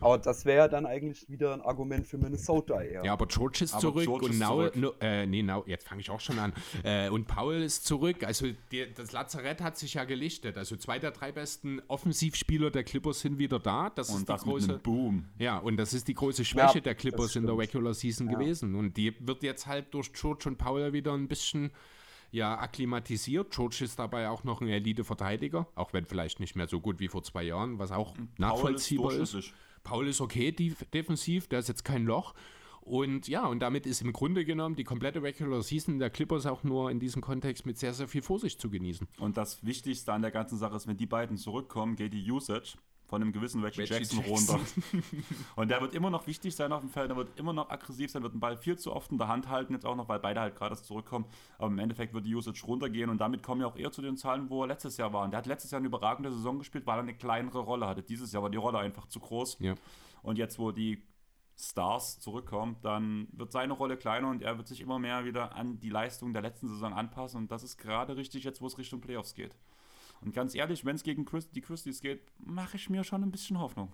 Aber 0.00 0.18
das 0.18 0.44
wäre 0.44 0.68
dann 0.68 0.86
eigentlich 0.86 1.28
wieder 1.28 1.54
ein 1.54 1.62
Argument 1.62 2.06
für 2.06 2.18
Minnesota 2.18 2.82
eher. 2.82 3.04
Ja, 3.04 3.12
aber 3.12 3.26
George 3.26 3.64
ist 3.64 3.72
aber 3.72 3.80
zurück 3.80 4.04
George 4.04 4.26
und 4.26 4.32
ist 4.32 4.38
Now, 4.40 4.48
zurück. 4.48 4.76
No, 4.76 4.92
äh, 5.00 5.26
nee, 5.26 5.42
Now, 5.42 5.64
jetzt 5.66 5.88
fange 5.88 6.00
ich 6.00 6.10
auch 6.10 6.20
schon 6.20 6.38
an. 6.38 6.52
äh, 6.82 7.08
und 7.08 7.26
Paul 7.26 7.54
ist 7.56 7.86
zurück. 7.86 8.24
Also 8.24 8.46
die, 8.70 8.86
das 8.94 9.12
Lazarett 9.12 9.60
hat 9.60 9.76
sich 9.76 9.94
ja 9.94 10.04
gelichtet. 10.04 10.58
Also 10.58 10.76
zwei 10.76 10.98
der 10.98 11.10
drei 11.10 11.32
besten 11.32 11.80
Offensivspieler 11.88 12.70
der 12.70 12.84
Clippers 12.84 13.20
sind 13.20 13.38
wieder 13.38 13.58
da. 13.58 13.90
Das 13.90 14.10
und 14.10 14.18
ist 14.18 14.28
das 14.28 14.42
die 14.42 14.50
große 14.50 14.78
Boom. 14.78 15.26
Ja, 15.38 15.58
und 15.58 15.76
das 15.76 15.94
ist 15.94 16.08
die 16.08 16.14
große 16.14 16.44
Schwäche 16.44 16.78
ja, 16.78 16.80
der 16.80 16.94
Clippers 16.94 17.36
in 17.36 17.46
der 17.46 17.56
Regular 17.56 17.94
Season 17.94 18.28
ja. 18.28 18.38
gewesen. 18.38 18.74
Und 18.74 18.96
die 18.96 19.14
wird 19.20 19.42
jetzt 19.42 19.66
halt 19.66 19.92
durch 19.94 20.12
George 20.12 20.48
und 20.48 20.58
Paul 20.58 20.92
wieder 20.92 21.12
ein 21.14 21.28
bisschen 21.28 21.70
ja 22.30 22.58
akklimatisiert. 22.58 23.50
George 23.50 23.78
ist 23.82 23.98
dabei 23.98 24.28
auch 24.28 24.44
noch 24.44 24.60
ein 24.60 24.68
Elite-Verteidiger, 24.68 25.66
auch 25.74 25.92
wenn 25.92 26.04
vielleicht 26.04 26.40
nicht 26.40 26.56
mehr 26.56 26.68
so 26.68 26.80
gut 26.80 27.00
wie 27.00 27.08
vor 27.08 27.22
zwei 27.22 27.44
Jahren, 27.44 27.78
was 27.78 27.92
auch 27.92 28.14
Paul 28.14 28.28
nachvollziehbar 28.38 29.12
ist. 29.12 29.34
ist. 29.34 29.54
Paul 29.86 30.08
ist 30.08 30.20
okay 30.20 30.50
defensiv, 30.50 31.46
der 31.46 31.60
ist 31.60 31.68
jetzt 31.68 31.84
kein 31.84 32.04
Loch. 32.04 32.34
Und 32.80 33.28
ja, 33.28 33.46
und 33.46 33.60
damit 33.60 33.86
ist 33.86 34.02
im 34.02 34.12
Grunde 34.12 34.44
genommen 34.44 34.74
die 34.74 34.82
komplette 34.82 35.22
Regular 35.22 35.62
Season 35.62 36.00
der 36.00 36.10
Clippers 36.10 36.44
auch 36.44 36.64
nur 36.64 36.90
in 36.90 36.98
diesem 36.98 37.22
Kontext 37.22 37.66
mit 37.66 37.78
sehr, 37.78 37.94
sehr 37.94 38.08
viel 38.08 38.22
Vorsicht 38.22 38.60
zu 38.60 38.68
genießen. 38.68 39.06
Und 39.20 39.36
das 39.36 39.64
Wichtigste 39.64 40.12
an 40.12 40.22
der 40.22 40.32
ganzen 40.32 40.58
Sache 40.58 40.74
ist, 40.74 40.88
wenn 40.88 40.96
die 40.96 41.06
beiden 41.06 41.36
zurückkommen, 41.36 41.94
geht 41.94 42.14
die 42.14 42.30
Usage 42.30 42.76
von 43.06 43.22
einem 43.22 43.32
gewissen 43.32 43.62
Reggie, 43.62 43.82
Reggie 43.82 43.94
Jackson, 43.94 44.24
Jackson, 44.24 44.60
und 45.56 45.70
der 45.70 45.80
wird 45.80 45.94
immer 45.94 46.10
noch 46.10 46.26
wichtig 46.26 46.54
sein 46.54 46.72
auf 46.72 46.80
dem 46.80 46.90
Feld, 46.90 47.10
der 47.10 47.16
wird 47.16 47.38
immer 47.38 47.52
noch 47.52 47.70
aggressiv 47.70 48.10
sein, 48.10 48.22
wird 48.22 48.34
den 48.34 48.40
Ball 48.40 48.56
viel 48.56 48.78
zu 48.78 48.92
oft 48.92 49.12
in 49.12 49.18
der 49.18 49.28
Hand 49.28 49.48
halten, 49.48 49.72
jetzt 49.72 49.86
auch 49.86 49.96
noch, 49.96 50.08
weil 50.08 50.18
beide 50.18 50.40
halt 50.40 50.56
gerade 50.56 50.76
zurückkommen. 50.76 51.24
Aber 51.58 51.68
im 51.68 51.78
Endeffekt 51.78 52.14
wird 52.14 52.26
die 52.26 52.34
Usage 52.34 52.64
runtergehen 52.66 53.08
und 53.10 53.18
damit 53.18 53.42
kommen 53.42 53.60
wir 53.60 53.68
auch 53.68 53.76
eher 53.76 53.92
zu 53.92 54.02
den 54.02 54.16
Zahlen, 54.16 54.50
wo 54.50 54.62
er 54.62 54.68
letztes 54.68 54.96
Jahr 54.96 55.12
war. 55.12 55.24
Und 55.24 55.30
der 55.30 55.38
hat 55.38 55.46
letztes 55.46 55.70
Jahr 55.70 55.78
eine 55.78 55.86
überragende 55.86 56.32
Saison 56.32 56.58
gespielt, 56.58 56.86
weil 56.86 56.98
er 56.98 57.02
eine 57.02 57.14
kleinere 57.14 57.60
Rolle 57.60 57.86
hatte. 57.86 58.02
Dieses 58.02 58.32
Jahr 58.32 58.42
war 58.42 58.50
die 58.50 58.58
Rolle 58.58 58.78
einfach 58.78 59.06
zu 59.06 59.20
groß. 59.20 59.58
Ja. 59.60 59.74
Und 60.22 60.38
jetzt, 60.38 60.58
wo 60.58 60.72
die 60.72 61.02
Stars 61.58 62.20
zurückkommen, 62.20 62.76
dann 62.82 63.28
wird 63.32 63.52
seine 63.52 63.72
Rolle 63.72 63.96
kleiner 63.96 64.28
und 64.28 64.42
er 64.42 64.58
wird 64.58 64.68
sich 64.68 64.80
immer 64.80 64.98
mehr 64.98 65.24
wieder 65.24 65.54
an 65.54 65.80
die 65.80 65.88
Leistung 65.88 66.32
der 66.32 66.42
letzten 66.42 66.68
Saison 66.68 66.92
anpassen. 66.92 67.38
Und 67.38 67.52
das 67.52 67.62
ist 67.62 67.78
gerade 67.78 68.16
richtig 68.16 68.44
jetzt, 68.44 68.60
wo 68.60 68.66
es 68.66 68.76
Richtung 68.76 69.00
Playoffs 69.00 69.34
geht. 69.34 69.56
Und 70.20 70.34
ganz 70.34 70.54
ehrlich, 70.54 70.84
wenn 70.84 70.96
es 70.96 71.02
gegen 71.02 71.24
Chris, 71.24 71.50
die 71.50 71.60
Grizzlies 71.60 72.00
geht, 72.00 72.20
mache 72.38 72.76
ich 72.76 72.90
mir 72.90 73.04
schon 73.04 73.22
ein 73.22 73.30
bisschen 73.30 73.58
Hoffnung. 73.58 73.92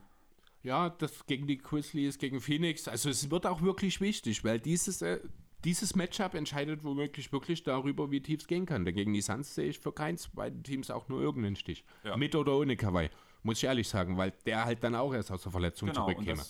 Ja, 0.63 0.91
das 0.91 1.27
gegen 1.27 1.47
die 1.47 1.59
Grizzlies, 1.59 2.19
gegen 2.19 2.41
Phoenix. 2.41 2.87
Also 2.87 3.11
es 3.11 3.31
wird 3.31 3.47
auch 3.47 3.63
wirklich 3.63 4.01
wichtig, 4.01 4.45
weil 4.45 4.61
dieses, 4.61 5.03
äh, 5.03 5.21
dieses 5.65 5.97
Matchup 5.97 6.35
entscheidet 6.35 6.85
womöglich 6.85 7.33
wirklich 7.33 7.63
darüber, 7.65 8.11
wie 8.11 8.21
tief 8.21 8.41
es 8.41 8.47
gehen 8.47 8.67
kann. 8.67 8.85
Dagegen 8.85 9.13
die 9.13 9.23
Suns 9.23 9.55
sehe 9.55 9.69
ich 9.69 9.79
für 9.79 9.93
keins 9.93 10.29
beiden 10.29 10.63
Teams 10.63 10.91
auch 10.91 11.09
nur 11.09 11.21
irgendeinen 11.21 11.57
Stich. 11.57 11.85
Ja. 12.05 12.17
Mit 12.17 12.35
oder 12.35 12.57
ohne 12.57 12.77
Kawhi. 12.77 13.11
Muss 13.43 13.59
ich 13.59 13.65
ehrlich 13.65 13.89
sagen, 13.89 14.17
weil 14.17 14.33
der 14.47 14.65
halt 14.65 14.85
dann 14.85 14.95
auch 14.95 15.13
erst 15.13 15.33
aus 15.33 15.43
der 15.43 15.51
Verletzung 15.51 15.89
genau, 15.89 16.07
zurückkäme. 16.07 16.43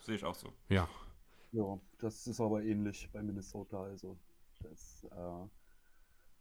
Sehe 0.00 0.14
ich 0.14 0.24
auch 0.24 0.34
so. 0.34 0.52
Ja. 0.70 0.88
Ja, 1.52 1.78
das 1.98 2.26
ist 2.26 2.40
aber 2.40 2.62
ähnlich 2.62 3.08
bei 3.12 3.22
Minnesota. 3.22 3.82
Also 3.82 4.18
das, 4.60 5.06
äh, 5.10 5.48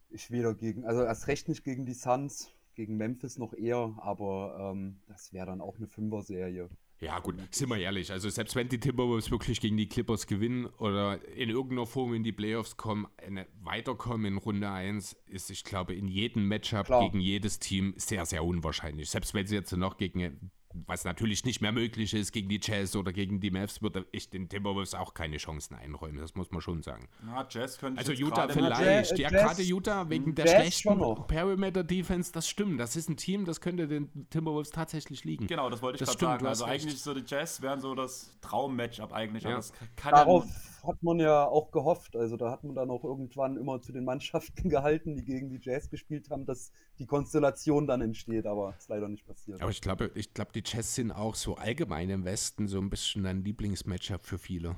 ich 0.10 0.32
weder 0.32 0.54
gegen, 0.54 0.86
also 0.86 1.04
erst 1.04 1.28
recht 1.28 1.48
nicht 1.50 1.64
gegen 1.64 1.86
die 1.86 1.94
Suns, 1.94 2.54
gegen 2.76 2.98
Memphis 2.98 3.38
noch 3.38 3.54
eher, 3.54 3.96
aber 3.98 4.72
ähm, 4.74 5.02
das 5.08 5.34
wäre 5.34 5.48
dann 5.48 5.62
auch 5.62 5.78
eine 5.78 5.88
Fünfer-Serie. 5.88 6.70
Ja, 7.00 7.20
gut, 7.20 7.36
sind 7.52 7.70
wir 7.70 7.78
ehrlich. 7.78 8.12
Also, 8.12 8.28
selbst 8.30 8.56
wenn 8.56 8.70
die 8.70 8.80
Timberwolves 8.80 9.30
wirklich 9.30 9.62
gegen 9.62 9.78
die 9.78 9.88
Clippers 9.88 10.26
gewinnen 10.26 10.66
oder 10.66 11.24
in 11.28 11.50
irgendeiner 11.50 11.86
Form 11.86 12.14
in 12.16 12.24
die 12.24 12.32
Playoffs 12.32 12.76
kommen, 12.76 13.08
eine, 13.18 13.46
weiterkommen 13.62 14.26
in 14.26 14.38
Runde 14.38 14.70
1, 14.70 15.16
ist, 15.28 15.52
ich 15.52 15.64
glaube, 15.64 15.94
in 15.94 16.08
jedem 16.08 16.48
Matchup 16.48 16.88
Klar. 16.88 17.04
gegen 17.04 17.20
jedes 17.20 17.60
Team 17.60 17.94
sehr, 17.98 18.26
sehr 18.26 18.44
unwahrscheinlich. 18.44 19.12
Selbst 19.12 19.36
wenn 19.36 19.46
sie 19.46 19.56
jetzt 19.56 19.72
noch 19.74 19.98
gegen 19.98 20.52
was 20.74 21.06
natürlich 21.06 21.46
nicht 21.46 21.62
mehr 21.62 21.72
möglich 21.72 22.14
ist 22.14 22.32
gegen 22.32 22.50
die 22.50 22.60
Jazz 22.62 22.96
oder 22.96 23.14
gegen 23.14 23.40
die 23.40 23.52
Mavs, 23.52 23.82
würde 23.82 24.06
ich 24.12 24.30
den 24.30 24.50
Timberwolves 24.50 24.94
auch 24.94 25.14
keine 25.14 25.38
Chancen 25.38 25.76
einräumen. 25.76 26.18
Das 26.18 26.36
muss 26.36 26.52
man 26.52 26.62
schon 26.62 26.84
sagen. 26.84 27.08
Na, 27.24 27.48
Jazz 27.50 27.78
könnte 27.78 28.00
Also 28.00 28.12
Utah 28.12 28.48
vielleicht. 28.48 29.18
Ja, 29.18 29.30
gerade 29.30 29.62
Utah 29.62 30.10
wegen 30.10 30.36
der 30.36 30.46
Jazz 30.46 30.80
schlechten 30.82 31.28
Perimeter-Defense, 31.28 32.32
das 32.32 32.48
stimmt. 32.48 32.80
Das 32.80 32.96
ist 32.96 33.10
ein 33.10 33.18
Team, 33.18 33.46
das 33.46 33.62
könnte 33.62 33.88
den 33.88 34.30
Timberwolves 34.30 34.72
tatsächlich 34.72 35.24
liegen. 35.24 35.48
Genau, 35.48 35.70
das 35.70 35.82
wollte 35.82 36.04
ich 36.04 36.10
gerade 36.10 36.20
sagen. 36.20 36.46
Also 36.46 36.66
eigentlich 36.66 37.02
so 37.02 37.14
die 37.14 37.24
Jazz 37.26 37.62
wären 37.62 37.80
so 37.80 37.96
das 37.96 38.38
Traum-Matchup 38.42 39.14
eigentlich. 39.14 39.44
Ja. 39.44 39.60
Darauf 40.10 40.46
ja 40.46 40.52
hat 40.88 41.04
man 41.04 41.20
ja 41.20 41.46
auch 41.46 41.72
gehofft. 41.72 42.16
Also 42.16 42.38
da 42.38 42.50
hat 42.50 42.64
man 42.64 42.76
dann 42.76 42.90
auch 42.90 43.04
irgendwann 43.04 43.58
immer 43.58 43.82
zu 43.82 43.92
den 43.92 44.06
Mannschaften 44.06 44.70
gehalten, 44.70 45.16
die 45.16 45.24
gegen 45.24 45.50
die 45.50 45.60
Jazz 45.62 45.90
gespielt 45.90 46.30
haben, 46.30 46.46
dass 46.46 46.72
die 46.98 47.06
Konstellation 47.06 47.88
dann 47.88 48.02
entsteht, 48.02 48.48
aber 48.48 48.74
ist 48.78 48.90
leider 48.90 49.08
nicht 49.08 49.26
passiert. 49.26 49.62
Aber 49.62 49.72
ich 49.72 49.82
glaube, 49.82 50.12
ich 50.16 50.34
glaube, 50.34 50.52
die 50.54 50.64
Jazz 50.66 50.96
sind 50.96 51.12
auch 51.12 51.36
so 51.36 51.56
allgemein 51.56 52.10
im 52.10 52.26
Westen 52.26 52.68
so 52.68 52.80
ein 52.80 52.90
bisschen 52.90 53.26
ein 53.26 53.44
Lieblingsmatchup 53.44 54.26
für 54.26 54.38
viele. 54.38 54.76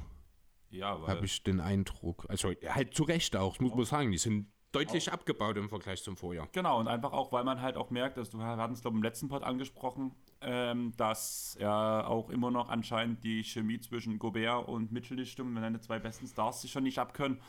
Ja, 0.72 1.02
weil. 1.02 1.16
Habe 1.16 1.26
ich 1.26 1.44
den 1.44 1.60
Eindruck. 1.60 2.26
Also 2.30 2.52
halt 2.68 2.94
zu 2.94 3.04
Recht 3.04 3.36
auch, 3.36 3.60
muss 3.60 3.74
man 3.74 3.86
sagen. 3.86 4.12
Die 4.12 4.18
sind 4.18 4.52
deutlich 4.72 5.10
auch. 5.10 5.14
abgebaut 5.14 5.58
im 5.58 5.70
Vergleich 5.70 6.04
zum 6.04 6.18
Vorjahr. 6.18 6.48
Genau, 6.52 6.80
und 6.80 6.88
einfach 6.88 7.12
auch, 7.14 7.32
weil 7.32 7.44
man 7.44 7.62
halt 7.62 7.78
auch 7.78 7.90
merkt, 7.90 8.18
dass 8.18 8.30
du 8.30 8.42
hatten 8.42 8.74
es, 8.74 8.82
glaube 8.82 8.96
ich, 8.96 9.00
im 9.00 9.04
letzten 9.04 9.28
Pod 9.28 9.44
angesprochen, 9.44 10.14
ähm, 10.42 10.94
dass 10.98 11.58
ja 11.60 12.06
auch 12.06 12.30
immer 12.30 12.52
noch 12.52 12.70
anscheinend 12.70 13.24
die 13.24 13.44
Chemie 13.44 13.80
zwischen 13.80 14.20
Gobert 14.20 14.68
und 14.68 14.92
Mitchell 14.92 15.18
nicht 15.18 15.32
stimmt, 15.32 15.56
wenn 15.56 15.62
deine 15.62 15.82
zwei 15.82 16.00
besten 16.00 16.28
Stars 16.28 16.62
sich 16.62 16.72
schon 16.72 16.84
nicht 16.84 17.00
abkönnen. 17.00 17.40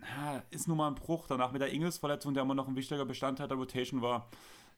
Ja, 0.00 0.42
ist 0.50 0.66
nun 0.66 0.78
mal 0.78 0.88
ein 0.88 0.94
Bruch. 0.94 1.26
Danach 1.26 1.52
mit 1.52 1.60
der 1.60 1.72
Ingels-Verletzung, 1.72 2.34
der 2.34 2.42
immer 2.42 2.54
noch 2.54 2.68
ein 2.68 2.76
wichtiger 2.76 3.04
Bestandteil 3.04 3.48
der 3.48 3.58
Rotation 3.58 4.00
war, 4.00 4.30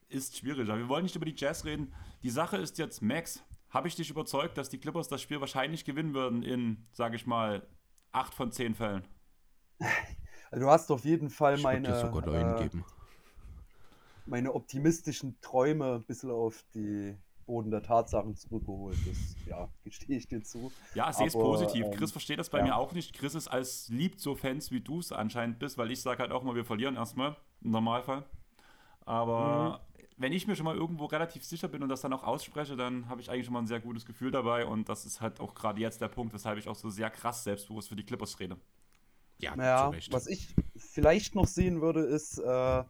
ist 0.09 0.37
schwieriger. 0.37 0.77
Wir 0.77 0.89
wollen 0.89 1.05
nicht 1.05 1.17
über 1.17 1.25
die 1.25 1.35
Jazz 1.37 1.65
reden. 1.65 1.95
Die 2.23 2.31
Sache 2.31 2.57
ist 2.57 2.79
jetzt, 2.79 3.03
Max, 3.03 3.43
habe 3.71 3.89
ich 3.89 3.95
dich 3.95 4.11
überzeugt, 4.11 4.59
dass 4.59 4.69
die 4.69 4.79
Clippers 4.79 5.09
das 5.09 5.23
Spiel 5.23 5.41
wahrscheinlich 5.41 5.85
gewinnen 5.85 6.13
würden 6.13 6.43
in, 6.43 6.87
sage 6.93 7.17
ich 7.17 7.27
mal, 7.27 7.67
acht 8.11 8.35
von 8.35 8.53
zehn 8.53 8.75
Fällen? 8.75 9.07
Also 10.53 10.67
du 10.67 10.71
hast 10.71 10.91
auf 10.91 11.05
jeden 11.05 11.31
Fall 11.31 11.57
ich 11.57 11.63
meine, 11.63 11.89
äh, 11.89 12.71
meine 14.27 14.55
optimistischen 14.55 15.41
Träume 15.41 15.95
ein 15.95 16.03
bisschen 16.03 16.31
auf 16.31 16.63
die 16.75 17.17
Boden 17.47 17.71
der 17.71 17.83
Tatsachen 17.83 18.37
zurückgeholt. 18.37 18.99
Das 19.07 19.17
ja, 19.47 19.69
gestehe 19.85 20.19
ich 20.19 20.29
dir 20.29 20.43
zu. 20.43 20.71
Ja, 20.95 21.11
sehe 21.11 21.27
es 21.27 21.33
positiv. 21.33 21.87
Ähm, 21.87 21.93
Chris 21.93 22.13
versteht 22.13 22.39
das 22.39 22.51
bei 22.51 22.59
ja. 22.59 22.65
mir 22.65 22.77
auch 22.77 22.93
nicht. 22.93 23.15
Chris 23.15 23.35
ist 23.35 23.49
als 23.49 23.89
liebt 23.89 24.21
so 24.21 24.35
Fans, 24.35 24.71
wie 24.71 24.81
du 24.81 24.99
es 24.99 25.11
anscheinend 25.11 25.59
bist, 25.59 25.79
weil 25.79 25.91
ich 25.91 26.03
sage 26.03 26.21
halt 26.21 26.33
auch 26.33 26.43
mal, 26.43 26.55
wir 26.55 26.67
verlieren 26.67 26.97
erstmal, 26.97 27.35
im 27.63 27.71
Normalfall. 27.71 28.23
Aber 29.07 29.81
mhm. 29.97 30.05
wenn 30.19 30.33
ich 30.35 30.47
mir 30.47 30.55
schon 30.55 30.67
mal 30.67 30.77
irgendwo 30.77 31.07
relativ 31.07 31.47
sicher 31.47 31.69
bin 31.69 31.83
und 31.83 31.89
das 31.89 32.03
dann 32.03 32.13
auch 32.13 32.25
ausspreche, 32.25 32.77
dann 32.77 33.09
habe 33.09 33.23
ich 33.23 33.31
eigentlich 33.31 33.47
schon 33.47 33.55
mal 33.55 33.61
ein 33.61 33.67
sehr 33.67 33.81
gutes 33.81 34.05
Gefühl 34.05 34.31
dabei 34.31 34.67
und 34.67 34.91
das 34.91 35.07
ist 35.07 35.23
halt 35.23 35.41
auch 35.41 35.55
gerade 35.55 35.81
jetzt 35.81 36.03
der 36.03 36.09
Punkt, 36.09 36.35
weshalb 36.35 36.59
ich 36.59 36.69
auch 36.69 36.77
so 36.77 36.91
sehr 36.91 37.09
krass 37.09 37.43
selbstbewusst 37.43 37.89
für 37.89 37.97
die 37.97 38.05
Clippers 38.05 38.39
rede. 38.39 38.59
Ja, 39.39 39.57
naja, 39.57 39.93
was 40.11 40.27
ich 40.27 40.55
vielleicht 40.77 41.35
noch 41.35 41.47
sehen 41.47 41.81
würde, 41.81 42.01
ist, 42.01 42.39
äh, 42.39 42.85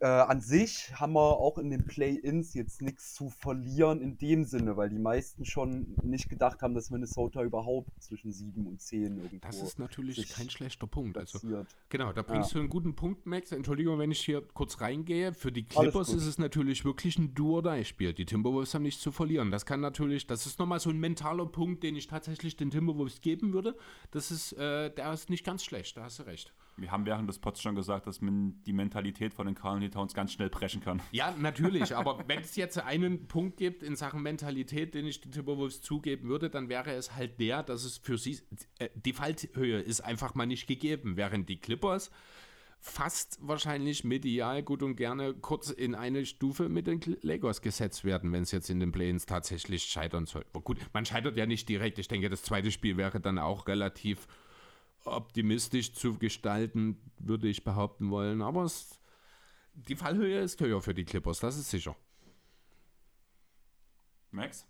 äh, 0.00 0.06
an 0.06 0.40
sich 0.40 0.92
haben 0.94 1.14
wir 1.14 1.38
auch 1.38 1.58
in 1.58 1.70
den 1.70 1.84
Play-Ins 1.84 2.54
jetzt 2.54 2.82
nichts 2.82 3.14
zu 3.14 3.30
verlieren 3.30 4.00
in 4.00 4.18
dem 4.18 4.44
Sinne, 4.44 4.76
weil 4.76 4.90
die 4.90 4.98
meisten 4.98 5.44
schon 5.44 5.96
nicht 6.02 6.28
gedacht 6.28 6.62
haben, 6.62 6.74
dass 6.74 6.90
Minnesota 6.90 7.42
überhaupt 7.42 7.90
zwischen 8.02 8.32
7 8.32 8.66
und 8.66 8.80
10 8.80 9.18
irgendwo. 9.18 9.46
Das 9.46 9.62
ist 9.62 9.78
natürlich 9.78 10.28
kein 10.28 10.50
schlechter 10.50 10.86
Punkt. 10.86 11.16
Also, 11.16 11.40
genau, 11.88 12.12
da 12.12 12.22
bringst 12.22 12.50
ja. 12.50 12.54
du 12.54 12.60
einen 12.60 12.68
guten 12.68 12.94
Punkt, 12.94 13.26
Max. 13.26 13.52
Entschuldigung, 13.52 13.98
wenn 13.98 14.10
ich 14.10 14.20
hier 14.20 14.42
kurz 14.54 14.80
reingehe. 14.80 15.32
Für 15.32 15.52
die 15.52 15.64
Clippers 15.64 16.10
ist 16.10 16.26
es 16.26 16.38
natürlich 16.38 16.84
wirklich 16.84 17.18
ein 17.18 17.34
Do-or-Die-Spiel. 17.34 18.12
Die 18.12 18.26
Timberwolves 18.26 18.74
haben 18.74 18.82
nichts 18.82 19.00
zu 19.00 19.12
verlieren. 19.12 19.50
Das 19.50 19.66
kann 19.66 19.80
natürlich, 19.80 20.26
das 20.26 20.46
ist 20.46 20.58
nochmal 20.58 20.80
so 20.80 20.90
ein 20.90 20.98
mentaler 20.98 21.46
Punkt, 21.46 21.82
den 21.82 21.96
ich 21.96 22.06
tatsächlich 22.06 22.56
den 22.56 22.70
Timberwolves 22.70 23.20
geben 23.20 23.52
würde. 23.52 23.76
Das 24.10 24.30
ist, 24.30 24.52
äh, 24.52 24.92
der 24.94 25.12
ist 25.12 25.30
nicht 25.30 25.44
ganz 25.44 25.64
schlecht, 25.64 25.96
da 25.96 26.04
hast 26.04 26.18
du 26.18 26.24
recht 26.24 26.52
wir 26.80 26.90
haben 26.90 27.06
während 27.06 27.28
des 27.28 27.38
Pots 27.38 27.60
schon 27.60 27.74
gesagt, 27.74 28.06
dass 28.06 28.20
man 28.20 28.62
die 28.64 28.72
Mentalität 28.72 29.34
von 29.34 29.46
den 29.46 29.54
Carl 29.58 29.88
Towns 29.90 30.14
ganz 30.14 30.32
schnell 30.32 30.50
brechen 30.50 30.80
kann. 30.80 31.00
Ja, 31.12 31.34
natürlich, 31.38 31.94
aber 31.94 32.24
wenn 32.26 32.40
es 32.40 32.56
jetzt 32.56 32.78
einen 32.78 33.28
Punkt 33.28 33.56
gibt 33.56 33.82
in 33.82 33.96
Sachen 33.96 34.22
Mentalität, 34.22 34.94
den 34.94 35.06
ich 35.06 35.20
den 35.20 35.32
Timberwolves 35.32 35.82
zugeben 35.82 36.28
würde, 36.28 36.50
dann 36.50 36.68
wäre 36.68 36.92
es 36.92 37.14
halt 37.14 37.38
der, 37.40 37.62
dass 37.62 37.84
es 37.84 37.98
für 37.98 38.18
sie, 38.18 38.40
äh, 38.78 38.88
die 38.94 39.12
Fallhöhe 39.12 39.80
ist 39.80 40.00
einfach 40.00 40.34
mal 40.34 40.46
nicht 40.46 40.66
gegeben, 40.66 41.16
während 41.16 41.48
die 41.48 41.60
Clippers 41.60 42.10
fast 42.80 43.38
wahrscheinlich 43.42 44.04
medial 44.04 44.62
gut 44.62 44.82
und 44.82 44.96
gerne 44.96 45.34
kurz 45.34 45.70
in 45.70 45.94
eine 45.94 46.24
Stufe 46.24 46.68
mit 46.68 46.86
den 46.86 47.00
Lakers 47.22 47.60
gesetzt 47.60 48.04
werden, 48.04 48.32
wenn 48.32 48.42
es 48.42 48.52
jetzt 48.52 48.70
in 48.70 48.80
den 48.80 48.92
Plains 48.92 49.26
tatsächlich 49.26 49.84
scheitern 49.84 50.26
soll. 50.26 50.44
Aber 50.52 50.62
gut, 50.62 50.78
man 50.92 51.04
scheitert 51.04 51.36
ja 51.36 51.46
nicht 51.46 51.68
direkt. 51.68 51.98
Ich 51.98 52.08
denke, 52.08 52.30
das 52.30 52.42
zweite 52.42 52.70
Spiel 52.70 52.96
wäre 52.96 53.20
dann 53.20 53.38
auch 53.38 53.66
relativ 53.66 54.28
optimistisch 55.04 55.92
zu 55.92 56.18
gestalten, 56.18 56.98
würde 57.18 57.48
ich 57.48 57.64
behaupten 57.64 58.10
wollen. 58.10 58.42
Aber 58.42 58.64
es, 58.64 58.97
die 59.86 59.96
Fallhöhe 59.96 60.40
ist 60.40 60.60
höher 60.60 60.80
für 60.80 60.94
die 60.94 61.04
Clippers, 61.04 61.40
das 61.40 61.56
ist 61.56 61.70
sicher. 61.70 61.96
Max? 64.30 64.66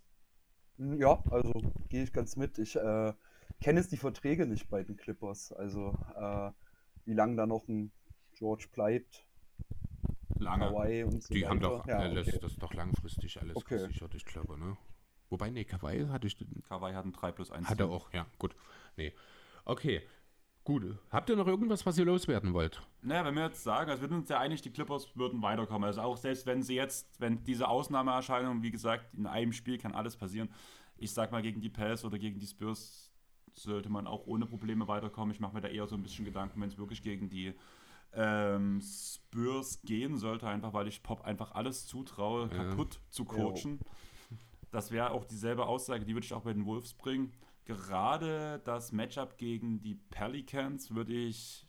Ja, 0.77 1.21
also 1.29 1.51
gehe 1.89 2.03
ich 2.03 2.13
ganz 2.13 2.35
mit. 2.35 2.57
Ich 2.57 2.75
äh, 2.75 3.13
kenne 3.61 3.79
jetzt 3.79 3.91
die 3.91 3.97
Verträge 3.97 4.45
nicht 4.45 4.69
bei 4.69 4.83
den 4.83 4.95
Clippers. 4.95 5.51
Also 5.51 5.97
äh, 6.15 6.51
wie 7.05 7.13
lange 7.13 7.35
da 7.35 7.45
noch 7.45 7.67
ein 7.67 7.91
George 8.33 8.67
bleibt. 8.71 9.25
Lange. 10.37 10.69
So 11.19 11.33
die 11.33 11.41
weiter. 11.41 11.49
haben 11.49 11.59
doch, 11.59 11.85
ja, 11.85 11.99
okay. 11.99 12.15
das, 12.15 12.39
das 12.39 12.51
ist 12.53 12.63
doch 12.63 12.73
langfristig 12.73 13.41
alles 13.41 13.57
okay. 13.57 13.75
gesichert, 13.75 14.15
ich 14.15 14.23
glaube, 14.23 14.57
ne? 14.57 14.77
Wobei, 15.29 15.49
nee, 15.49 15.65
Kawaii 15.65 16.07
hatte 16.07 16.27
ich. 16.27 16.37
Kawaii 16.69 16.93
hat 16.93 17.05
ein 17.05 17.11
3 17.11 17.33
plus 17.33 17.51
1. 17.51 17.69
Hat 17.69 17.79
er 17.79 17.89
auch, 17.89 18.11
ja, 18.13 18.25
gut. 18.39 18.55
Nee. 18.95 19.13
Okay, 19.65 20.01
Gut. 20.69 20.83
Habt 21.09 21.27
ihr 21.31 21.35
noch 21.35 21.47
irgendwas, 21.47 21.83
was 21.87 21.97
ihr 21.97 22.05
loswerden 22.05 22.53
wollt? 22.53 22.79
Naja, 23.01 23.25
wenn 23.25 23.33
wir 23.33 23.45
jetzt 23.45 23.63
sagen, 23.63 23.89
also 23.89 24.03
wir 24.03 24.07
sind 24.07 24.19
uns 24.19 24.29
ja 24.29 24.39
einig, 24.39 24.61
die 24.61 24.69
Clippers 24.69 25.07
würden 25.15 25.41
weiterkommen. 25.41 25.85
Also 25.85 26.01
auch 26.01 26.15
selbst 26.15 26.45
wenn 26.45 26.61
sie 26.61 26.75
jetzt, 26.75 27.19
wenn 27.19 27.43
diese 27.43 27.67
Ausnahmeerscheinung, 27.67 28.61
wie 28.61 28.69
gesagt, 28.69 29.11
in 29.15 29.25
einem 29.25 29.51
Spiel 29.51 29.79
kann 29.79 29.95
alles 29.95 30.15
passieren. 30.15 30.47
Ich 30.95 31.11
sag 31.11 31.31
mal, 31.31 31.41
gegen 31.41 31.59
die 31.59 31.69
Pels 31.71 32.05
oder 32.05 32.19
gegen 32.19 32.37
die 32.37 32.45
Spurs 32.45 33.11
sollte 33.55 33.89
man 33.89 34.05
auch 34.05 34.27
ohne 34.27 34.45
Probleme 34.45 34.87
weiterkommen. 34.87 35.33
Ich 35.33 35.39
mache 35.39 35.55
mir 35.55 35.61
da 35.61 35.69
eher 35.69 35.87
so 35.87 35.95
ein 35.95 36.03
bisschen 36.03 36.23
Gedanken, 36.23 36.61
wenn 36.61 36.69
es 36.69 36.77
wirklich 36.77 37.01
gegen 37.01 37.31
die 37.31 37.55
ähm, 38.13 38.79
Spurs 38.79 39.81
gehen 39.81 40.17
sollte, 40.17 40.47
einfach 40.47 40.73
weil 40.73 40.87
ich 40.87 41.01
Pop 41.01 41.21
einfach 41.25 41.53
alles 41.53 41.87
zutraue, 41.87 42.47
ja. 42.47 42.65
kaputt 42.65 42.99
zu 43.09 43.25
coachen. 43.25 43.79
Jo. 43.79 44.37
Das 44.69 44.91
wäre 44.91 45.09
auch 45.09 45.25
dieselbe 45.25 45.65
Aussage, 45.65 46.05
die 46.05 46.13
würde 46.13 46.25
ich 46.25 46.33
auch 46.35 46.43
bei 46.43 46.53
den 46.53 46.67
Wolves 46.67 46.93
bringen 46.93 47.33
gerade 47.69 48.59
das 48.65 48.91
Matchup 48.91 49.37
gegen 49.37 49.79
die 49.79 49.93
Pelicans 49.93 50.89
würde 50.95 51.13
ich 51.13 51.67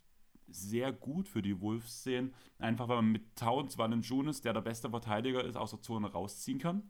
sehr 0.49 0.93
gut 0.93 1.29
für 1.29 1.43
die 1.43 1.61
Wolves 1.61 2.03
sehen. 2.03 2.35
Einfach 2.59 2.89
weil 2.89 2.97
man 2.97 3.13
mit 3.13 3.37
Towns 3.37 3.77
Valanciunas, 3.77 4.41
der 4.41 4.55
der 4.55 4.63
beste 4.63 4.89
Verteidiger 4.89 5.45
ist, 5.45 5.57
aus 5.57 5.73
der 5.73 5.83
Zone 5.83 6.11
rausziehen 6.11 6.59
kann. 6.59 6.83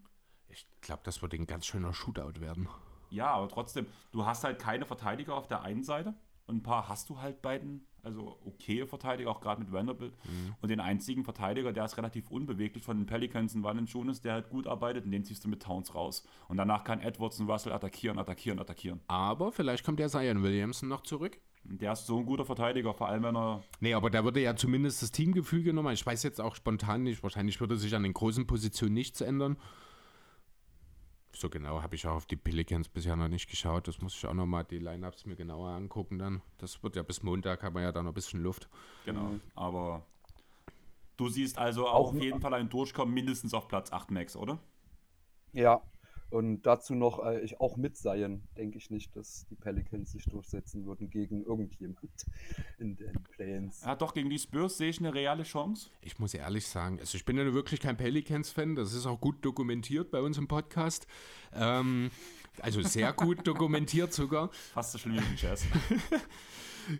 Ich 0.48 0.66
glaube, 0.80 1.02
das 1.04 1.22
wird 1.22 1.34
ein 1.34 1.46
ganz 1.46 1.66
schöner 1.66 1.92
Shootout 1.92 2.40
werden. 2.40 2.68
Ja, 3.10 3.32
aber 3.32 3.48
trotzdem, 3.48 3.86
du 4.12 4.24
hast 4.24 4.44
halt 4.44 4.60
keine 4.60 4.86
Verteidiger 4.86 5.34
auf 5.34 5.48
der 5.48 5.62
einen 5.62 5.82
Seite 5.82 6.14
und 6.46 6.58
ein 6.58 6.62
paar 6.62 6.88
hast 6.88 7.10
du 7.10 7.20
halt 7.20 7.42
bei 7.42 7.58
den 7.58 7.84
also 8.02 8.38
okay 8.44 8.86
Verteidiger, 8.86 9.30
auch 9.30 9.40
gerade 9.40 9.60
mit 9.60 9.72
Vanderbilt. 9.72 10.12
Mhm. 10.24 10.54
Und 10.60 10.68
den 10.68 10.80
einzigen 10.80 11.24
Verteidiger, 11.24 11.72
der 11.72 11.84
ist 11.84 11.96
relativ 11.96 12.30
unbeweglich 12.30 12.82
von 12.84 12.98
den 12.98 13.06
Pelicans 13.06 13.54
und 13.54 13.62
Valanciunas, 13.62 14.20
der 14.20 14.34
halt 14.34 14.50
gut 14.50 14.66
arbeitet 14.66 15.04
und 15.04 15.10
den 15.10 15.24
ziehst 15.24 15.44
du 15.44 15.48
mit 15.48 15.62
Towns 15.62 15.94
raus. 15.94 16.26
Und 16.48 16.56
danach 16.56 16.84
kann 16.84 17.00
Edwards 17.00 17.40
und 17.40 17.48
Russell 17.48 17.72
attackieren, 17.72 18.18
attackieren, 18.18 18.58
attackieren. 18.58 19.00
Aber 19.08 19.52
vielleicht 19.52 19.84
kommt 19.84 19.98
der 19.98 20.08
Zion 20.08 20.42
Williamson 20.42 20.88
noch 20.88 21.02
zurück. 21.02 21.38
Der 21.64 21.92
ist 21.92 22.06
so 22.06 22.18
ein 22.18 22.26
guter 22.26 22.44
Verteidiger, 22.44 22.94
vor 22.94 23.08
allem 23.08 23.22
wenn 23.22 23.36
er. 23.36 23.62
Nee, 23.80 23.94
aber 23.94 24.10
der 24.10 24.24
würde 24.24 24.40
ja 24.40 24.56
zumindest 24.56 25.02
das 25.02 25.12
Teamgefüge 25.12 25.72
nochmal. 25.72 25.94
Ich 25.94 26.04
weiß 26.04 26.22
jetzt 26.22 26.40
auch 26.40 26.54
spontan 26.54 27.02
nicht, 27.02 27.22
wahrscheinlich 27.22 27.60
würde 27.60 27.76
sich 27.76 27.94
an 27.94 28.02
den 28.02 28.14
großen 28.14 28.46
Positionen 28.46 28.94
nichts 28.94 29.20
ändern. 29.20 29.56
So 31.40 31.48
genau 31.48 31.80
habe 31.80 31.94
ich 31.94 32.06
auch 32.06 32.16
auf 32.16 32.26
die 32.26 32.36
Pelicans 32.36 32.90
bisher 32.90 33.16
noch 33.16 33.28
nicht 33.28 33.48
geschaut. 33.48 33.88
Das 33.88 34.02
muss 34.02 34.14
ich 34.14 34.26
auch 34.26 34.34
nochmal 34.34 34.64
die 34.64 34.78
Lineups 34.78 35.24
mir 35.24 35.36
genauer 35.36 35.70
angucken 35.70 36.18
dann. 36.18 36.42
Das 36.58 36.82
wird 36.82 36.96
ja 36.96 37.02
bis 37.02 37.22
Montag, 37.22 37.62
haben 37.62 37.74
wir 37.74 37.80
ja 37.80 37.92
da 37.92 38.02
noch 38.02 38.10
ein 38.10 38.14
bisschen 38.14 38.42
Luft. 38.42 38.68
Genau, 39.06 39.36
aber 39.54 40.04
du 41.16 41.30
siehst 41.30 41.56
also 41.56 41.88
auch 41.88 42.08
auf 42.08 42.20
jeden 42.20 42.42
Fall 42.42 42.52
ein 42.52 42.68
Durchkommen 42.68 43.14
mindestens 43.14 43.54
auf 43.54 43.68
Platz 43.68 43.90
8 43.90 44.10
Max, 44.10 44.36
oder? 44.36 44.58
Ja, 45.54 45.80
und 46.30 46.62
dazu 46.62 46.94
noch, 46.94 47.24
äh, 47.24 47.40
ich 47.40 47.60
auch 47.60 47.76
mit 47.76 47.96
Seien, 47.96 48.42
denke 48.56 48.78
ich 48.78 48.90
nicht, 48.90 49.14
dass 49.16 49.46
die 49.50 49.56
Pelicans 49.56 50.12
sich 50.12 50.24
durchsetzen 50.24 50.86
würden 50.86 51.10
gegen 51.10 51.42
irgendjemand 51.44 51.98
in 52.78 52.96
den 52.96 53.22
Plains. 53.34 53.82
Ja, 53.84 53.94
doch, 53.96 54.14
gegen 54.14 54.30
die 54.30 54.38
Spurs 54.38 54.78
sehe 54.78 54.90
ich 54.90 54.98
eine 54.98 55.12
reale 55.12 55.42
Chance. 55.42 55.90
Ich 56.02 56.18
muss 56.18 56.34
ehrlich 56.34 56.66
sagen, 56.66 56.98
also 57.00 57.16
ich 57.16 57.24
bin 57.24 57.36
ja 57.36 57.52
wirklich 57.52 57.80
kein 57.80 57.96
Pelicans-Fan, 57.96 58.74
das 58.76 58.92
ist 58.94 59.06
auch 59.06 59.20
gut 59.20 59.44
dokumentiert 59.44 60.10
bei 60.10 60.20
uns 60.20 60.38
im 60.38 60.48
Podcast. 60.48 61.06
Ähm, 61.54 62.10
Also 62.60 62.82
sehr 62.82 63.12
gut 63.12 63.46
dokumentiert 63.46 64.12
sogar. 64.12 64.50
Fast 64.74 64.92
so 64.92 64.98
schlimm 64.98 65.16
wie 65.16 65.36
Jazz. 65.36 65.64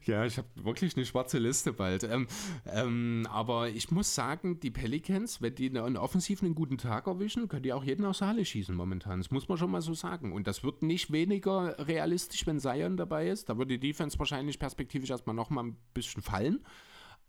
Ja, 0.04 0.24
ich 0.24 0.38
habe 0.38 0.48
wirklich 0.54 0.96
eine 0.96 1.06
schwarze 1.06 1.38
Liste 1.38 1.72
bald. 1.72 2.04
Ähm, 2.04 2.26
ähm, 2.66 3.26
aber 3.30 3.68
ich 3.68 3.90
muss 3.90 4.14
sagen, 4.14 4.60
die 4.60 4.70
Pelicans, 4.70 5.40
wenn 5.42 5.54
die 5.54 5.68
einen 5.68 5.96
offensiv 5.96 6.42
einen 6.42 6.54
guten 6.54 6.78
Tag 6.78 7.06
erwischen, 7.06 7.48
können 7.48 7.62
die 7.62 7.72
auch 7.72 7.84
jeden 7.84 8.04
aus 8.04 8.18
der 8.18 8.28
Halle 8.28 8.44
schießen 8.44 8.74
momentan. 8.74 9.18
Das 9.18 9.30
muss 9.30 9.48
man 9.48 9.58
schon 9.58 9.70
mal 9.70 9.82
so 9.82 9.94
sagen. 9.94 10.32
Und 10.32 10.46
das 10.46 10.62
wird 10.64 10.82
nicht 10.82 11.12
weniger 11.12 11.76
realistisch, 11.86 12.46
wenn 12.46 12.60
Zion 12.60 12.96
dabei 12.96 13.28
ist. 13.28 13.48
Da 13.48 13.58
wird 13.58 13.70
die 13.70 13.80
Defense 13.80 14.18
wahrscheinlich 14.18 14.58
perspektivisch 14.58 15.10
erstmal 15.10 15.36
noch 15.36 15.50
mal 15.50 15.64
ein 15.64 15.76
bisschen 15.94 16.22
fallen. 16.22 16.60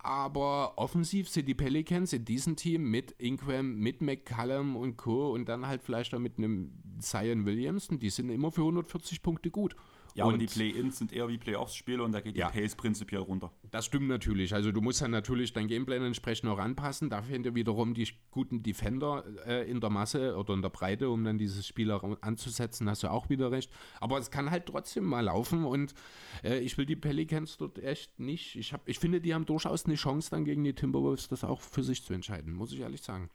Aber 0.04 0.80
offensiv 0.80 1.30
sind 1.30 1.48
die 1.48 1.54
Pelicans 1.54 2.12
in 2.12 2.26
diesem 2.26 2.56
Team 2.56 2.90
mit 2.90 3.12
Ingram, 3.20 3.76
mit 3.76 4.02
McCallum 4.02 4.76
und 4.76 4.98
Co. 4.98 5.32
und 5.32 5.48
dann 5.48 5.68
halt 5.68 5.84
vielleicht 5.84 6.16
auch 6.16 6.20
mit 6.20 6.40
einem 6.40 6.72
Zion 7.00 7.46
Williamson, 7.46 8.00
die 8.00 8.10
sind 8.10 8.30
immer 8.30 8.52
für 8.52 8.62
140 8.62 9.22
Punkte 9.22 9.52
gut. 9.52 9.76
Ja, 10.16 10.26
und, 10.26 10.32
aber 10.32 10.38
die 10.38 10.48
Play-Ins 10.48 10.98
sind 10.98 11.14
eher 11.14 11.28
wie 11.28 11.38
Playoffs-Spiele 11.38 12.04
und 12.04 12.12
da 12.12 12.22
geht 12.22 12.36
die 12.36 12.40
ja, 12.40 12.50
Pace 12.50 12.76
prinzipiell 12.76 13.22
runter. 13.22 13.52
Das 13.70 13.86
stimmt 13.86 14.08
natürlich. 14.08 14.54
Also 14.54 14.72
du 14.72 14.82
musst 14.82 15.02
dann 15.02 15.12
natürlich 15.12 15.54
dein 15.54 15.68
Gameplan 15.68 16.04
entsprechend 16.04 16.50
auch 16.50 16.60
anpassen. 16.60 17.10
Dafür 17.10 17.40
ja 17.40 17.56
wiederum 17.56 17.94
die 17.94 18.08
guten 18.30 18.64
Defender 18.64 19.24
äh, 19.46 19.70
in 19.70 19.80
der 19.80 19.90
Masse 19.90 20.36
oder 20.36 20.54
in 20.54 20.62
der 20.62 20.70
Breite, 20.70 21.10
um 21.10 21.24
dann 21.24 21.38
dieses 21.38 21.66
Spiel 21.66 21.92
anzusetzen, 21.92 22.90
hast 22.90 23.04
du 23.04 23.12
auch 23.12 23.30
wieder 23.30 23.52
recht. 23.52 23.72
Aber 24.00 24.18
es 24.18 24.32
kann 24.32 24.52
halt 24.52 24.66
trotzdem 24.66 25.06
mal 25.06 25.22
laufen 25.22 25.64
und 25.64 25.94
äh, 26.44 26.60
ich 26.60 26.78
will 26.78 26.86
die 26.86 26.96
Pelicans 26.96 27.58
dort 27.58 27.80
echt 27.80 28.20
nicht. 28.20 28.56
Ich, 28.56 28.74
hab, 28.74 28.88
ich 28.88 29.00
finde, 29.00 29.22
die 29.22 29.34
haben 29.34 29.46
durchaus 29.46 29.86
eine 29.86 29.96
Chance 29.96 30.32
dann 30.32 30.46
gegen 30.46 30.64
die 30.64 30.74
Timberwolves, 30.74 31.30
das 31.30 31.44
auch 31.44 31.62
für 31.62 31.84
sich 31.84 32.04
zu 32.04 32.14
entscheiden, 32.14 32.54
muss 32.54 32.74
ich 32.74 32.80
ehrlich 32.80 33.02
sagen 33.02 33.30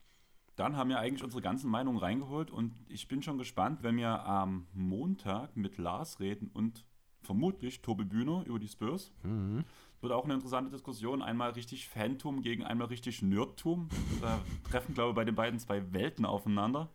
dann 0.57 0.77
haben 0.77 0.89
wir 0.89 0.99
eigentlich 0.99 1.23
unsere 1.23 1.43
ganzen 1.43 1.71
Meinungen 1.71 1.99
reingeholt 1.99 2.51
und 2.51 2.75
ich 2.89 3.09
bin 3.09 3.23
schon 3.23 3.39
gespannt, 3.39 3.83
wenn 3.83 3.97
wir 3.97 4.25
am 4.25 4.67
Montag 4.73 5.57
mit 5.57 5.79
Lars 5.79 6.19
reden 6.19 6.51
und 6.53 6.85
vermutlich 7.23 7.83
Tobi 7.83 8.05
Bühner 8.05 8.45
über 8.47 8.59
die 8.59 8.69
Spurs. 8.69 9.13
Mhm. 9.23 9.65
Wird 10.01 10.13
auch 10.13 10.25
eine 10.25 10.35
interessante 10.35 10.71
Diskussion. 10.71 11.23
Einmal 11.23 11.51
richtig 11.51 11.89
Phantom 11.89 12.43
gegen 12.43 12.65
einmal 12.65 12.89
richtig 12.89 13.23
Nerdtum. 13.23 13.89
Da 14.21 14.41
treffen, 14.71 14.95
glaube 14.95 15.11
ich, 15.11 15.17
bei 15.17 15.25
den 15.25 15.35
beiden 15.35 15.59
zwei 15.59 15.93
Welten 15.93 16.25
aufeinander. 16.25 16.91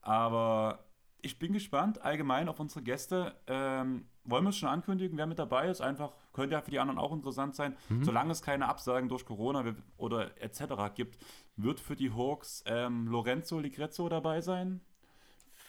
Aber 0.00 0.87
ich 1.22 1.38
bin 1.38 1.52
gespannt 1.52 2.02
allgemein 2.02 2.48
auf 2.48 2.60
unsere 2.60 2.82
Gäste. 2.82 3.34
Ähm, 3.46 4.06
wollen 4.24 4.44
wir 4.44 4.50
es 4.50 4.56
schon 4.56 4.68
ankündigen, 4.68 5.16
wer 5.16 5.26
mit 5.26 5.38
dabei 5.38 5.68
ist? 5.68 5.80
Einfach 5.80 6.12
könnte 6.32 6.54
ja 6.54 6.60
für 6.60 6.70
die 6.70 6.78
anderen 6.78 6.98
auch 6.98 7.12
interessant 7.12 7.56
sein. 7.56 7.76
Mhm. 7.88 8.04
Solange 8.04 8.32
es 8.32 8.42
keine 8.42 8.68
Absagen 8.68 9.08
durch 9.08 9.24
Corona 9.24 9.74
oder 9.96 10.30
etc. 10.42 10.94
gibt, 10.94 11.18
wird 11.56 11.80
für 11.80 11.96
die 11.96 12.12
Hawks 12.12 12.62
ähm, 12.66 13.08
Lorenzo 13.08 13.58
Ligrezzo 13.58 14.08
dabei 14.08 14.40
sein. 14.40 14.80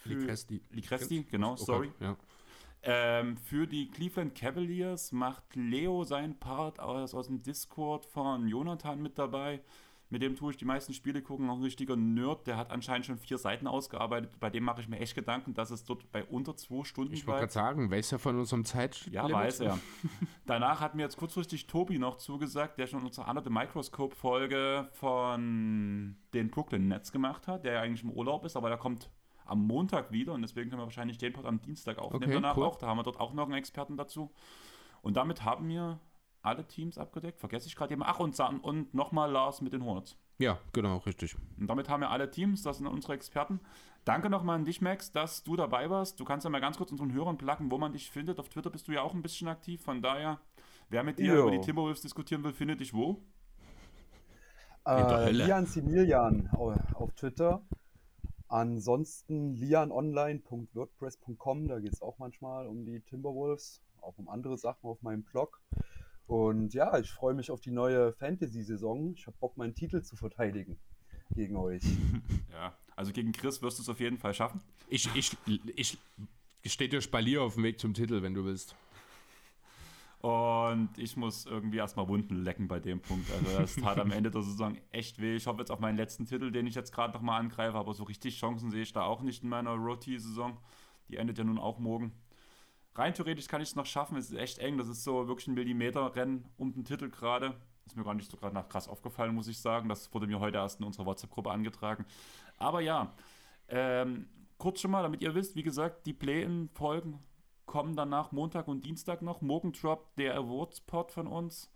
Ligresti. 0.06 0.62
Ligresti, 0.72 1.24
genau, 1.30 1.56
sorry. 1.56 1.92
Okay, 1.96 2.06
ja. 2.06 2.18
ähm, 2.84 3.38
für 3.38 3.68
die 3.68 3.90
Cleveland 3.90 4.36
Cavaliers 4.36 5.12
macht 5.12 5.56
Leo 5.56 6.04
seinen 6.04 6.40
Part 6.40 6.80
aus, 6.80 7.14
aus 7.14 7.28
dem 7.28 7.42
Discord 7.42 8.06
von 8.06 8.48
Jonathan 8.48 9.02
mit 9.02 9.18
dabei. 9.18 9.62
Mit 10.12 10.24
dem 10.24 10.36
tue 10.36 10.52
ich 10.52 10.58
die 10.58 10.66
meisten 10.66 10.94
Spiele 10.94 11.22
gucken. 11.22 11.46
Noch 11.46 11.58
ein 11.58 11.62
richtiger 11.62 11.96
Nerd, 11.96 12.48
der 12.48 12.58
hat 12.58 12.72
anscheinend 12.72 13.06
schon 13.06 13.18
vier 13.20 13.38
Seiten 13.38 13.68
ausgearbeitet. 13.68 14.40
Bei 14.40 14.50
dem 14.50 14.64
mache 14.64 14.82
ich 14.82 14.90
mir 14.90 15.00
echt 15.00 15.14
Gedanken, 15.14 15.54
dass 15.54 15.70
es 15.70 15.84
dort 15.84 16.12
bei 16.12 16.24
unter 16.26 16.56
zwei 16.56 16.84
Stunden 16.84 17.14
Ich 17.14 17.28
wollte 17.28 17.42
gerade 17.42 17.54
sagen, 17.54 17.92
weiß 17.92 18.14
er 18.14 18.20
von 18.20 18.40
unserem 18.40 18.66
Zeit. 18.66 19.06
Ja, 19.12 19.30
weiß 19.30 19.60
er. 19.60 19.78
Danach 20.48 20.82
hat 20.82 20.96
mir 20.96 21.04
jetzt 21.04 21.18
kurzfristig 21.18 21.68
Tobi 21.68 22.00
noch 22.00 22.18
zugesagt, 22.18 22.80
der 22.80 22.88
schon 22.88 23.04
unsere 23.04 23.28
andere 23.28 23.52
Microscope-Folge 23.52 24.90
von 24.94 26.18
den 26.34 26.50
Brooklyn 26.50 26.88
Nets 26.88 27.12
gemacht 27.12 27.48
hat, 27.48 27.64
der 27.64 27.74
ja 27.74 27.82
eigentlich 27.82 28.04
im 28.04 28.12
Urlaub 28.12 28.46
ist, 28.46 28.56
aber 28.56 28.70
der 28.70 28.80
kommt 28.80 29.12
am 29.46 29.66
Montag 29.66 30.12
wieder 30.12 30.34
und 30.34 30.42
deswegen 30.42 30.70
können 30.70 30.82
wir 30.82 30.86
wahrscheinlich 30.86 31.18
den 31.18 31.34
Pod 31.34 31.46
am 31.46 31.62
Dienstag 31.62 32.00
aufnehmen. 32.00 32.24
Okay, 32.24 32.34
danach 32.34 32.58
cool. 32.58 32.66
auch. 32.66 32.76
Da 32.78 32.88
haben 32.88 32.98
wir 32.98 33.04
dort 33.04 33.20
auch 33.20 33.34
noch 33.34 33.46
einen 33.46 33.56
Experten 33.56 33.98
dazu. 33.98 34.32
Und 35.02 35.18
damit 35.18 35.44
haben 35.44 35.68
wir 35.70 36.00
alle 36.42 36.68
Teams 36.68 36.98
abgedeckt. 36.98 37.40
Vergesse 37.40 37.68
ich 37.68 37.76
gerade 37.76 37.92
jemand. 37.92 38.12
Ach, 38.12 38.20
und, 38.20 38.40
und 38.40 38.94
nochmal 38.94 39.32
Lars 39.32 39.62
mit 39.62 39.74
den 39.74 39.84
Hornets. 39.84 40.18
Ja, 40.38 40.58
genau, 40.72 40.98
richtig. 40.98 41.36
Und 41.60 41.68
damit 41.68 41.90
haben 41.90 42.02
wir 42.02 42.12
alle 42.12 42.32
Teams, 42.32 42.64
das 42.64 42.78
sind 42.78 42.88
unsere 42.88 43.14
Experten. 43.14 43.60
Danke 44.06 44.30
nochmal 44.30 44.56
an 44.56 44.66
dich, 44.66 44.82
Max, 44.82 45.12
dass 45.12 45.44
du 45.44 45.58
dabei 45.58 45.90
warst. 45.90 46.20
Du 46.20 46.26
kannst 46.26 46.46
ja 46.46 46.50
mal 46.50 46.62
ganz 46.62 46.78
kurz 46.78 46.92
unseren 46.92 47.14
Hörern 47.14 47.38
placken, 47.38 47.70
wo 47.70 47.78
man 47.78 47.92
dich 47.92 48.10
findet. 48.10 48.40
Auf 48.40 48.48
Twitter 48.48 48.70
bist 48.70 48.88
du 48.88 48.94
ja 48.94 49.02
auch 49.02 49.14
ein 49.14 49.22
bisschen 49.22 49.50
aktiv. 49.50 49.84
Von 49.84 50.02
daher, 50.02 50.40
wer 50.90 51.04
mit 51.04 51.20
dir 51.20 51.36
jo. 51.36 51.42
über 51.42 51.52
die 51.52 51.60
Timberwolves 51.60 52.02
diskutieren 52.02 52.42
will, 52.46 52.54
findet 52.54 52.80
dich 52.80 52.94
wo? 52.94 53.22
Äh, 54.86 55.32
Lian 55.32 55.66
Similian 55.66 56.50
auf 56.54 57.12
Twitter. 57.16 57.62
Ansonsten 58.48 59.56
lianonline.wordpress.com, 59.56 61.68
da 61.68 61.80
geht 61.80 61.92
es 61.94 62.02
auch 62.02 62.18
manchmal 62.18 62.66
um 62.66 62.86
die 62.86 63.02
Timberwolves, 63.02 63.82
auch 64.02 64.18
um 64.18 64.30
andere 64.30 64.58
Sachen 64.58 64.90
auf 64.90 65.02
meinem 65.04 65.24
Blog. 65.24 65.62
Und 66.30 66.76
ja, 66.76 66.96
ich 67.00 67.12
freue 67.12 67.34
mich 67.34 67.50
auf 67.50 67.60
die 67.60 67.72
neue 67.72 68.14
Fantasy-Saison. 68.14 69.16
Ich 69.16 69.26
habe 69.26 69.36
Bock, 69.40 69.58
meinen 69.58 69.74
Titel 69.74 70.04
zu 70.04 70.16
verteidigen 70.16 70.78
gegen 71.32 71.58
euch. 71.58 71.82
Ja, 72.52 72.76
also 72.96 73.14
gegen 73.14 73.32
Chris 73.32 73.62
wirst 73.62 73.80
du 73.80 73.84
es 73.84 73.90
auf 73.90 74.00
jeden 74.00 74.18
Fall 74.18 74.34
schaffen. 74.34 74.62
Ich, 74.90 75.10
ich, 75.16 75.36
ich, 75.76 75.98
ich 76.62 76.74
stehe 76.74 76.90
dir 76.90 77.00
Spalier 77.00 77.42
auf 77.42 77.54
dem 77.54 77.64
Weg 77.64 77.80
zum 77.80 77.94
Titel, 77.94 78.22
wenn 78.22 78.34
du 78.34 78.44
willst. 78.44 78.76
Und 80.22 80.90
ich 80.98 81.16
muss 81.16 81.46
irgendwie 81.46 81.78
erstmal 81.78 82.08
Wunden 82.08 82.44
lecken 82.44 82.68
bei 82.68 82.80
dem 82.80 83.00
Punkt. 83.00 83.32
Also 83.32 83.58
das 83.58 83.76
tat 83.76 83.98
am 83.98 84.12
Ende 84.12 84.30
der 84.30 84.44
Saison 84.44 84.78
echt 84.92 85.20
weh. 85.20 85.36
Ich 85.36 85.48
hoffe 85.48 85.60
jetzt 85.60 85.72
auf 85.72 85.80
meinen 85.80 85.98
letzten 85.98 86.26
Titel, 86.26 86.52
den 86.52 86.68
ich 86.68 86.76
jetzt 86.76 86.92
gerade 86.92 87.14
nochmal 87.14 87.40
angreife, 87.40 87.78
aber 87.78 87.94
so 87.94 88.04
richtig 88.04 88.38
Chancen 88.38 88.70
sehe 88.70 88.84
ich 88.84 88.94
da 88.94 89.04
auch 89.04 89.22
nicht 89.22 89.42
in 89.42 89.50
meiner 89.50 89.72
Roti-Saison. 89.72 90.58
Die 91.08 91.18
endet 91.18 91.38
ja 91.40 91.44
nun 91.44 91.58
auch 91.58 91.80
morgen 91.80 92.12
rein 92.96 93.14
theoretisch 93.14 93.48
kann 93.48 93.62
ich 93.62 93.70
es 93.70 93.76
noch 93.76 93.86
schaffen. 93.86 94.18
Es 94.18 94.30
ist 94.30 94.38
echt 94.38 94.60
eng. 94.60 94.78
Das 94.78 94.88
ist 94.88 95.04
so 95.04 95.28
wirklich 95.28 95.48
ein 95.48 95.54
Millimeter-Rennen 95.54 96.46
um 96.58 96.72
den 96.74 96.86
Titel 96.86 97.10
gerade. 97.10 97.56
Ist 97.86 97.96
mir 97.96 98.04
gar 98.04 98.14
nicht 98.14 98.30
so 98.30 98.38
gerade 98.38 98.54
nach 98.54 98.70
krass 98.70 98.88
aufgefallen, 98.88 99.34
muss 99.34 99.48
ich 99.48 99.60
sagen. 99.60 99.90
Das 99.90 100.14
wurde 100.14 100.28
mir 100.28 100.40
heute 100.40 100.58
erst 100.58 100.80
in 100.80 100.86
unserer 100.86 101.06
WhatsApp-Gruppe 101.06 101.52
angetragen. 101.52 102.06
Aber 102.58 102.82
ja, 102.82 103.14
ähm, 103.68 104.28
kurz 104.58 104.82
schon 104.82 104.92
mal, 104.92 105.02
damit 105.02 105.22
ihr 105.22 105.34
wisst, 105.34 105.56
wie 105.56 105.64
gesagt, 105.64 106.06
die 106.06 106.14
Play-In-Folgen 106.14 107.20
kommen 107.66 107.96
danach 107.96 108.32
Montag 108.32 108.68
und 108.68 108.86
Dienstag 108.86 109.22
noch. 109.22 109.42
Morgen 109.42 109.72
droppt 109.72 110.20
der 110.20 110.36
Awards-Pod 110.36 111.12
von 111.12 111.28
uns. 111.28 111.72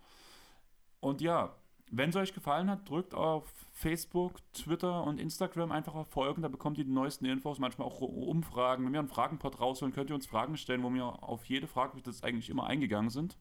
Und 1.00 1.22
ja, 1.22 1.56
wenn 1.96 2.10
es 2.10 2.16
euch 2.16 2.34
gefallen 2.34 2.70
hat, 2.70 2.90
drückt 2.90 3.14
auf 3.14 3.54
Facebook, 3.72 4.40
Twitter 4.54 5.04
und 5.04 5.20
Instagram 5.20 5.72
einfach 5.72 5.94
auf 5.94 6.08
Folgen. 6.10 6.42
Da 6.42 6.48
bekommt 6.48 6.80
ihr 6.80 6.86
die 6.86 6.92
neuesten 6.92 7.26
Infos, 7.26 7.60
manchmal 7.60 7.88
auch 7.88 8.02
Umfragen. 8.02 8.86
Wenn 8.86 8.94
wir 8.94 9.00
einen 9.00 9.10
Fragenpot 9.10 9.60
rausholen, 9.60 9.94
könnt 9.94 10.10
ihr 10.10 10.16
uns 10.16 10.26
Fragen 10.26 10.58
stellen, 10.58 10.82
wo 10.84 10.92
wir 10.92 11.06
auf 11.24 11.46
jede 11.46 11.68
Frage 11.68 12.02
das 12.02 12.24
eigentlich 12.24 12.50
immer 12.50 12.66
eingegangen 12.66 13.12
sind. 13.12 13.38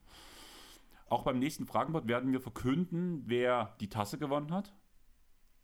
Auch 1.08 1.22
beim 1.22 1.38
nächsten 1.38 1.66
Fragenpot 1.66 2.08
werden 2.08 2.32
wir 2.32 2.40
verkünden, 2.40 3.22
wer 3.26 3.74
die 3.80 3.88
Tasse 3.88 4.18
gewonnen 4.18 4.52
hat. 4.52 4.74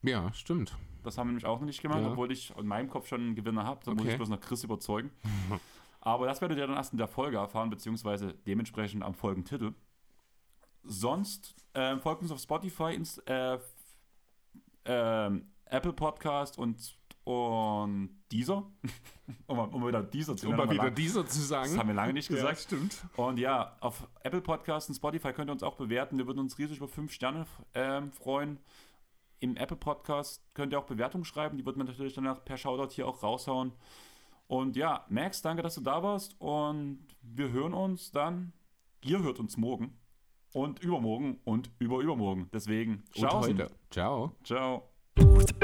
Ja, 0.02 0.32
stimmt. 0.32 0.76
Das 1.02 1.18
haben 1.18 1.28
wir 1.28 1.32
nämlich 1.32 1.46
auch 1.46 1.60
noch 1.60 1.66
nicht 1.66 1.82
gemacht, 1.82 2.00
ja. 2.00 2.10
obwohl 2.10 2.32
ich 2.32 2.54
in 2.56 2.66
meinem 2.66 2.88
Kopf 2.88 3.06
schon 3.08 3.20
einen 3.20 3.34
Gewinner 3.34 3.64
habe. 3.64 3.80
Da 3.84 3.92
okay. 3.92 4.00
muss 4.00 4.10
ich 4.10 4.16
bloß 4.16 4.28
noch 4.30 4.40
Chris 4.40 4.64
überzeugen. 4.64 5.10
Aber 6.00 6.26
das 6.26 6.40
werdet 6.40 6.56
ihr 6.58 6.66
dann 6.66 6.76
erst 6.76 6.92
in 6.92 6.98
der 6.98 7.08
Folge 7.08 7.36
erfahren, 7.36 7.68
beziehungsweise 7.68 8.34
dementsprechend 8.46 9.02
am 9.02 9.14
Folgentitel. 9.14 9.74
Sonst 10.84 11.54
äh, 11.74 11.96
folgt 11.98 12.22
uns 12.22 12.30
auf 12.30 12.40
Spotify, 12.40 12.94
ins, 12.94 13.18
äh, 13.26 13.58
äh, 14.84 15.30
Apple 15.66 15.92
Podcast 15.92 16.58
und, 16.58 16.98
und 17.24 18.10
Deezer. 18.32 18.64
um, 19.46 19.58
um 19.58 19.86
wieder 19.86 20.02
Deezer 20.02 20.36
zu 20.36 20.48
Um 20.48 20.56
mal 20.56 20.70
wieder 20.70 20.84
lang. 20.84 20.94
Deezer 20.94 21.26
zu 21.26 21.40
sagen. 21.40 21.70
Das 21.70 21.78
haben 21.78 21.88
wir 21.88 21.94
lange 21.94 22.14
nicht 22.14 22.28
gesagt. 22.28 22.58
Ja, 22.58 22.62
stimmt. 22.62 23.04
Und 23.16 23.38
ja, 23.38 23.76
auf 23.80 24.08
Apple 24.22 24.40
Podcast 24.40 24.88
und 24.88 24.94
Spotify 24.94 25.32
könnt 25.32 25.50
ihr 25.50 25.52
uns 25.52 25.62
auch 25.62 25.76
bewerten. 25.76 26.18
Wir 26.18 26.26
würden 26.26 26.40
uns 26.40 26.58
riesig 26.58 26.78
über 26.78 26.88
fünf 26.88 27.12
Sterne 27.12 27.46
ähm, 27.74 28.12
freuen. 28.12 28.58
Im 29.40 29.56
Apple 29.56 29.76
Podcast 29.76 30.42
könnt 30.54 30.72
ihr 30.72 30.78
auch 30.78 30.86
Bewertungen 30.86 31.24
schreiben. 31.24 31.58
Die 31.58 31.66
wird 31.66 31.76
man 31.76 31.86
natürlich 31.86 32.14
dann 32.14 32.26
auch 32.26 32.44
per 32.44 32.56
Shoutout 32.56 32.92
hier 32.92 33.06
auch 33.06 33.22
raushauen. 33.22 33.72
Und 34.48 34.76
ja, 34.76 35.04
Max, 35.08 35.42
danke, 35.42 35.62
dass 35.62 35.74
du 35.74 35.82
da 35.82 36.02
warst. 36.02 36.34
Und 36.40 37.06
wir 37.22 37.50
hören 37.50 37.74
uns 37.74 38.10
dann. 38.10 38.52
Ihr 39.02 39.22
hört 39.22 39.38
uns 39.38 39.56
morgen 39.56 39.96
und 40.52 40.82
übermorgen 40.82 41.38
und 41.44 41.70
überübermorgen. 41.78 42.48
Deswegen, 42.52 43.04
ciao. 43.12 43.42
Heute. 43.42 43.70
Ciao. 43.90 44.36
Ciao. 44.44 44.88
Ciao. 45.14 45.58